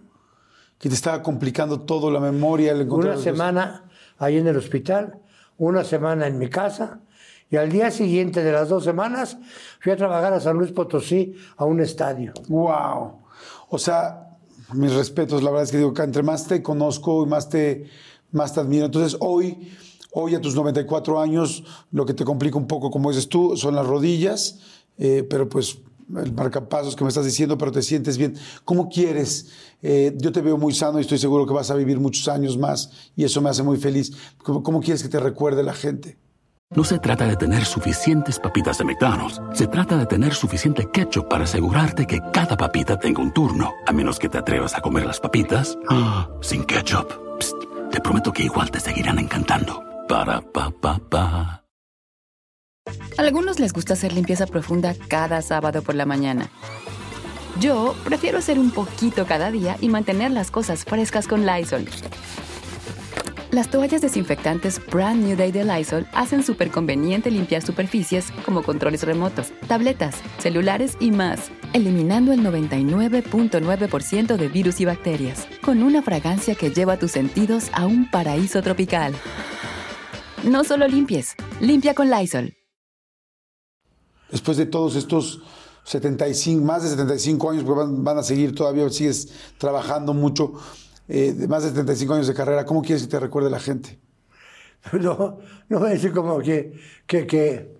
[0.79, 3.85] Que te estaba complicando todo la memoria, el Una semana
[4.17, 5.19] ahí en el hospital,
[5.57, 7.01] una semana en mi casa,
[7.49, 9.37] y al día siguiente de las dos semanas
[9.81, 12.33] fui a trabajar a San Luis Potosí a un estadio.
[12.47, 13.23] Wow.
[13.69, 14.30] O sea,
[14.73, 17.85] mis respetos, la verdad es que digo que entre más te conozco y más te,
[18.31, 18.85] más te admiro.
[18.85, 19.69] Entonces, hoy,
[20.11, 23.76] hoy a tus 94 años, lo que te complica un poco, como dices tú, son
[23.76, 24.60] las rodillas,
[24.98, 25.80] eh, pero pues
[26.18, 28.35] el marcapasos que me estás diciendo, pero te sientes bien.
[28.65, 29.48] ¿Cómo quieres?
[29.81, 32.57] Eh, yo te veo muy sano y estoy seguro que vas a vivir muchos años
[32.57, 34.11] más y eso me hace muy feliz.
[34.43, 36.18] ¿Cómo, cómo quieres que te recuerde la gente?
[36.73, 39.41] No se trata de tener suficientes papitas de McDonald's.
[39.53, 43.73] Se trata de tener suficiente ketchup para asegurarte que cada papita tenga un turno.
[43.85, 47.11] A menos que te atrevas a comer las papitas ah, sin ketchup.
[47.39, 47.57] Psst,
[47.91, 49.84] te prometo que igual te seguirán encantando.
[50.07, 51.65] Para pa pa pa.
[53.18, 56.52] Algunos les gusta hacer limpieza profunda cada sábado por la mañana.
[57.60, 61.85] Yo prefiero hacer un poquito cada día y mantener las cosas frescas con Lysol.
[63.51, 69.03] Las toallas desinfectantes Brand New Day de Lysol hacen súper conveniente limpiar superficies como controles
[69.03, 76.55] remotos, tabletas, celulares y más, eliminando el 99.9% de virus y bacterias, con una fragancia
[76.55, 79.13] que lleva tus sentidos a un paraíso tropical.
[80.45, 82.53] No solo limpies, limpia con Lysol.
[84.31, 85.41] después de todos estos
[85.83, 90.53] 75, más de 75 años, porque van, van a seguir todavía, sigues trabajando mucho,
[91.07, 93.99] eh, de más de 75 años de carrera, ¿cómo quieres que te recuerde la gente?
[94.93, 95.37] No,
[95.69, 96.73] no voy a decir como que,
[97.05, 97.75] que, que,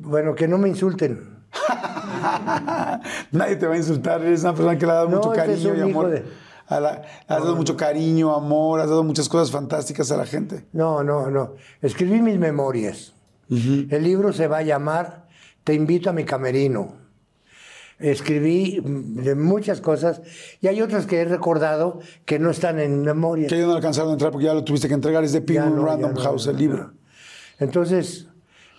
[0.00, 1.40] bueno, que no me insulten.
[3.32, 5.74] Nadie te va a insultar, eres una persona que le ha dado No, mucho cariño
[5.76, 6.10] y amor.
[6.10, 6.24] de-
[6.68, 10.64] a la- has dado mucho cariño, amor, has dado muchas cosas fantásticas a la gente.
[10.72, 11.54] No, no, no.
[11.82, 13.12] Escribí mis memorias.
[13.48, 15.26] El libro se va a llamar
[15.64, 16.94] Te invito a mi camerino.
[18.00, 20.22] Escribí de muchas cosas
[20.60, 23.46] y hay otras que he recordado que no están en memoria.
[23.46, 25.76] Que ya no alcanzaron a entrar porque ya lo tuviste que entregar, es de Penguin
[25.76, 26.94] no, Random no, House, el libro.
[27.58, 28.28] Entonces,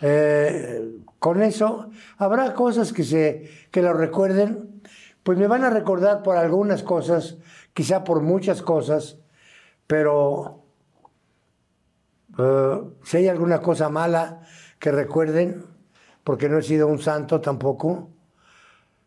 [0.02, 4.82] eh, con eso, habrá cosas que, se, que lo recuerden,
[5.22, 7.38] pues me van a recordar por algunas cosas,
[7.74, 9.20] quizá por muchas cosas,
[9.86, 10.64] pero
[12.40, 14.42] eh, si hay alguna cosa mala
[14.80, 15.64] que recuerden,
[16.24, 18.10] porque no he sido un santo tampoco,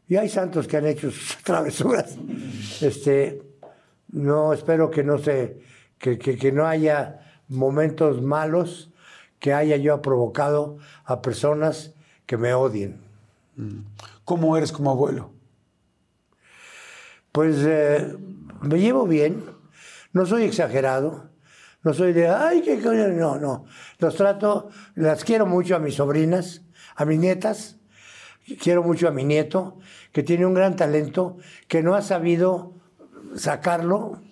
[0.09, 2.16] y hay santos que han hecho sus travesuras,
[2.81, 3.43] este,
[4.12, 5.60] no espero que no se,
[5.98, 8.90] que, que- que no haya momentos malos
[9.39, 11.93] que haya yo provocado a personas
[12.26, 13.01] que me odien.
[14.24, 15.32] ¿Cómo eres como abuelo?
[17.32, 18.16] Pues eh,
[18.62, 19.44] me llevo bien,
[20.12, 21.31] no soy exagerado,
[21.82, 23.66] no soy de, ay, qué coño", no, no.
[23.98, 26.62] Los trato, las quiero mucho a mis sobrinas,
[26.94, 27.76] a mis nietas,
[28.62, 29.78] quiero mucho a mi nieto,
[30.14, 32.72] que tiene un gran talento, que no ha sabido
[33.34, 34.22] sacarlo.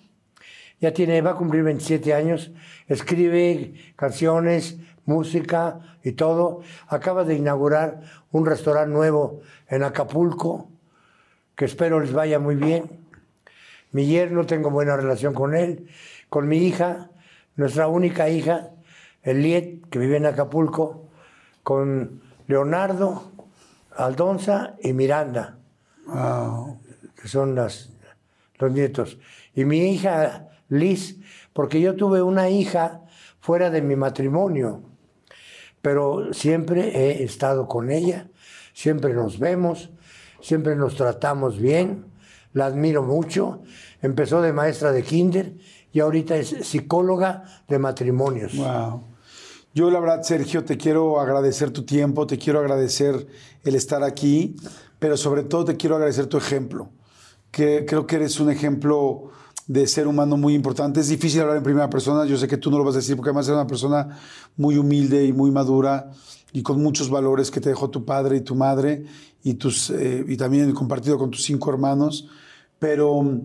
[0.79, 2.51] Ya tiene, va a cumplir 27 años,
[2.87, 6.61] escribe canciones, música y todo.
[6.87, 7.99] Acaba de inaugurar
[8.31, 10.69] un restaurante nuevo en Acapulco,
[11.57, 13.05] que espero les vaya muy bien.
[13.91, 15.89] Mi yerno, tengo buena relación con él.
[16.29, 17.09] Con mi hija,
[17.57, 18.71] nuestra única hija,
[19.21, 21.09] Eliet, que vive en Acapulco,
[21.61, 23.33] con Leonardo,
[23.97, 25.57] Aldonza y Miranda,
[26.05, 26.79] Wow.
[27.15, 27.89] que son los
[28.71, 29.17] nietos.
[29.55, 31.17] Y mi hija Liz,
[31.53, 33.01] porque yo tuve una hija
[33.39, 34.81] fuera de mi matrimonio,
[35.81, 38.29] pero siempre he estado con ella,
[38.73, 39.91] siempre nos vemos,
[40.41, 42.05] siempre nos tratamos bien,
[42.53, 43.61] la admiro mucho.
[44.01, 45.53] Empezó de maestra de kinder
[45.91, 48.55] y ahorita es psicóloga de matrimonios.
[48.55, 49.03] Wow.
[49.73, 53.27] Yo la verdad, Sergio, te quiero agradecer tu tiempo, te quiero agradecer
[53.63, 54.55] el estar aquí,
[55.03, 56.89] pero sobre todo te quiero agradecer tu ejemplo,
[57.51, 59.31] que creo que eres un ejemplo
[59.67, 61.01] de ser humano muy importante.
[61.01, 63.17] Es difícil hablar en primera persona, yo sé que tú no lo vas a decir
[63.17, 64.17] porque además eres una persona
[64.55, 66.09] muy humilde y muy madura
[66.53, 69.03] y con muchos valores que te dejó tu padre y tu madre
[69.43, 72.29] y, tus, eh, y también compartido con tus cinco hermanos,
[72.79, 73.41] pero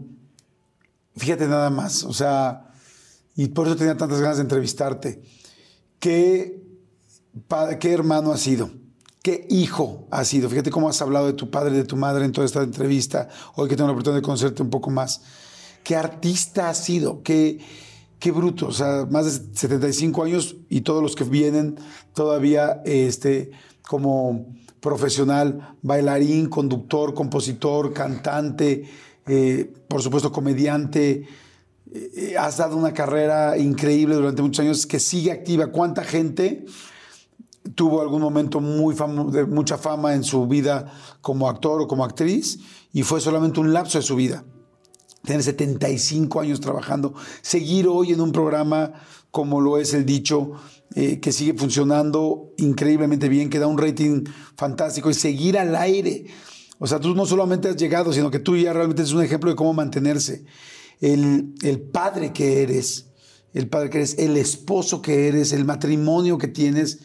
[1.17, 2.71] fíjate nada más, o sea,
[3.35, 5.23] y por eso tenía tantas ganas de entrevistarte.
[5.99, 6.63] ¿Qué,
[7.81, 8.71] qué hermano has sido?
[9.23, 10.49] ¿Qué hijo has sido?
[10.49, 13.69] Fíjate cómo has hablado de tu padre de tu madre en toda esta entrevista, hoy
[13.69, 15.23] que tengo la oportunidad de conocerte un poco más.
[15.83, 17.23] ¿Qué artista has sido?
[17.23, 17.59] ¿Qué,
[18.21, 18.69] qué bruto?
[18.69, 21.77] O sea, más de 75 años y todos los que vienen
[22.15, 23.51] todavía este,
[23.83, 24.47] como
[24.81, 28.85] profesional, bailarín, conductor, compositor, cantante,
[29.27, 31.27] eh, por supuesto comediante.
[31.93, 35.69] Eh, has dado una carrera increíble durante muchos años que sigue activa.
[35.69, 36.67] ¿Cuánta gente
[37.75, 38.95] tuvo algún momento muy
[39.31, 42.59] de mucha fama en su vida como actor o como actriz
[42.93, 44.45] y fue solamente un lapso de su vida?
[45.25, 48.93] Tener 75 años trabajando, seguir hoy en un programa
[49.31, 50.53] como lo es el dicho,
[50.95, 54.25] eh, que sigue funcionando increíblemente bien, que da un rating
[54.57, 56.27] fantástico y seguir al aire.
[56.79, 59.51] O sea, tú no solamente has llegado, sino que tú ya realmente es un ejemplo
[59.51, 60.45] de cómo mantenerse.
[61.01, 63.11] El, el padre que eres,
[63.53, 67.01] el padre que eres, el esposo que eres, el matrimonio que tienes.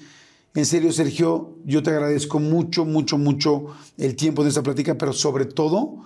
[0.55, 3.65] En serio, Sergio, yo te agradezco mucho, mucho, mucho
[3.97, 6.03] el tiempo de esta plática, pero sobre todo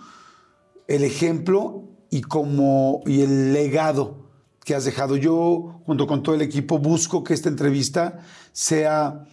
[0.88, 4.30] el ejemplo y, como, y el legado
[4.64, 5.18] que has dejado.
[5.18, 8.20] Yo, junto con todo el equipo, busco que esta entrevista
[8.54, 9.26] sea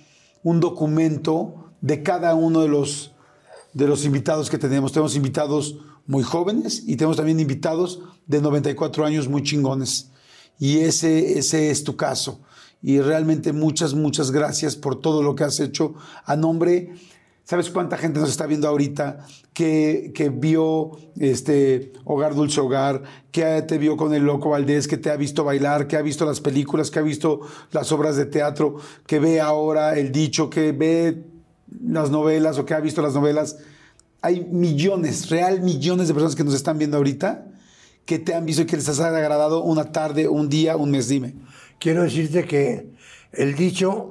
[0.42, 3.12] un documento de cada uno de los,
[3.72, 4.90] de los invitados que tenemos.
[4.90, 5.78] Tenemos invitados
[6.08, 10.10] muy jóvenes y tenemos también invitados de 94 años muy chingones.
[10.58, 12.40] Y ese, ese es tu caso.
[12.86, 15.94] Y realmente muchas, muchas gracias por todo lo que has hecho
[16.26, 16.92] a nombre
[17.46, 23.60] ¿Sabes cuánta gente nos está viendo ahorita que, que, vio este Hogar Dulce Hogar, que
[23.68, 26.40] te vio con el Loco Valdés, que te ha visto bailar, que ha visto las
[26.40, 27.40] películas, que ha visto
[27.70, 31.22] las obras de teatro, que ve ahora el dicho, que ve
[31.84, 33.58] las novelas o que ha visto las novelas?
[34.22, 37.44] Hay millones, real millones de personas que nos están viendo ahorita
[38.06, 41.08] que te han visto y que les has agradado una tarde, un día, un mes,
[41.08, 41.34] dime.
[41.78, 42.90] Quiero decirte que
[43.32, 44.10] el dicho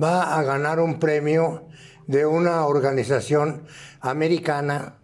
[0.00, 1.68] va a ganar un premio
[2.06, 3.64] de una organización
[4.00, 4.98] americana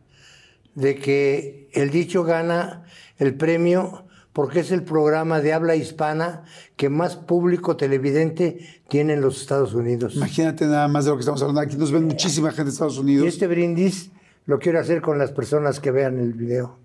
[0.75, 2.85] de que el dicho gana
[3.19, 6.45] el premio porque es el programa de habla hispana
[6.77, 10.15] que más público televidente tiene en los Estados Unidos.
[10.15, 11.61] Imagínate nada más de lo que estamos hablando.
[11.61, 13.25] Aquí nos ven muchísima gente de Estados Unidos.
[13.25, 14.11] Y este brindis
[14.47, 16.79] lo quiero hacer con las personas que vean el video.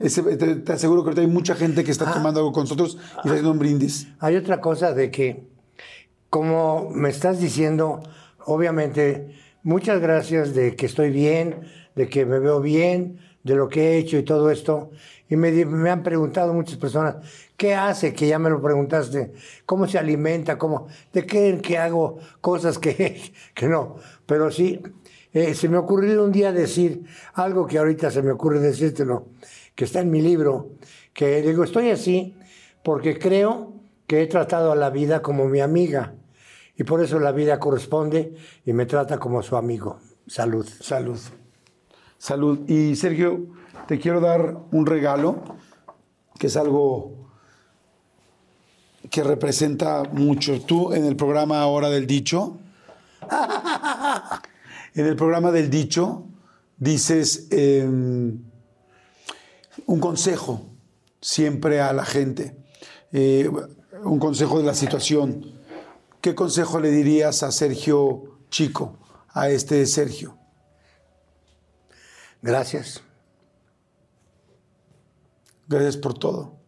[0.00, 2.14] Te, aseguro que ahorita hay mucha gente que está ah.
[2.14, 4.08] tomando algo con nosotros y haciendo un brindis.
[4.18, 5.44] Hay otra cosa de que,
[6.30, 8.02] como me estás diciendo,
[8.46, 13.92] obviamente, muchas gracias de que estoy bien, de que me veo bien, de lo que
[13.92, 14.90] he hecho y todo esto.
[15.28, 17.16] Y me, han preguntado muchas personas,
[17.56, 18.14] ¿qué hace?
[18.14, 19.32] Que ya me lo preguntaste,
[19.64, 20.58] ¿cómo se alimenta?
[20.58, 23.96] ¿Cómo, ¿De qué que hago cosas que, que no?
[24.26, 24.80] Pero sí,
[25.32, 27.04] eh, se me ocurrió un día decir
[27.34, 29.28] algo que ahorita se me ocurre decírtelo,
[29.74, 30.70] que está en mi libro,
[31.12, 32.34] que digo, estoy así
[32.82, 33.74] porque creo
[34.06, 36.14] que he tratado a la vida como mi amiga
[36.76, 38.34] y por eso la vida corresponde
[38.64, 39.98] y me trata como su amigo.
[40.26, 40.66] Salud.
[40.80, 41.18] Salud.
[42.16, 42.68] Salud.
[42.68, 43.48] Y Sergio,
[43.86, 45.42] te quiero dar un regalo,
[46.38, 47.28] que es algo
[49.10, 50.60] que representa mucho.
[50.62, 52.58] Tú en el programa Ahora del Dicho,
[54.94, 56.24] en el programa del Dicho,
[56.78, 58.38] dices em,
[59.90, 60.62] un consejo
[61.20, 62.56] siempre a la gente,
[63.12, 63.50] eh,
[64.04, 65.60] un consejo de la situación
[66.20, 68.98] ¿Qué consejo le dirías a Sergio Chico,
[69.30, 70.36] a este Sergio?
[72.42, 73.02] Gracias.
[75.66, 76.58] Gracias por todo.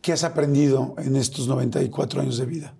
[0.00, 2.74] ¿Qué has aprendido en estos 94 años de vida?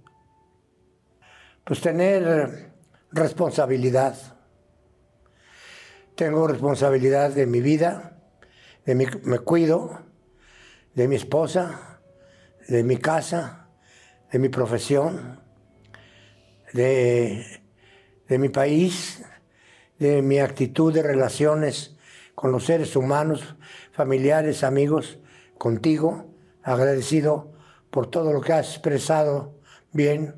[1.64, 2.72] Pues tener
[3.12, 4.16] responsabilidad.
[6.14, 8.18] Tengo responsabilidad de mi vida,
[8.84, 10.02] de mi, me cuido,
[10.94, 12.00] de mi esposa,
[12.68, 13.68] de mi casa,
[14.30, 15.40] de mi profesión,
[16.74, 17.62] de,
[18.28, 19.24] mi país,
[19.98, 21.96] de mi actitud de relaciones
[22.34, 23.56] con los seres humanos,
[23.92, 25.18] familiares, amigos,
[25.56, 26.26] contigo,
[26.62, 27.52] agradecido
[27.90, 29.58] por todo lo que has expresado
[29.92, 30.34] bien.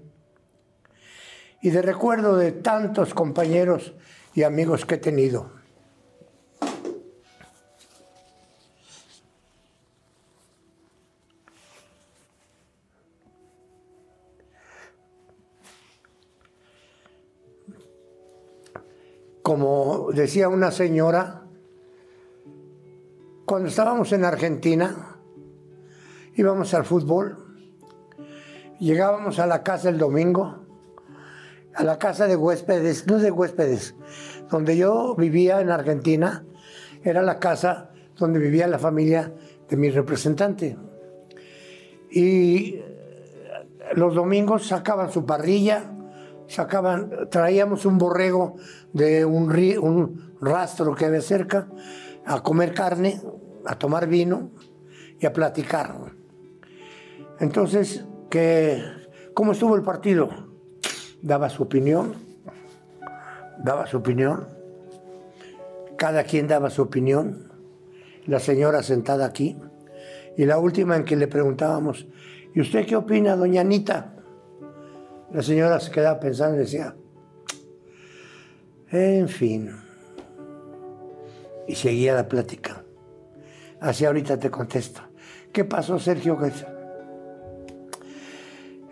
[1.63, 3.95] Y de recuerdo de tantos compañeros
[4.35, 5.64] y amigos que he tenido.
[19.45, 21.43] Como decía una señora,
[23.45, 25.19] cuando estábamos en Argentina,
[26.35, 27.37] íbamos al fútbol,
[28.81, 30.65] llegábamos a la casa el domingo,
[31.75, 33.95] a la casa de huéspedes, no de huéspedes,
[34.51, 36.47] donde yo vivía en Argentina,
[37.03, 39.31] era la casa donde vivía la familia
[39.69, 40.79] de mi representante.
[42.11, 42.81] Y
[43.93, 45.93] los domingos sacaban su parrilla,
[46.47, 48.57] sacaban, traíamos un borrego
[48.95, 51.69] de un, rastro que había cerca
[52.25, 53.21] a comer carne,
[53.67, 54.51] a tomar vino
[55.21, 55.95] y a platicar.
[57.41, 58.83] Entonces, que,
[59.35, 60.31] ¿cómo estuvo el partido?
[61.25, 62.15] daba su opinión,
[63.57, 64.47] daba su opinión,
[65.97, 67.51] cada quien daba su opinión,
[68.27, 69.57] la señora sentada aquí,
[70.37, 72.07] y la última en que le preguntábamos,
[72.55, 74.17] ¿y usted qué opina, doña Anita?
[75.33, 76.95] La señora se quedaba pensando y decía,
[78.95, 79.71] en fin,
[81.67, 82.85] y seguía la plática.
[83.81, 85.03] Así ahorita te contesto.
[85.53, 86.39] ¿Qué pasó, Sergio?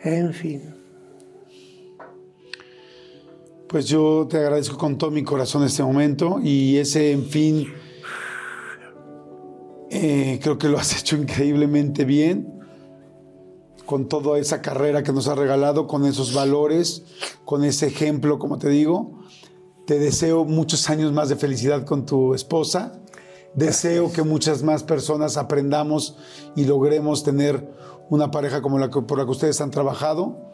[0.03, 0.75] En fin.
[3.69, 7.73] Pues yo te agradezco con todo mi corazón este momento y ese, en fin,
[9.91, 12.61] eh, creo que lo has hecho increíblemente bien
[13.87, 17.05] con toda esa carrera que nos has regalado, con esos valores,
[17.45, 19.22] con ese ejemplo, como te digo.
[19.87, 22.93] Te deseo muchos años más de felicidad con tu esposa.
[23.55, 26.17] Deseo que muchas más personas aprendamos
[26.55, 27.69] y logremos tener
[28.09, 30.53] una pareja como la que, por la que ustedes han trabajado.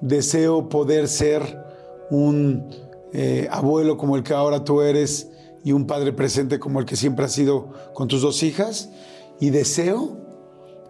[0.00, 1.62] Deseo poder ser
[2.10, 2.70] un
[3.12, 5.30] eh, abuelo como el que ahora tú eres
[5.62, 8.88] y un padre presente como el que siempre has sido con tus dos hijas.
[9.40, 10.16] Y deseo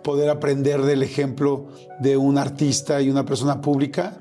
[0.04, 1.66] poder aprender del ejemplo
[1.98, 4.18] de un artista y una persona pública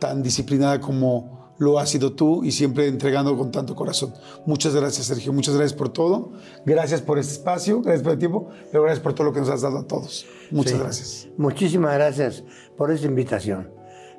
[0.00, 4.12] tan disciplinada como lo has sido tú y siempre entregando con tanto corazón.
[4.44, 5.32] Muchas gracias, Sergio.
[5.32, 6.32] Muchas gracias por todo.
[6.64, 9.48] Gracias por este espacio, gracias por el tiempo, pero gracias por todo lo que nos
[9.48, 10.26] has dado a todos.
[10.50, 11.28] Muchas gracias.
[11.36, 12.44] Muchísimas gracias
[12.76, 13.70] por esta invitación.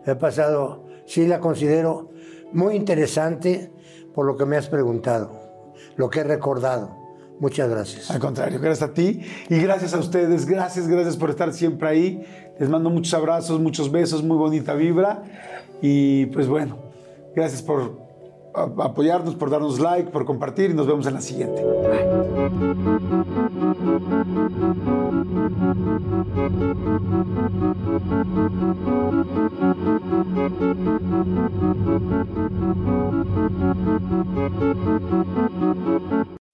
[0.05, 2.11] He pasado, sí la considero
[2.53, 3.72] muy interesante
[4.15, 6.95] por lo que me has preguntado, lo que he recordado.
[7.39, 8.09] Muchas gracias.
[8.09, 10.47] Al contrario, gracias a ti y gracias a ustedes.
[10.47, 12.26] Gracias, gracias por estar siempre ahí.
[12.59, 15.23] Les mando muchos abrazos, muchos besos, muy bonita vibra.
[15.80, 16.86] Y pues bueno,
[17.38, 17.95] Gracias por
[18.55, 21.64] apoyarnos, por darnos like, por compartir y nos vemos en la siguiente.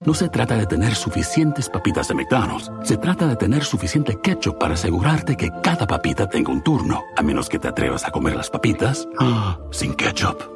[0.06, 2.70] No se trata de tener suficientes papitas de McDonald's.
[2.84, 7.04] Se trata de tener suficiente ketchup para asegurarte que cada papita tenga un turno.
[7.16, 10.52] A menos que te atrevas a comer las papitas ah, sin ketchup.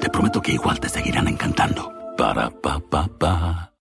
[0.00, 1.92] Te prometo que igual te seguirán encantando.
[2.16, 3.72] Para pa pa pa.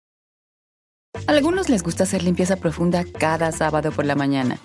[1.27, 4.59] Algunos les gusta hacer limpieza profunda cada sábado por la mañana.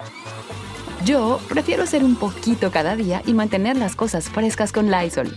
[1.05, 5.36] Yo prefiero hacer un poquito cada día y mantener las cosas frescas con Lysol.